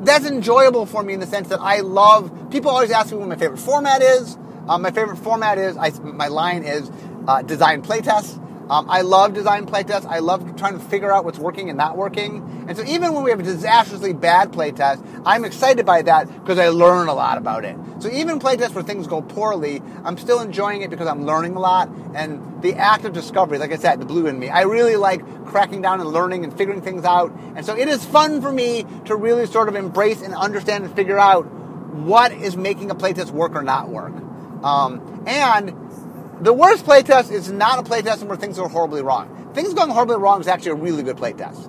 that's 0.00 0.26
enjoyable 0.26 0.84
for 0.84 1.02
me 1.02 1.14
in 1.14 1.20
the 1.20 1.26
sense 1.26 1.48
that 1.48 1.60
I 1.60 1.80
love. 1.80 2.50
People 2.50 2.70
always 2.70 2.90
ask 2.90 3.12
me 3.12 3.18
what 3.18 3.28
my 3.28 3.36
favorite 3.36 3.60
format 3.60 4.02
is. 4.02 4.36
Um, 4.68 4.82
my 4.82 4.90
favorite 4.90 5.16
format 5.16 5.56
is 5.58 5.76
I, 5.76 5.90
my 6.00 6.28
line 6.28 6.64
is 6.64 6.90
uh, 7.26 7.42
design 7.42 7.82
playtests. 7.82 8.38
Um, 8.72 8.88
I 8.88 9.02
love 9.02 9.34
design 9.34 9.66
playtests. 9.66 10.06
I 10.06 10.20
love 10.20 10.56
trying 10.56 10.78
to 10.78 10.84
figure 10.86 11.12
out 11.12 11.26
what's 11.26 11.38
working 11.38 11.68
and 11.68 11.76
not 11.76 11.94
working. 11.94 12.64
And 12.66 12.74
so 12.74 12.82
even 12.84 13.12
when 13.12 13.22
we 13.22 13.30
have 13.30 13.38
a 13.38 13.42
disastrously 13.42 14.14
bad 14.14 14.50
playtest, 14.50 15.04
I'm 15.26 15.44
excited 15.44 15.84
by 15.84 16.00
that 16.00 16.26
because 16.40 16.58
I 16.58 16.70
learn 16.70 17.08
a 17.08 17.14
lot 17.14 17.36
about 17.36 17.66
it. 17.66 17.76
So 17.98 18.10
even 18.10 18.38
playtests 18.40 18.72
where 18.72 18.82
things 18.82 19.06
go 19.06 19.20
poorly, 19.20 19.82
I'm 20.04 20.16
still 20.16 20.40
enjoying 20.40 20.80
it 20.80 20.88
because 20.88 21.06
I'm 21.06 21.26
learning 21.26 21.54
a 21.54 21.60
lot. 21.60 21.90
And 22.14 22.62
the 22.62 22.72
act 22.76 23.04
of 23.04 23.12
discovery, 23.12 23.58
like 23.58 23.72
I 23.72 23.76
said, 23.76 24.00
the 24.00 24.06
blue 24.06 24.26
in 24.26 24.38
me, 24.38 24.48
I 24.48 24.62
really 24.62 24.96
like 24.96 25.20
cracking 25.44 25.82
down 25.82 26.00
and 26.00 26.08
learning 26.08 26.42
and 26.42 26.56
figuring 26.56 26.80
things 26.80 27.04
out. 27.04 27.30
And 27.54 27.66
so 27.66 27.76
it 27.76 27.88
is 27.88 28.02
fun 28.06 28.40
for 28.40 28.50
me 28.50 28.86
to 29.04 29.14
really 29.14 29.44
sort 29.44 29.68
of 29.68 29.74
embrace 29.74 30.22
and 30.22 30.34
understand 30.34 30.86
and 30.86 30.96
figure 30.96 31.18
out 31.18 31.42
what 31.42 32.32
is 32.32 32.56
making 32.56 32.90
a 32.90 32.94
playtest 32.94 33.32
work 33.32 33.54
or 33.54 33.62
not 33.62 33.90
work. 33.90 34.14
Um, 34.64 35.24
and 35.26 35.91
the 36.42 36.52
worst 36.52 36.84
playtest 36.84 37.30
is 37.30 37.50
not 37.52 37.78
a 37.78 37.82
playtest 37.82 38.24
where 38.24 38.36
things 38.36 38.56
go 38.58 38.66
horribly 38.66 39.00
wrong. 39.00 39.52
Things 39.54 39.74
going 39.74 39.90
horribly 39.90 40.16
wrong 40.16 40.40
is 40.40 40.48
actually 40.48 40.72
a 40.72 40.74
really 40.76 41.04
good 41.04 41.16
playtest. 41.16 41.68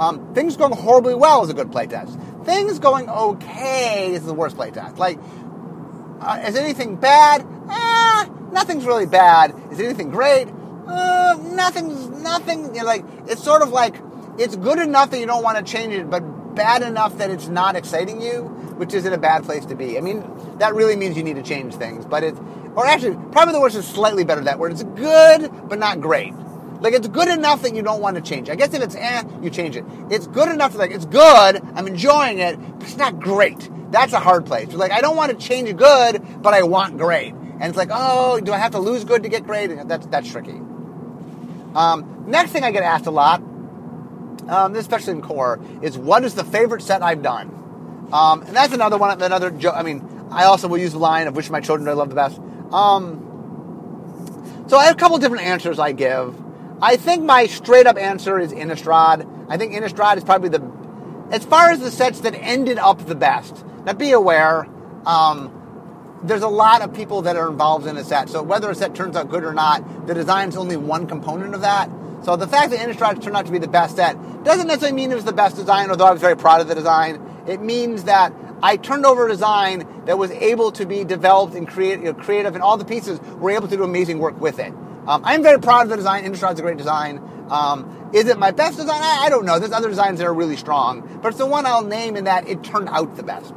Um, 0.00 0.34
things 0.34 0.56
going 0.56 0.72
horribly 0.72 1.14
well 1.14 1.44
is 1.44 1.50
a 1.50 1.54
good 1.54 1.70
playtest. 1.70 2.44
Things 2.46 2.78
going 2.78 3.08
okay 3.08 4.12
is 4.12 4.24
the 4.24 4.32
worst 4.32 4.56
playtest. 4.56 4.96
Like, 4.96 5.18
uh, 6.20 6.42
is 6.46 6.56
anything 6.56 6.96
bad? 6.96 7.46
Eh, 7.70 8.28
nothing's 8.50 8.86
really 8.86 9.06
bad. 9.06 9.54
Is 9.70 9.78
anything 9.78 10.10
great? 10.10 10.48
Uh, 10.86 11.36
nothing's 11.42 12.08
nothing. 12.08 12.74
You 12.74 12.80
know, 12.80 12.86
like 12.86 13.04
it's 13.26 13.42
sort 13.42 13.60
of 13.60 13.68
like 13.70 13.94
it's 14.38 14.56
good 14.56 14.78
enough 14.78 15.10
that 15.10 15.20
you 15.20 15.26
don't 15.26 15.44
want 15.44 15.64
to 15.64 15.70
change 15.70 15.92
it, 15.92 16.08
but 16.08 16.20
bad 16.54 16.82
enough 16.82 17.18
that 17.18 17.30
it's 17.30 17.48
not 17.48 17.76
exciting 17.76 18.22
you, 18.22 18.44
which 18.78 18.94
isn't 18.94 19.12
a 19.12 19.18
bad 19.18 19.44
place 19.44 19.66
to 19.66 19.74
be. 19.74 19.98
I 19.98 20.00
mean, 20.00 20.24
that 20.58 20.74
really 20.74 20.96
means 20.96 21.16
you 21.16 21.24
need 21.24 21.36
to 21.36 21.42
change 21.42 21.74
things, 21.74 22.06
but 22.06 22.24
it's 22.24 22.40
or 22.76 22.86
actually, 22.86 23.16
probably 23.32 23.52
the 23.52 23.60
worst 23.60 23.76
is 23.76 23.86
slightly 23.86 24.24
better 24.24 24.40
that 24.42 24.58
word. 24.58 24.72
It's 24.72 24.82
good, 24.82 25.68
but 25.68 25.78
not 25.78 26.00
great. 26.00 26.34
Like 26.80 26.92
it's 26.92 27.08
good 27.08 27.28
enough 27.28 27.62
that 27.62 27.74
you 27.74 27.82
don't 27.82 28.00
want 28.00 28.16
to 28.16 28.22
change. 28.22 28.50
I 28.50 28.56
guess 28.56 28.74
if 28.74 28.82
it's 28.82 28.94
eh, 28.94 29.22
you 29.40 29.48
change 29.48 29.76
it. 29.76 29.84
It's 30.10 30.26
good 30.26 30.48
enough 30.48 30.72
to 30.72 30.78
like 30.78 30.90
it's 30.90 31.06
good. 31.06 31.62
I'm 31.74 31.86
enjoying 31.86 32.40
it, 32.40 32.58
but 32.78 32.82
it's 32.82 32.96
not 32.96 33.20
great. 33.20 33.70
That's 33.90 34.12
a 34.12 34.20
hard 34.20 34.44
place. 34.44 34.68
You're 34.68 34.78
like 34.78 34.92
I 34.92 35.00
don't 35.00 35.16
want 35.16 35.32
to 35.32 35.46
change 35.46 35.74
good, 35.76 36.42
but 36.42 36.52
I 36.52 36.62
want 36.64 36.98
great. 36.98 37.32
And 37.32 37.64
it's 37.64 37.76
like, 37.76 37.90
oh, 37.92 38.40
do 38.40 38.52
I 38.52 38.58
have 38.58 38.72
to 38.72 38.80
lose 38.80 39.04
good 39.04 39.22
to 39.22 39.28
get 39.28 39.44
great? 39.44 39.68
That's 39.88 40.06
that's 40.06 40.30
tricky. 40.30 40.60
Um, 41.74 42.24
next 42.26 42.50
thing 42.50 42.64
I 42.64 42.70
get 42.70 42.82
asked 42.82 43.06
a 43.06 43.10
lot, 43.10 43.40
um, 44.48 44.74
especially 44.74 45.14
in 45.14 45.22
core, 45.22 45.60
is 45.80 45.96
what 45.96 46.24
is 46.24 46.34
the 46.34 46.44
favorite 46.44 46.82
set 46.82 47.02
I've 47.02 47.22
done? 47.22 48.08
Um, 48.12 48.42
and 48.42 48.54
that's 48.54 48.74
another 48.74 48.98
one. 48.98 49.22
Another 49.22 49.50
joke. 49.50 49.74
I 49.74 49.82
mean, 49.82 50.26
I 50.30 50.44
also 50.44 50.68
will 50.68 50.78
use 50.78 50.92
the 50.92 50.98
line 50.98 51.28
of 51.28 51.36
which 51.36 51.46
of 51.46 51.52
my 51.52 51.60
children 51.60 51.86
do 51.86 51.92
I 51.92 51.94
love 51.94 52.10
the 52.10 52.14
best. 52.14 52.40
Um, 52.74 54.64
so 54.66 54.76
I 54.76 54.86
have 54.86 54.96
a 54.96 54.98
couple 54.98 55.16
different 55.18 55.44
answers 55.44 55.78
I 55.78 55.92
give. 55.92 56.34
I 56.82 56.96
think 56.96 57.22
my 57.22 57.46
straight 57.46 57.86
up 57.86 57.96
answer 57.96 58.38
is 58.38 58.52
Innistrad. 58.52 59.46
I 59.48 59.56
think 59.56 59.74
Innistrad 59.74 60.16
is 60.16 60.24
probably 60.24 60.48
the, 60.48 60.62
as 61.30 61.44
far 61.44 61.70
as 61.70 61.78
the 61.78 61.90
sets 61.92 62.20
that 62.20 62.34
ended 62.34 62.78
up 62.78 63.06
the 63.06 63.14
best. 63.14 63.64
Now 63.84 63.92
be 63.92 64.10
aware, 64.10 64.66
um, 65.06 65.52
there's 66.24 66.42
a 66.42 66.48
lot 66.48 66.82
of 66.82 66.92
people 66.92 67.22
that 67.22 67.36
are 67.36 67.48
involved 67.48 67.86
in 67.86 67.96
a 67.96 68.02
set. 68.02 68.28
So 68.28 68.42
whether 68.42 68.68
a 68.70 68.74
set 68.74 68.94
turns 68.94 69.14
out 69.14 69.30
good 69.30 69.44
or 69.44 69.54
not, 69.54 70.06
the 70.08 70.14
design 70.14 70.48
is 70.48 70.56
only 70.56 70.76
one 70.76 71.06
component 71.06 71.54
of 71.54 71.60
that. 71.60 71.88
So 72.24 72.34
the 72.34 72.48
fact 72.48 72.70
that 72.70 72.80
Innistrad 72.80 73.22
turned 73.22 73.36
out 73.36 73.46
to 73.46 73.52
be 73.52 73.58
the 73.58 73.68
best 73.68 73.96
set 73.96 74.16
doesn't 74.42 74.66
necessarily 74.66 74.96
mean 74.96 75.12
it 75.12 75.14
was 75.14 75.24
the 75.24 75.32
best 75.32 75.54
design, 75.56 75.90
although 75.90 76.06
I 76.06 76.12
was 76.12 76.20
very 76.20 76.36
proud 76.36 76.60
of 76.60 76.66
the 76.66 76.74
design. 76.74 77.20
It 77.46 77.60
means 77.60 78.04
that 78.04 78.32
I 78.64 78.78
turned 78.78 79.04
over 79.04 79.26
a 79.26 79.30
design 79.30 79.86
that 80.06 80.16
was 80.16 80.30
able 80.30 80.72
to 80.72 80.86
be 80.86 81.04
developed 81.04 81.54
and 81.54 81.68
create, 81.68 81.98
you 81.98 82.06
know, 82.06 82.14
creative, 82.14 82.54
and 82.54 82.62
all 82.62 82.78
the 82.78 82.86
pieces 82.86 83.20
were 83.20 83.50
able 83.50 83.68
to 83.68 83.76
do 83.76 83.84
amazing 83.84 84.20
work 84.20 84.40
with 84.40 84.58
it. 84.58 84.72
Um, 85.06 85.20
I'm 85.22 85.42
very 85.42 85.60
proud 85.60 85.82
of 85.82 85.88
the 85.90 85.96
design. 85.96 86.24
Innistrad's 86.24 86.60
a 86.60 86.62
great 86.62 86.78
design. 86.78 87.18
Um, 87.50 88.08
is 88.14 88.24
it 88.24 88.38
my 88.38 88.52
best 88.52 88.78
design? 88.78 89.02
I, 89.02 89.24
I, 89.26 89.28
don't 89.28 89.44
know. 89.44 89.58
There's 89.58 89.72
other 89.72 89.90
designs 89.90 90.18
that 90.18 90.26
are 90.26 90.32
really 90.32 90.56
strong, 90.56 91.20
but 91.22 91.28
it's 91.28 91.36
the 91.36 91.44
one 91.44 91.66
I'll 91.66 91.84
name 91.84 92.16
in 92.16 92.24
that 92.24 92.48
it 92.48 92.64
turned 92.64 92.88
out 92.88 93.16
the 93.16 93.22
best. 93.22 93.52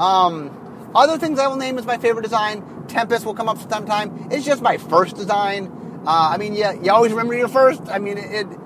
Um, 0.00 0.90
other 0.96 1.16
things 1.16 1.38
I 1.38 1.46
will 1.46 1.54
name 1.54 1.78
as 1.78 1.86
my 1.86 1.98
favorite 1.98 2.24
design. 2.24 2.86
Tempest 2.88 3.24
will 3.24 3.34
come 3.34 3.48
up 3.48 3.58
sometime. 3.70 4.26
It's 4.32 4.44
just 4.44 4.62
my 4.62 4.78
first 4.78 5.14
design. 5.14 5.70
Uh, 6.04 6.30
I 6.34 6.38
mean, 6.38 6.54
yeah, 6.54 6.72
you 6.72 6.90
always 6.90 7.12
remember 7.12 7.34
your 7.34 7.46
first. 7.46 7.82
I 7.88 8.00
mean, 8.00 8.18
it, 8.18 8.32
it 8.32 8.59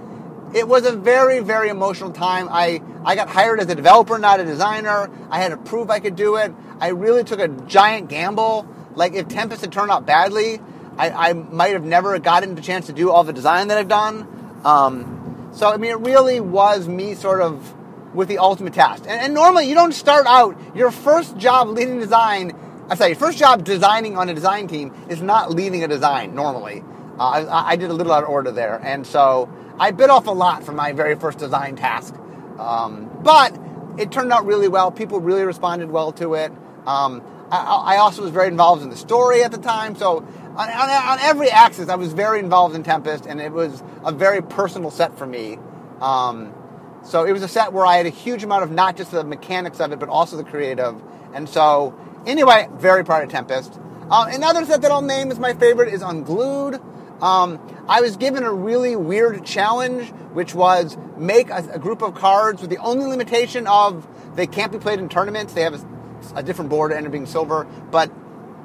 it 0.55 0.69
was 0.69 0.87
a 0.87 0.93
very, 0.93 1.41
very 1.41 1.69
emotional 1.69 2.13
time. 2.13 2.49
I, 2.49 2.81
I 3.05 3.17
got 3.17 3.29
hired 3.29 3.59
as 3.59 3.69
a 3.69 3.75
developer, 3.75 4.19
not 4.19 4.39
a 4.39 4.45
designer. 4.45 5.11
I 5.29 5.41
had 5.41 5.49
to 5.49 5.57
prove 5.57 5.91
I 5.91 5.99
could 5.99 6.15
do 6.15 6.37
it. 6.37 6.55
I 6.79 6.89
really 6.89 7.25
took 7.25 7.41
a 7.41 7.49
giant 7.49 8.09
gamble. 8.09 8.67
Like, 8.95 9.15
if 9.15 9.27
Tempest 9.27 9.63
had 9.63 9.73
turned 9.73 9.91
out 9.91 10.07
badly, 10.07 10.61
I, 10.97 11.11
I 11.11 11.33
might 11.33 11.73
have 11.73 11.85
never 11.85 12.17
gotten 12.21 12.55
the 12.55 12.63
chance 12.63 12.87
to 12.87 12.93
do 12.93 13.11
all 13.11 13.25
the 13.25 13.33
design 13.33 13.69
that 13.69 13.79
I've 13.79 13.89
done. 13.89 14.61
Um, 14.65 15.51
so, 15.53 15.69
I 15.69 15.77
mean, 15.77 15.91
it 15.91 15.99
really 15.99 16.39
was 16.39 16.87
me 16.87 17.15
sort 17.15 17.41
of 17.41 17.75
with 18.15 18.29
the 18.29 18.39
ultimate 18.39 18.75
task. 18.75 19.03
And, 19.09 19.21
and 19.21 19.35
normally, 19.35 19.69
you 19.69 19.75
don't 19.75 19.93
start 19.93 20.25
out 20.27 20.57
your 20.77 20.93
first 20.93 21.37
job 21.37 21.67
leading 21.69 21.99
design. 21.99 22.57
I 22.89 22.95
say, 22.95 23.09
your 23.09 23.17
first 23.17 23.39
job 23.39 23.65
designing 23.65 24.17
on 24.17 24.29
a 24.29 24.35
design 24.35 24.69
team 24.69 24.95
is 25.09 25.21
not 25.21 25.51
leading 25.51 25.83
a 25.83 25.89
design 25.89 26.37
normally. 26.37 26.85
Uh, 27.19 27.47
I, 27.49 27.73
I, 27.73 27.77
did 27.77 27.91
a 27.91 27.95
little 27.95 28.13
out 28.13 28.25
of 28.25 28.29
order 28.29 28.51
there, 28.51 28.81
and 28.83 29.07
so 29.07 29.49
I 29.79 29.93
bit 29.93 30.11
off 30.11 30.27
a 30.27 30.33
lot 30.33 30.65
from 30.65 30.77
my 30.77 30.93
very 30.93 31.15
first 31.15 31.39
design 31.39 31.77
task. 31.77 32.15
Um, 32.59 33.11
but 33.23 33.57
it 33.99 34.11
turned 34.11 34.33
out 34.33 34.47
really 34.47 34.69
well. 34.69 34.91
People 34.91 35.21
really 35.21 35.45
responded 35.45 35.91
well 35.91 36.13
to 36.13 36.35
it. 36.35 36.53
Um, 36.87 37.23
I, 37.51 37.95
I, 37.95 37.97
also 37.99 38.23
was 38.23 38.31
very 38.31 38.49
involved 38.49 38.83
in 38.83 38.91
the 38.91 38.97
story 38.97 39.43
at 39.43 39.53
the 39.53 39.59
time, 39.59 39.97
so 39.97 40.19
on, 40.57 40.69
on, 40.71 40.91
on, 40.91 41.19
every 41.21 41.51
axis, 41.51 41.89
I 41.89 41.97
was 41.97 42.13
very 42.13 42.39
involved 42.39 42.77
in 42.77 42.83
Tempest, 42.83 43.27
and 43.27 43.41
it 43.41 43.53
was 43.53 43.83
a 44.05 44.13
very 44.13 44.41
personal 44.41 44.91
set 44.91 45.19
for 45.19 45.27
me. 45.27 45.59
Um, 46.01 46.55
so 47.03 47.25
it 47.25 47.33
was 47.33 47.43
a 47.43 47.49
set 47.49 47.73
where 47.73 47.85
I 47.85 47.97
had 47.97 48.07
a 48.07 48.11
huge 48.11 48.45
amount 48.45 48.63
of 48.63 48.71
not 48.71 48.97
just 48.97 49.11
the 49.11 49.25
mechanics 49.25 49.81
of 49.81 49.93
it, 49.93 49.99
but 49.99 50.09
also 50.09 50.37
the 50.37 50.45
creative. 50.45 51.03
And 51.35 51.49
so, 51.49 51.99
anyway, 52.25 52.69
very 52.75 53.05
proud 53.05 53.25
of 53.25 53.31
Tempest. 53.31 53.79
Uh, 54.11 54.27
another 54.31 54.65
set 54.65 54.83
that 54.83 54.91
I'll 54.91 55.03
name 55.03 55.31
as 55.31 55.39
my 55.39 55.55
favorite 55.55 55.93
is 55.93 56.03
Unglued. 56.03 56.81
Um, 57.25 57.59
I 57.89 58.03
was 58.03 58.19
given 58.19 58.43
a 58.43 58.53
really 58.53 58.97
weird 58.97 59.47
challenge, 59.47 60.11
which 60.35 60.55
was 60.55 60.99
make 61.17 61.49
a, 61.49 61.67
a, 61.73 61.79
group 61.79 62.03
of 62.03 62.15
cards 62.15 62.61
with 62.61 62.69
the 62.69 62.77
only 62.77 63.07
limitation 63.07 63.67
of 63.67 64.07
they 64.37 64.47
can't 64.47 64.71
be 64.71 64.79
played 64.79 64.99
in 64.99 65.09
tournaments. 65.09 65.55
They 65.55 65.63
have 65.63 65.73
a, 65.73 65.87
a 66.35 66.43
different 66.43 66.69
board, 66.69 66.93
ended 66.93 67.07
up 67.07 67.13
being 67.13 67.25
silver. 67.25 67.65
But 67.91 68.13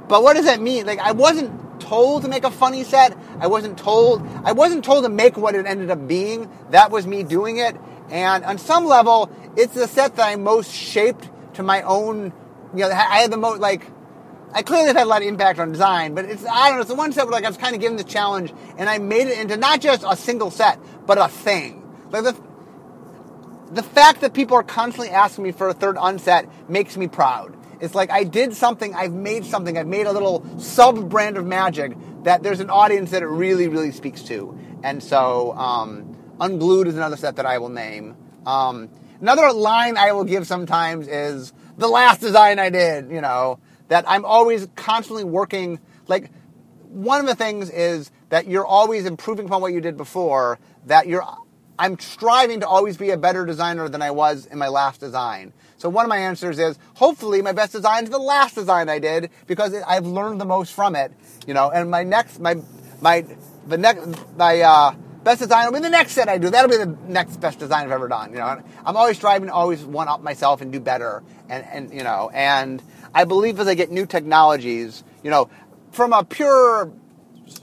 but 0.10 0.24
what 0.24 0.36
does 0.36 0.43
that 0.43 0.60
mean? 0.60 0.86
Like 0.86 1.00
I 1.00 1.13
wasn't 1.13 1.80
told 1.80 2.24
to 2.24 2.28
make 2.28 2.43
a 2.43 2.52
funny 2.52 2.84
set. 2.84 3.17
I 3.39 3.48
wasn't 3.48 3.78
told. 3.78 4.28
I 4.43 4.52
wasn't 4.52 4.84
told 4.84 5.06
to 5.06 5.10
make 5.10 5.38
what 5.38 5.56
it 5.56 5.65
ended 5.65 5.89
up 5.89 6.06
being. 6.06 6.52
That 6.72 6.91
was 6.91 7.08
me 7.08 7.24
doing 7.24 7.60
it. 7.60 7.78
And 8.10 8.43
on 8.43 8.58
some 8.58 8.84
level, 8.84 9.32
it's 9.56 9.74
the 9.74 9.88
set 9.88 10.17
that 10.17 10.28
I 10.28 10.36
most 10.36 10.69
shaped 10.69 11.30
to 11.54 11.63
my 11.63 11.82
own. 11.84 12.34
You 12.74 12.82
know, 12.82 12.89
I 12.89 13.22
had 13.22 13.32
the 13.32 13.38
most 13.38 13.62
like 13.62 13.89
I 14.52 14.64
clearly 14.64 14.88
had 14.88 14.98
a 14.98 15.06
lot 15.06 15.22
of 15.22 15.28
impact 15.28 15.60
on 15.60 15.72
design, 15.72 16.16
but 16.16 16.26
it's 16.26 16.46
I 16.46 16.70
don't 16.70 16.78
know. 16.78 16.82
It's 16.82 16.90
the 16.90 16.96
one 16.96 17.12
set 17.12 17.26
where 17.26 17.32
like 17.32 17.44
I 17.44 17.50
was 17.50 17.58
kind 17.58 17.76
of 17.76 17.82
given 17.82 17.98
the 17.98 18.04
challenge, 18.04 18.52
and 18.78 18.90
I 18.90 18.98
made 18.98 19.28
it 19.28 19.38
into 19.38 19.58
not 19.58 19.80
just 19.80 20.04
a 20.08 20.16
single 20.16 20.50
set, 20.50 20.80
but 21.06 21.18
a 21.18 21.28
thing. 21.28 21.84
Like 22.10 22.24
the 22.24 22.36
the 23.72 23.84
fact 23.84 24.22
that 24.22 24.34
people 24.34 24.58
are 24.58 24.64
constantly 24.64 25.10
asking 25.10 25.44
me 25.44 25.52
for 25.52 25.70
a 25.70 25.74
third 25.74 25.98
unset 26.00 26.50
makes 26.70 26.98
me 26.98 27.08
proud. 27.08 27.56
It's 27.80 27.94
like 27.94 28.10
I 28.10 28.24
did 28.24 28.56
something, 28.56 28.94
I've 28.96 29.14
made 29.14 29.46
something, 29.46 29.78
I've 29.78 29.88
made 29.88 30.08
a 30.08 30.12
little 30.12 30.44
sub 30.60 31.10
brand 31.10 31.38
of 31.38 31.46
magic 31.46 31.96
that 32.24 32.42
there's 32.44 32.60
an 32.60 32.70
audience 32.70 33.12
that 33.12 33.22
it 33.22 33.28
really, 33.28 33.68
really 33.68 33.92
speaks 33.92 34.24
to. 34.24 34.58
And 34.84 35.02
so, 35.02 35.54
um, 35.54 36.18
Unglued 36.42 36.88
is 36.88 36.96
another 36.96 37.16
set 37.16 37.38
that 37.38 37.46
I 37.46 37.60
will 37.60 37.70
name. 37.70 38.18
Um, 38.46 38.90
another 39.22 39.54
line 39.54 39.98
I 39.98 40.12
will 40.12 40.26
give 40.26 40.46
sometimes 40.48 41.08
is 41.08 41.54
the 41.78 41.88
last 41.88 42.20
design 42.20 42.60
I 42.60 42.70
did, 42.70 43.12
you 43.12 43.22
know 43.22 43.60
that 43.89 44.06
I'm 44.08 44.25
always 44.25 44.67
constantly 44.75 45.23
working. 45.23 45.80
Like, 46.08 46.32
one 46.88 47.19
of 47.19 47.28
the 47.28 47.36
things 47.36 47.69
is 47.69 48.10
that 48.30 48.47
you're 48.47 48.65
always 48.65 49.06
improving 49.06 49.45
upon 49.45 49.62
what 49.62 49.73
you 49.73 49.82
did 49.82 49.97
before. 49.97 50.58
That 50.88 51.08
you're, 51.08 51.23
I'm 51.78 51.99
striving 51.99 52.62
to 52.62 52.67
always 52.67 52.97
be 52.97 53.12
a 53.12 53.17
better 53.17 53.45
designer 53.45 53.89
than 53.89 54.02
I 54.02 54.12
was 54.12 54.45
in 54.47 54.58
my 54.58 54.69
last 54.69 54.99
design. 54.99 55.54
So 55.78 55.89
one 55.89 56.06
of 56.06 56.10
my 56.10 56.17
answers 56.17 56.60
is 56.60 56.80
hopefully 56.95 57.41
my 57.41 57.52
best 57.52 57.73
design 57.73 58.06
is 58.06 58.10
the 58.10 58.17
last 58.17 58.56
design 58.56 58.89
I 58.89 58.99
did 58.99 59.30
because 59.47 59.73
I've 59.73 60.06
learned 60.06 60.41
the 60.41 60.45
most 60.45 60.73
from 60.73 60.95
it. 60.95 61.12
You 61.45 61.54
know, 61.54 61.69
and 61.69 61.89
my 61.91 62.04
next, 62.04 62.39
my, 62.39 62.56
my, 63.02 63.25
the 63.67 63.78
next, 63.78 64.08
my, 64.36 64.62
uh, 64.62 64.95
best 65.23 65.41
design 65.41 65.65
will 65.65 65.73
be 65.73 65.80
the 65.80 65.89
next 65.89 66.13
set 66.13 66.30
I 66.30 66.38
do. 66.38 66.49
That'll 66.49 66.69
be 66.69 66.78
the 66.78 66.97
next 67.08 67.38
best 67.38 67.60
design 67.60 67.86
I've 67.86 67.91
ever 67.91 68.08
done. 68.08 68.32
You 68.32 68.39
know, 68.39 68.62
I'm 68.86 68.97
always 68.97 69.17
striving 69.17 69.47
to 69.47 69.54
always 69.54 69.84
one 69.84 70.08
up 70.08 70.21
myself 70.21 70.62
and 70.62 70.71
do 70.71 70.80
better. 70.80 71.23
And, 71.49 71.65
and, 71.65 71.93
you 71.93 72.04
know, 72.04 72.30
and 72.34 72.82
I 73.13 73.24
believe 73.24 73.60
as 73.60 73.67
I 73.67 73.76
get 73.76 73.91
new 73.91 74.06
technologies, 74.06 75.04
you 75.24 75.30
know, 75.30 75.50
from 75.91 76.13
a 76.13 76.24
pure, 76.24 76.91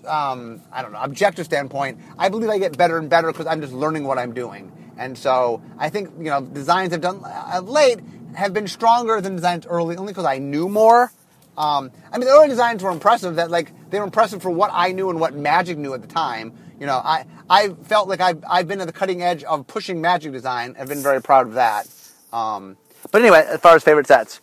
um, 0.07 0.61
I 0.73 0.83
don't 0.83 0.93
know, 0.93 1.01
objective 1.01 1.45
standpoint, 1.45 2.01
I 2.19 2.29
believe 2.29 2.51
I 2.51 2.59
get 2.59 2.77
better 2.77 2.99
and 2.99 3.09
better 3.09 3.33
because 3.33 3.47
I'm 3.47 3.61
just 3.61 3.73
learning 3.73 4.05
what 4.05 4.19
I'm 4.19 4.35
doing. 4.35 4.73
And 4.99 5.17
so 5.17 5.63
I 5.79 5.91
think, 5.91 6.11
you 6.19 6.25
know, 6.25 6.41
designs 6.41 6.93
I've 6.93 7.01
done 7.01 7.23
of 7.25 7.69
late 7.69 8.01
have 8.35 8.53
been 8.53 8.67
stronger 8.67 9.21
than 9.21 9.37
designs 9.37 9.67
early 9.67 9.97
only 9.97 10.13
because 10.13 10.25
I 10.25 10.39
knew 10.39 10.69
more. 10.69 11.13
Um, 11.57 11.91
I 12.13 12.19
mean, 12.19 12.29
the 12.29 12.35
early 12.35 12.49
designs 12.49 12.83
were 12.83 12.91
impressive. 12.91 13.37
That 13.37 13.51
like 13.51 13.73
they 13.91 13.99
were 13.99 14.05
impressive 14.05 14.43
for 14.43 14.51
what 14.51 14.71
I 14.73 14.93
knew 14.93 15.11
and 15.11 15.19
what 15.19 15.35
Magic 15.35 15.79
knew 15.79 15.95
at 15.95 16.03
the 16.03 16.09
time. 16.09 16.53
You 16.79 16.87
know, 16.87 17.01
I 17.03 17.25
I 17.49 17.71
felt 17.85 18.09
like 18.09 18.21
I've 18.21 18.45
I've 18.49 18.69
been 18.69 18.81
at 18.81 18.87
the 18.87 18.93
cutting 18.93 19.23
edge 19.23 19.43
of 19.45 19.67
pushing 19.67 20.01
Magic 20.01 20.33
design. 20.33 20.77
I've 20.79 20.89
been 20.89 21.03
very 21.03 21.23
proud 21.23 21.47
of 21.47 21.55
that. 21.55 21.89
Um, 22.33 22.77
but 23.11 23.23
anyway, 23.23 23.47
as 23.49 23.61
far 23.61 23.75
as 23.75 23.83
favorite 23.83 24.07
sets, 24.07 24.41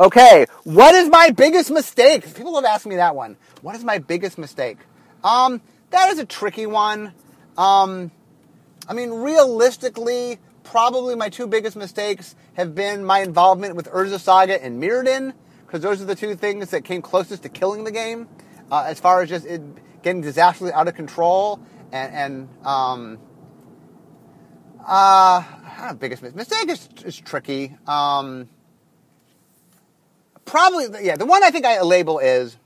Okay, 0.00 0.46
what 0.62 0.94
is 0.94 1.08
my 1.08 1.30
biggest 1.30 1.72
mistake? 1.72 2.32
People 2.36 2.54
have 2.54 2.64
asked 2.64 2.86
me 2.86 2.96
that 2.96 3.16
one. 3.16 3.36
What 3.62 3.74
is 3.74 3.82
my 3.82 3.98
biggest 3.98 4.38
mistake? 4.38 4.78
Um, 5.24 5.60
that 5.90 6.12
is 6.12 6.20
a 6.20 6.24
tricky 6.24 6.66
one. 6.66 7.12
Um, 7.56 8.12
I 8.88 8.92
mean, 8.92 9.10
realistically, 9.10 10.38
probably 10.62 11.16
my 11.16 11.28
two 11.30 11.48
biggest 11.48 11.76
mistakes 11.76 12.36
have 12.54 12.76
been 12.76 13.04
my 13.04 13.20
involvement 13.20 13.74
with 13.74 13.90
Urza 13.90 14.20
Saga 14.20 14.62
and 14.62 14.80
Mirrodin, 14.80 15.32
because 15.66 15.82
those 15.82 16.00
are 16.00 16.04
the 16.04 16.14
two 16.14 16.36
things 16.36 16.70
that 16.70 16.84
came 16.84 17.02
closest 17.02 17.42
to 17.42 17.48
killing 17.48 17.82
the 17.82 17.90
game, 17.90 18.28
uh, 18.70 18.84
as 18.86 19.00
far 19.00 19.20
as 19.20 19.28
just 19.28 19.46
it 19.46 19.60
getting 20.04 20.20
disastrously 20.20 20.72
out 20.72 20.86
of 20.86 20.94
control 20.94 21.58
and, 21.90 22.14
and 22.14 22.48
um, 22.64 23.18
uh, 24.86 25.92
biggest 25.94 26.22
mistake 26.22 26.68
is, 26.68 26.88
is 27.04 27.18
tricky. 27.18 27.76
Um, 27.84 28.48
probably, 30.48 31.04
yeah, 31.04 31.16
the 31.16 31.26
one 31.26 31.44
I 31.44 31.50
think 31.50 31.64
I 31.64 31.80
label 31.82 32.18
is 32.18 32.56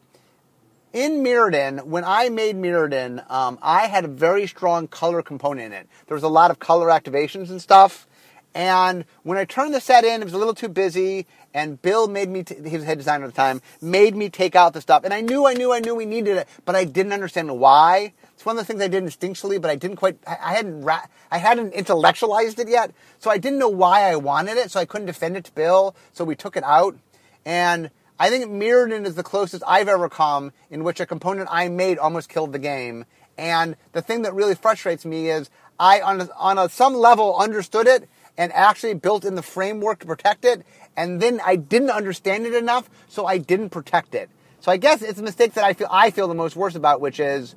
in 0.92 1.22
Mirrodin, 1.22 1.84
when 1.84 2.04
I 2.04 2.28
made 2.28 2.56
Mirrodin, 2.56 3.28
um, 3.30 3.58
I 3.62 3.86
had 3.86 4.04
a 4.04 4.08
very 4.08 4.46
strong 4.46 4.88
color 4.88 5.22
component 5.22 5.66
in 5.66 5.72
it. 5.72 5.88
There 6.06 6.14
was 6.14 6.22
a 6.22 6.28
lot 6.28 6.50
of 6.50 6.58
color 6.58 6.88
activations 6.88 7.50
and 7.50 7.60
stuff. 7.60 8.06
And 8.54 9.06
when 9.22 9.38
I 9.38 9.46
turned 9.46 9.72
the 9.72 9.80
set 9.80 10.04
in, 10.04 10.20
it 10.20 10.24
was 10.24 10.34
a 10.34 10.38
little 10.38 10.54
too 10.54 10.68
busy. 10.68 11.26
And 11.54 11.80
Bill 11.80 12.08
made 12.08 12.28
me, 12.28 12.42
t- 12.42 12.56
he 12.68 12.76
was 12.76 12.84
head 12.84 12.98
designer 12.98 13.24
at 13.24 13.30
the 13.30 13.36
time, 13.36 13.62
made 13.80 14.14
me 14.14 14.28
take 14.28 14.54
out 14.54 14.74
the 14.74 14.80
stuff. 14.80 15.04
And 15.04 15.14
I 15.14 15.22
knew, 15.22 15.46
I 15.46 15.54
knew, 15.54 15.72
I 15.72 15.80
knew 15.80 15.94
we 15.94 16.04
needed 16.04 16.36
it, 16.36 16.48
but 16.64 16.74
I 16.74 16.84
didn't 16.84 17.12
understand 17.12 17.58
why. 17.58 18.12
It's 18.34 18.44
one 18.44 18.58
of 18.58 18.60
the 18.60 18.66
things 18.66 18.82
I 18.82 18.88
did 18.88 19.04
instinctually, 19.04 19.60
but 19.60 19.70
I 19.70 19.76
didn't 19.76 19.96
quite, 19.96 20.18
I 20.26 20.54
hadn't, 20.54 20.82
ra- 20.82 21.06
I 21.30 21.38
hadn't 21.38 21.72
intellectualized 21.72 22.58
it 22.58 22.68
yet. 22.68 22.92
So 23.18 23.30
I 23.30 23.38
didn't 23.38 23.58
know 23.58 23.68
why 23.68 24.02
I 24.02 24.16
wanted 24.16 24.58
it. 24.58 24.70
So 24.70 24.80
I 24.80 24.84
couldn't 24.84 25.06
defend 25.06 25.36
it 25.38 25.44
to 25.44 25.52
Bill. 25.52 25.94
So 26.12 26.24
we 26.24 26.34
took 26.34 26.56
it 26.56 26.64
out. 26.64 26.96
And 27.44 27.90
I 28.18 28.30
think 28.30 28.46
Mirrodin 28.46 29.06
is 29.06 29.14
the 29.14 29.22
closest 29.22 29.62
I've 29.66 29.88
ever 29.88 30.08
come 30.08 30.52
in 30.70 30.84
which 30.84 31.00
a 31.00 31.06
component 31.06 31.48
I 31.50 31.68
made 31.68 31.98
almost 31.98 32.28
killed 32.28 32.52
the 32.52 32.58
game. 32.58 33.04
And 33.36 33.76
the 33.92 34.02
thing 34.02 34.22
that 34.22 34.34
really 34.34 34.54
frustrates 34.54 35.04
me 35.04 35.28
is 35.28 35.50
I, 35.78 36.00
on 36.00 36.20
a, 36.20 36.28
on 36.36 36.58
a, 36.58 36.68
some 36.68 36.94
level, 36.94 37.36
understood 37.36 37.86
it 37.86 38.08
and 38.38 38.52
actually 38.52 38.94
built 38.94 39.24
in 39.24 39.34
the 39.34 39.42
framework 39.42 40.00
to 40.00 40.06
protect 40.06 40.44
it. 40.44 40.64
And 40.96 41.20
then 41.20 41.40
I 41.44 41.56
didn't 41.56 41.90
understand 41.90 42.46
it 42.46 42.54
enough, 42.54 42.88
so 43.08 43.26
I 43.26 43.38
didn't 43.38 43.70
protect 43.70 44.14
it. 44.14 44.30
So 44.60 44.70
I 44.70 44.76
guess 44.76 45.02
it's 45.02 45.18
a 45.18 45.22
mistake 45.22 45.54
that 45.54 45.64
I 45.64 45.72
feel 45.72 45.88
I 45.90 46.10
feel 46.10 46.28
the 46.28 46.34
most 46.34 46.54
worse 46.54 46.76
about, 46.76 47.00
which 47.00 47.18
is, 47.18 47.56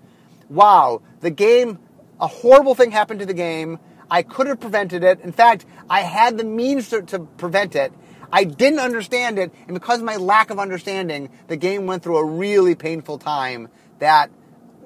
wow, 0.49 1.01
the 1.21 1.29
game, 1.29 1.77
a 2.19 2.27
horrible 2.27 2.73
thing 2.73 2.91
happened 2.91 3.19
to 3.19 3.25
the 3.25 3.33
game. 3.33 3.77
I 4.09 4.23
could 4.23 4.47
have 4.47 4.59
prevented 4.59 5.03
it. 5.03 5.19
In 5.21 5.31
fact, 5.31 5.65
I 5.89 6.01
had 6.01 6.37
the 6.37 6.43
means 6.43 6.89
to, 6.89 7.03
to 7.03 7.19
prevent 7.19 7.75
it. 7.75 7.93
I 8.35 8.43
didn't 8.43 8.79
understand 8.79 9.39
it, 9.39 9.53
and 9.65 9.73
because 9.73 9.99
of 9.99 10.05
my 10.05 10.17
lack 10.17 10.49
of 10.49 10.59
understanding, 10.59 11.29
the 11.47 11.55
game 11.55 11.85
went 11.85 12.03
through 12.03 12.17
a 12.17 12.25
really 12.25 12.75
painful 12.75 13.17
time. 13.17 13.69
That, 13.99 14.29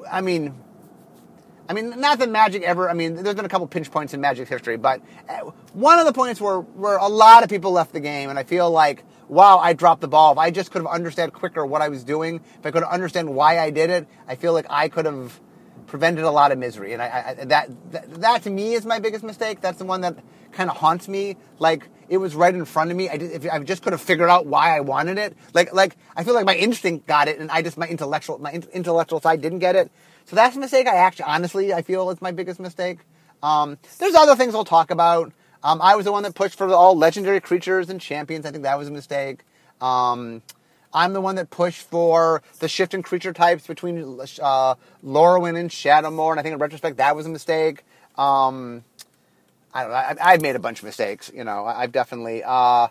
I 0.07 0.21
mean, 0.21 0.53
I 1.67 1.73
mean, 1.73 1.99
not 1.99 2.19
that 2.19 2.29
Magic 2.29 2.61
ever. 2.61 2.87
I 2.87 2.93
mean, 2.93 3.15
there's 3.15 3.35
been 3.35 3.45
a 3.45 3.49
couple 3.49 3.65
pinch 3.65 3.89
points 3.89 4.13
in 4.13 4.21
Magic's 4.21 4.51
history, 4.51 4.77
but 4.77 5.01
uh, 5.27 5.49
one 5.73 5.97
of 5.97 6.05
the 6.05 6.13
points 6.13 6.39
where 6.39 6.59
where 6.59 6.97
a 6.97 7.07
lot 7.07 7.41
of 7.41 7.49
people 7.49 7.71
left 7.71 7.91
the 7.91 7.99
game, 7.99 8.29
and 8.29 8.37
I 8.37 8.43
feel 8.43 8.69
like 8.69 9.03
wow, 9.29 9.57
I 9.57 9.73
dropped 9.73 10.01
the 10.01 10.07
ball. 10.07 10.33
If 10.33 10.37
I 10.37 10.51
just 10.51 10.71
could 10.71 10.83
have 10.83 10.91
understood 10.91 11.33
quicker 11.33 11.65
what 11.65 11.81
I 11.81 11.89
was 11.89 12.03
doing, 12.03 12.41
if 12.59 12.65
I 12.65 12.69
could 12.69 12.83
have 12.83 12.91
understand 12.91 13.33
why 13.33 13.57
I 13.57 13.71
did 13.71 13.89
it, 13.89 14.07
I 14.27 14.35
feel 14.35 14.53
like 14.53 14.67
I 14.69 14.89
could 14.89 15.05
have 15.05 15.39
prevented 15.87 16.23
a 16.23 16.31
lot 16.31 16.51
of 16.51 16.59
misery. 16.59 16.93
And 16.93 17.01
I, 17.01 17.35
I 17.39 17.45
that, 17.45 17.91
that, 17.91 18.13
that 18.21 18.43
to 18.43 18.51
me 18.51 18.73
is 18.73 18.85
my 18.85 18.99
biggest 18.99 19.23
mistake. 19.23 19.59
That's 19.59 19.79
the 19.79 19.85
one 19.85 20.01
that 20.01 20.17
kind 20.51 20.69
of 20.69 20.77
haunts 20.77 21.07
me. 21.07 21.35
Like 21.57 21.87
it 22.09 22.17
was 22.17 22.35
right 22.35 22.53
in 22.53 22.65
front 22.65 22.91
of 22.91 22.97
me. 22.97 23.09
I 23.09 23.19
I 23.51 23.59
just 23.59 23.83
could 23.83 23.93
have 23.93 24.01
figured 24.01 24.29
out 24.29 24.45
why 24.45 24.75
I 24.75 24.81
wanted 24.81 25.17
it. 25.17 25.37
Like 25.53 25.73
like 25.73 25.95
I 26.15 26.23
feel 26.23 26.33
like 26.33 26.45
my 26.45 26.55
instinct 26.55 27.07
got 27.07 27.27
it, 27.27 27.39
and 27.39 27.49
I 27.51 27.61
just 27.61 27.77
my 27.77 27.87
intellectual 27.87 28.39
my 28.39 28.51
intellectual 28.73 29.21
side 29.21 29.41
didn't 29.41 29.59
get 29.59 29.75
it. 29.75 29.91
So 30.25 30.35
that's 30.35 30.55
a 30.55 30.59
mistake. 30.59 30.87
I 30.87 30.95
actually 30.95 31.25
honestly 31.25 31.73
I 31.73 31.81
feel 31.81 32.09
is 32.09 32.21
my 32.21 32.31
biggest 32.31 32.59
mistake. 32.59 32.99
Um, 33.41 33.77
there's 33.99 34.15
other 34.15 34.35
things 34.35 34.53
I'll 34.53 34.65
talk 34.65 34.91
about. 34.91 35.31
Um, 35.63 35.81
I 35.81 35.95
was 35.95 36.05
the 36.05 36.11
one 36.11 36.23
that 36.23 36.35
pushed 36.35 36.57
for 36.57 36.69
all 36.69 36.97
legendary 36.97 37.41
creatures 37.41 37.89
and 37.89 37.99
champions. 37.99 38.45
I 38.45 38.51
think 38.51 38.63
that 38.63 38.77
was 38.77 38.87
a 38.87 38.91
mistake. 38.91 39.41
Um, 39.81 40.41
I'm 40.93 41.13
the 41.13 41.21
one 41.21 41.35
that 41.35 41.49
pushed 41.49 41.81
for 41.83 42.41
the 42.59 42.67
shift 42.67 42.93
in 42.93 43.03
creature 43.03 43.33
types 43.33 43.67
between 43.67 43.97
uh, 44.41 44.75
Lorwyn 45.03 45.57
and 45.57 45.69
Shadowmoor, 45.69 46.31
and 46.31 46.39
I 46.39 46.43
think 46.43 46.53
in 46.53 46.59
retrospect 46.59 46.97
that 46.97 47.15
was 47.15 47.25
a 47.25 47.29
mistake. 47.29 47.83
Um, 48.17 48.83
I 49.73 49.81
don't 49.81 49.91
know. 49.91 50.23
I, 50.23 50.31
have 50.31 50.41
made 50.41 50.55
a 50.55 50.59
bunch 50.59 50.79
of 50.79 50.85
mistakes. 50.85 51.31
You 51.33 51.43
know, 51.43 51.65
I've 51.65 51.91
definitely. 51.91 52.43
Uh, 52.43 52.87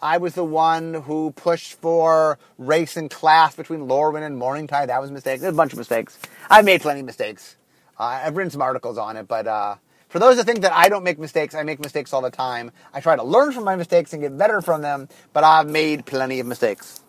I 0.00 0.18
was 0.18 0.34
the 0.34 0.44
one 0.44 0.94
who 0.94 1.32
pushed 1.32 1.80
for 1.80 2.38
race 2.58 2.96
and 2.96 3.10
class 3.10 3.54
between 3.54 3.88
Lorwyn 3.88 4.22
and 4.22 4.40
Morningtide. 4.40 4.88
That 4.88 5.00
was 5.00 5.10
a 5.10 5.12
mistake. 5.12 5.40
There's 5.40 5.54
a 5.54 5.56
bunch 5.56 5.72
of 5.72 5.78
mistakes. 5.78 6.18
I've 6.50 6.64
made 6.64 6.82
plenty 6.82 7.00
of 7.00 7.06
mistakes. 7.06 7.56
Uh, 7.98 8.20
I've 8.24 8.36
written 8.36 8.50
some 8.50 8.60
articles 8.60 8.98
on 8.98 9.16
it, 9.16 9.26
but 9.26 9.46
uh, 9.46 9.76
for 10.08 10.18
those 10.18 10.36
that 10.36 10.44
think 10.44 10.60
that 10.60 10.72
I 10.72 10.88
don't 10.90 11.02
make 11.02 11.18
mistakes, 11.18 11.54
I 11.54 11.62
make 11.62 11.80
mistakes 11.80 12.12
all 12.12 12.20
the 12.20 12.30
time. 12.30 12.70
I 12.92 13.00
try 13.00 13.16
to 13.16 13.22
learn 13.22 13.52
from 13.52 13.64
my 13.64 13.74
mistakes 13.74 14.12
and 14.12 14.20
get 14.20 14.36
better 14.36 14.60
from 14.60 14.82
them, 14.82 15.08
but 15.32 15.44
I've 15.44 15.68
made 15.68 16.04
plenty 16.04 16.40
of 16.40 16.46
mistakes. 16.46 17.00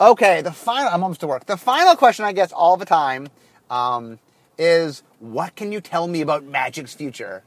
Okay, 0.00 0.40
the 0.42 0.52
final, 0.52 0.92
I'm 0.92 1.02
almost 1.02 1.20
to 1.20 1.26
work. 1.26 1.46
The 1.46 1.56
final 1.56 1.96
question 1.96 2.24
I 2.24 2.32
guess 2.32 2.52
all 2.52 2.76
the 2.76 2.84
time 2.84 3.28
um, 3.68 4.20
is 4.56 5.02
what 5.18 5.56
can 5.56 5.72
you 5.72 5.80
tell 5.80 6.06
me 6.06 6.20
about 6.20 6.44
Magic's 6.44 6.94
future? 6.94 7.42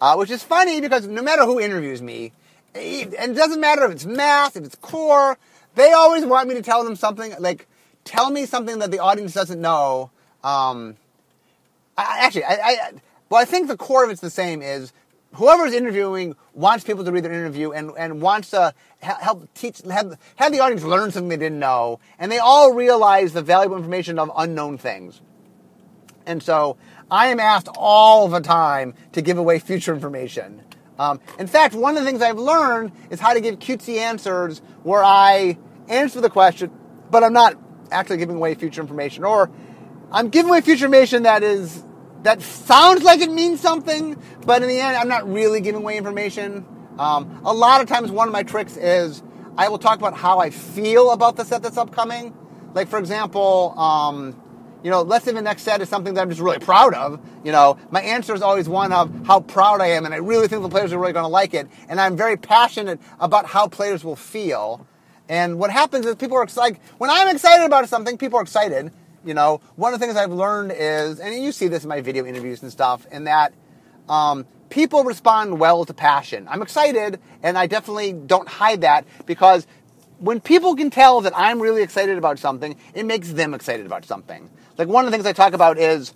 Uh, 0.00 0.14
which 0.16 0.30
is 0.30 0.42
funny 0.42 0.80
because 0.80 1.06
no 1.06 1.22
matter 1.22 1.44
who 1.44 1.60
interviews 1.60 2.00
me, 2.00 2.32
and 2.74 3.12
it 3.12 3.34
doesn't 3.34 3.60
matter 3.60 3.84
if 3.84 3.92
it's 3.92 4.06
mass, 4.06 4.56
if 4.56 4.64
it's 4.64 4.76
core, 4.76 5.36
they 5.74 5.92
always 5.92 6.24
want 6.24 6.48
me 6.48 6.54
to 6.54 6.62
tell 6.62 6.84
them 6.84 6.96
something 6.96 7.34
like, 7.38 7.66
tell 8.04 8.30
me 8.30 8.46
something 8.46 8.78
that 8.78 8.90
the 8.90 8.98
audience 8.98 9.34
doesn't 9.34 9.60
know. 9.60 10.10
Um, 10.42 10.96
I, 11.98 12.20
actually, 12.20 12.44
I, 12.44 12.54
I, 12.54 12.92
well, 13.28 13.40
I 13.40 13.44
think 13.44 13.68
the 13.68 13.76
core 13.76 14.04
of 14.04 14.10
it's 14.10 14.20
the 14.20 14.30
same 14.30 14.62
is 14.62 14.92
whoever's 15.34 15.72
interviewing 15.72 16.34
wants 16.54 16.84
people 16.84 17.04
to 17.04 17.12
read 17.12 17.24
their 17.24 17.32
interview 17.32 17.72
and, 17.72 17.92
and 17.96 18.20
wants 18.20 18.50
to 18.50 18.74
help 19.00 19.52
teach, 19.54 19.82
have, 19.82 20.18
have 20.36 20.52
the 20.52 20.60
audience 20.60 20.82
learn 20.82 21.10
something 21.10 21.28
they 21.28 21.36
didn't 21.36 21.58
know. 21.58 22.00
And 22.18 22.32
they 22.32 22.38
all 22.38 22.72
realize 22.72 23.32
the 23.32 23.42
valuable 23.42 23.76
information 23.76 24.18
of 24.18 24.30
unknown 24.36 24.78
things. 24.78 25.20
And 26.26 26.42
so 26.42 26.76
I 27.10 27.28
am 27.28 27.40
asked 27.40 27.68
all 27.76 28.28
the 28.28 28.40
time 28.40 28.94
to 29.12 29.22
give 29.22 29.38
away 29.38 29.58
future 29.58 29.94
information. 29.94 30.62
Um, 30.98 31.20
in 31.38 31.46
fact, 31.46 31.74
one 31.74 31.96
of 31.96 32.04
the 32.04 32.10
things 32.10 32.20
I've 32.20 32.38
learned 32.38 32.92
is 33.10 33.20
how 33.20 33.32
to 33.32 33.40
give 33.40 33.58
cutesy 33.58 33.96
answers 33.96 34.60
where 34.82 35.02
I 35.02 35.58
answer 35.88 36.20
the 36.20 36.30
question, 36.30 36.70
but 37.10 37.24
I'm 37.24 37.32
not 37.32 37.56
actually 37.90 38.18
giving 38.18 38.36
away 38.36 38.54
future 38.54 38.82
information. 38.82 39.24
Or 39.24 39.50
I'm 40.12 40.28
giving 40.28 40.50
away 40.50 40.60
future 40.60 40.84
information 40.84 41.22
that 41.22 41.42
is 41.42 41.84
that 42.22 42.42
sounds 42.42 43.02
like 43.02 43.20
it 43.20 43.30
means 43.30 43.60
something, 43.60 44.22
but 44.44 44.62
in 44.62 44.68
the 44.68 44.78
end, 44.78 44.96
I'm 44.96 45.08
not 45.08 45.30
really 45.30 45.60
giving 45.62 45.80
away 45.80 45.96
information. 45.96 46.66
Um, 46.98 47.40
a 47.44 47.54
lot 47.54 47.80
of 47.80 47.88
times, 47.88 48.10
one 48.10 48.28
of 48.28 48.32
my 48.32 48.42
tricks 48.42 48.76
is 48.76 49.22
I 49.56 49.68
will 49.68 49.78
talk 49.78 49.98
about 49.98 50.14
how 50.14 50.38
I 50.38 50.50
feel 50.50 51.12
about 51.12 51.36
the 51.36 51.44
set 51.44 51.62
that's 51.62 51.78
upcoming. 51.78 52.36
Like, 52.74 52.88
for 52.88 52.98
example, 52.98 53.74
um, 53.78 54.40
you 54.82 54.90
know, 54.90 55.02
let's 55.02 55.24
say 55.24 55.32
the 55.32 55.42
next 55.42 55.62
set 55.62 55.80
is 55.80 55.88
something 55.88 56.14
that 56.14 56.22
I'm 56.22 56.30
just 56.30 56.40
really 56.40 56.58
proud 56.58 56.94
of. 56.94 57.20
You 57.44 57.52
know, 57.52 57.78
my 57.90 58.00
answer 58.00 58.34
is 58.34 58.42
always 58.42 58.68
one 58.68 58.92
of 58.92 59.26
how 59.26 59.40
proud 59.40 59.80
I 59.80 59.88
am, 59.88 60.04
and 60.04 60.14
I 60.14 60.18
really 60.18 60.48
think 60.48 60.62
the 60.62 60.68
players 60.68 60.92
are 60.92 60.98
really 60.98 61.12
going 61.12 61.24
to 61.24 61.28
like 61.28 61.54
it. 61.54 61.68
And 61.88 62.00
I'm 62.00 62.16
very 62.16 62.36
passionate 62.36 63.00
about 63.18 63.46
how 63.46 63.68
players 63.68 64.04
will 64.04 64.16
feel. 64.16 64.86
And 65.28 65.58
what 65.58 65.70
happens 65.70 66.06
is 66.06 66.16
people 66.16 66.36
are 66.36 66.48
like, 66.56 66.80
when 66.98 67.10
I'm 67.10 67.28
excited 67.28 67.64
about 67.64 67.88
something, 67.88 68.18
people 68.18 68.38
are 68.38 68.42
excited. 68.42 68.92
You 69.24 69.34
know, 69.34 69.60
one 69.76 69.92
of 69.92 70.00
the 70.00 70.06
things 70.06 70.16
I've 70.16 70.32
learned 70.32 70.72
is, 70.74 71.20
and 71.20 71.34
you 71.42 71.52
see 71.52 71.68
this 71.68 71.82
in 71.82 71.88
my 71.88 72.00
video 72.00 72.24
interviews 72.24 72.62
and 72.62 72.72
stuff, 72.72 73.06
in 73.12 73.24
that 73.24 73.52
um, 74.08 74.46
people 74.70 75.04
respond 75.04 75.60
well 75.60 75.84
to 75.84 75.92
passion. 75.92 76.48
I'm 76.48 76.62
excited, 76.62 77.20
and 77.42 77.58
I 77.58 77.66
definitely 77.66 78.12
don't 78.12 78.48
hide 78.48 78.80
that 78.80 79.04
because 79.26 79.66
when 80.18 80.40
people 80.40 80.74
can 80.76 80.90
tell 80.90 81.20
that 81.22 81.32
I'm 81.36 81.60
really 81.60 81.82
excited 81.82 82.18
about 82.18 82.38
something, 82.38 82.76
it 82.94 83.04
makes 83.04 83.32
them 83.32 83.54
excited 83.54 83.86
about 83.86 84.04
something. 84.04 84.50
Like 84.80 84.88
one 84.88 85.04
of 85.04 85.10
the 85.10 85.14
things 85.14 85.26
I 85.26 85.34
talk 85.34 85.52
about 85.52 85.76
is 85.76 86.14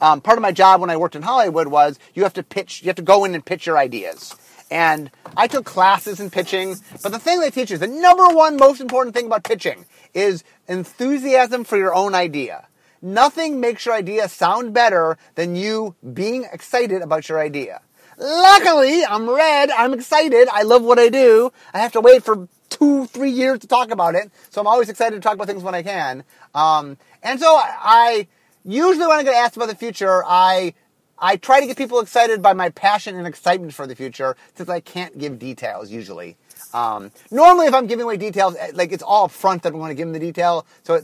um, 0.00 0.20
part 0.20 0.38
of 0.38 0.42
my 0.42 0.52
job 0.52 0.80
when 0.80 0.88
I 0.88 0.96
worked 0.96 1.16
in 1.16 1.22
Hollywood 1.22 1.66
was 1.66 1.98
you 2.14 2.22
have 2.22 2.34
to 2.34 2.44
pitch, 2.44 2.80
you 2.82 2.86
have 2.86 2.94
to 2.94 3.02
go 3.02 3.24
in 3.24 3.34
and 3.34 3.44
pitch 3.44 3.66
your 3.66 3.76
ideas. 3.76 4.36
And 4.70 5.10
I 5.36 5.48
took 5.48 5.64
classes 5.64 6.20
in 6.20 6.30
pitching, 6.30 6.76
but 7.02 7.10
the 7.10 7.18
thing 7.18 7.40
they 7.40 7.50
teach 7.50 7.72
is 7.72 7.80
the 7.80 7.88
number 7.88 8.28
one 8.28 8.56
most 8.56 8.80
important 8.80 9.16
thing 9.16 9.26
about 9.26 9.42
pitching 9.42 9.84
is 10.14 10.44
enthusiasm 10.68 11.64
for 11.64 11.76
your 11.76 11.92
own 11.92 12.14
idea. 12.14 12.68
Nothing 13.02 13.58
makes 13.58 13.84
your 13.84 13.96
idea 13.96 14.28
sound 14.28 14.72
better 14.72 15.18
than 15.34 15.56
you 15.56 15.96
being 16.12 16.46
excited 16.52 17.02
about 17.02 17.28
your 17.28 17.40
idea. 17.40 17.80
Luckily, 18.16 19.04
I'm 19.04 19.28
red. 19.28 19.72
I'm 19.72 19.92
excited. 19.92 20.46
I 20.52 20.62
love 20.62 20.84
what 20.84 21.00
I 21.00 21.08
do. 21.08 21.52
I 21.72 21.80
have 21.80 21.90
to 21.92 22.00
wait 22.00 22.22
for 22.22 22.48
two, 22.74 23.06
three 23.06 23.30
years 23.30 23.60
to 23.60 23.66
talk 23.66 23.90
about 23.90 24.14
it. 24.14 24.30
So 24.50 24.60
I'm 24.60 24.66
always 24.66 24.88
excited 24.88 25.14
to 25.14 25.20
talk 25.20 25.34
about 25.34 25.46
things 25.46 25.62
when 25.62 25.74
I 25.74 25.82
can. 25.82 26.24
Um, 26.54 26.96
and 27.22 27.38
so 27.38 27.46
I, 27.48 28.26
usually 28.64 29.06
when 29.06 29.18
I 29.18 29.22
get 29.22 29.34
asked 29.34 29.56
about 29.56 29.68
the 29.68 29.76
future, 29.76 30.24
I 30.26 30.74
I 31.16 31.36
try 31.36 31.60
to 31.60 31.66
get 31.66 31.76
people 31.76 32.00
excited 32.00 32.42
by 32.42 32.54
my 32.54 32.70
passion 32.70 33.16
and 33.16 33.26
excitement 33.26 33.72
for 33.72 33.86
the 33.86 33.94
future, 33.94 34.36
since 34.56 34.68
I 34.68 34.80
can't 34.80 35.16
give 35.16 35.38
details 35.38 35.90
usually. 35.90 36.36
Um, 36.74 37.12
normally, 37.30 37.66
if 37.66 37.74
I'm 37.74 37.86
giving 37.86 38.02
away 38.02 38.16
details, 38.16 38.56
eh, 38.58 38.72
like 38.74 38.90
it's 38.90 39.02
all 39.02 39.26
up 39.26 39.30
front 39.30 39.62
that 39.62 39.72
I'm 39.72 39.78
going 39.78 39.90
to 39.90 39.94
give 39.94 40.08
them 40.08 40.12
the 40.12 40.18
detail. 40.18 40.66
So 40.82 41.00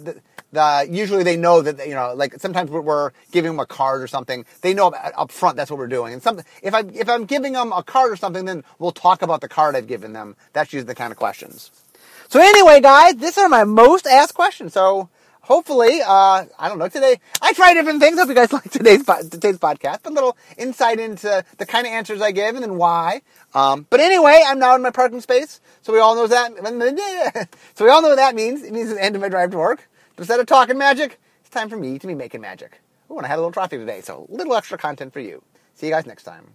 the, 0.52 0.88
usually 0.90 1.22
they 1.22 1.36
know 1.36 1.62
that 1.62 1.86
you 1.86 1.94
know, 1.94 2.14
like 2.14 2.40
sometimes 2.40 2.70
we're 2.70 3.12
giving 3.30 3.52
them 3.52 3.60
a 3.60 3.66
card 3.66 4.02
or 4.02 4.06
something. 4.06 4.44
They 4.62 4.74
know 4.74 4.88
up 4.88 5.30
front 5.30 5.56
that's 5.56 5.70
what 5.70 5.78
we're 5.78 5.86
doing. 5.86 6.12
And 6.12 6.22
some, 6.22 6.40
if 6.62 6.74
I 6.74 6.80
if 6.92 7.08
I'm 7.08 7.24
giving 7.24 7.52
them 7.52 7.72
a 7.72 7.82
card 7.82 8.12
or 8.12 8.16
something, 8.16 8.44
then 8.44 8.64
we'll 8.78 8.92
talk 8.92 9.22
about 9.22 9.40
the 9.40 9.48
card 9.48 9.76
I've 9.76 9.86
given 9.86 10.12
them. 10.12 10.36
That's 10.52 10.72
usually 10.72 10.86
the 10.86 10.94
kind 10.94 11.12
of 11.12 11.18
questions. 11.18 11.70
So 12.28 12.40
anyway, 12.40 12.80
guys, 12.80 13.16
these 13.16 13.36
are 13.38 13.48
my 13.48 13.64
most 13.64 14.06
asked 14.06 14.34
questions. 14.34 14.72
So 14.72 15.08
hopefully, 15.50 16.00
uh, 16.00 16.44
I 16.58 16.68
don't 16.68 16.78
know, 16.78 16.88
today, 16.88 17.18
I 17.42 17.52
try 17.54 17.74
different 17.74 18.00
things. 18.00 18.18
Hope 18.18 18.28
you 18.28 18.36
guys 18.36 18.52
like 18.52 18.70
today's, 18.70 19.04
today's 19.04 19.58
podcast. 19.58 20.06
A 20.06 20.10
little 20.10 20.36
insight 20.56 21.00
into 21.00 21.44
the 21.58 21.66
kind 21.66 21.88
of 21.88 21.92
answers 21.92 22.22
I 22.22 22.30
give 22.30 22.54
and 22.54 22.62
then 22.62 22.76
why. 22.76 23.22
Um, 23.52 23.84
but 23.90 23.98
anyway, 23.98 24.42
I'm 24.46 24.60
now 24.60 24.76
in 24.76 24.82
my 24.82 24.90
parking 24.90 25.20
space. 25.20 25.60
So 25.82 25.92
we 25.92 25.98
all 25.98 26.14
know 26.14 26.28
that, 26.28 27.48
so 27.74 27.84
we 27.84 27.90
all 27.90 28.00
know 28.00 28.10
what 28.10 28.16
that 28.16 28.36
means. 28.36 28.62
It 28.62 28.72
means 28.72 28.90
the 28.90 29.02
end 29.02 29.16
of 29.16 29.22
my 29.22 29.28
drive 29.28 29.50
to 29.50 29.58
work. 29.58 29.89
Instead 30.20 30.38
of 30.38 30.44
talking 30.44 30.76
magic, 30.76 31.18
it's 31.40 31.48
time 31.48 31.70
for 31.70 31.78
me 31.78 31.98
to 31.98 32.06
be 32.06 32.14
making 32.14 32.42
magic. 32.42 32.82
Oh, 33.08 33.16
and 33.16 33.24
I 33.24 33.28
had 33.30 33.36
a 33.36 33.40
little 33.40 33.52
trophy 33.52 33.78
today, 33.78 34.02
so 34.02 34.28
a 34.30 34.36
little 34.36 34.54
extra 34.54 34.76
content 34.76 35.14
for 35.14 35.20
you. 35.20 35.42
See 35.72 35.86
you 35.86 35.92
guys 35.94 36.04
next 36.04 36.24
time. 36.24 36.52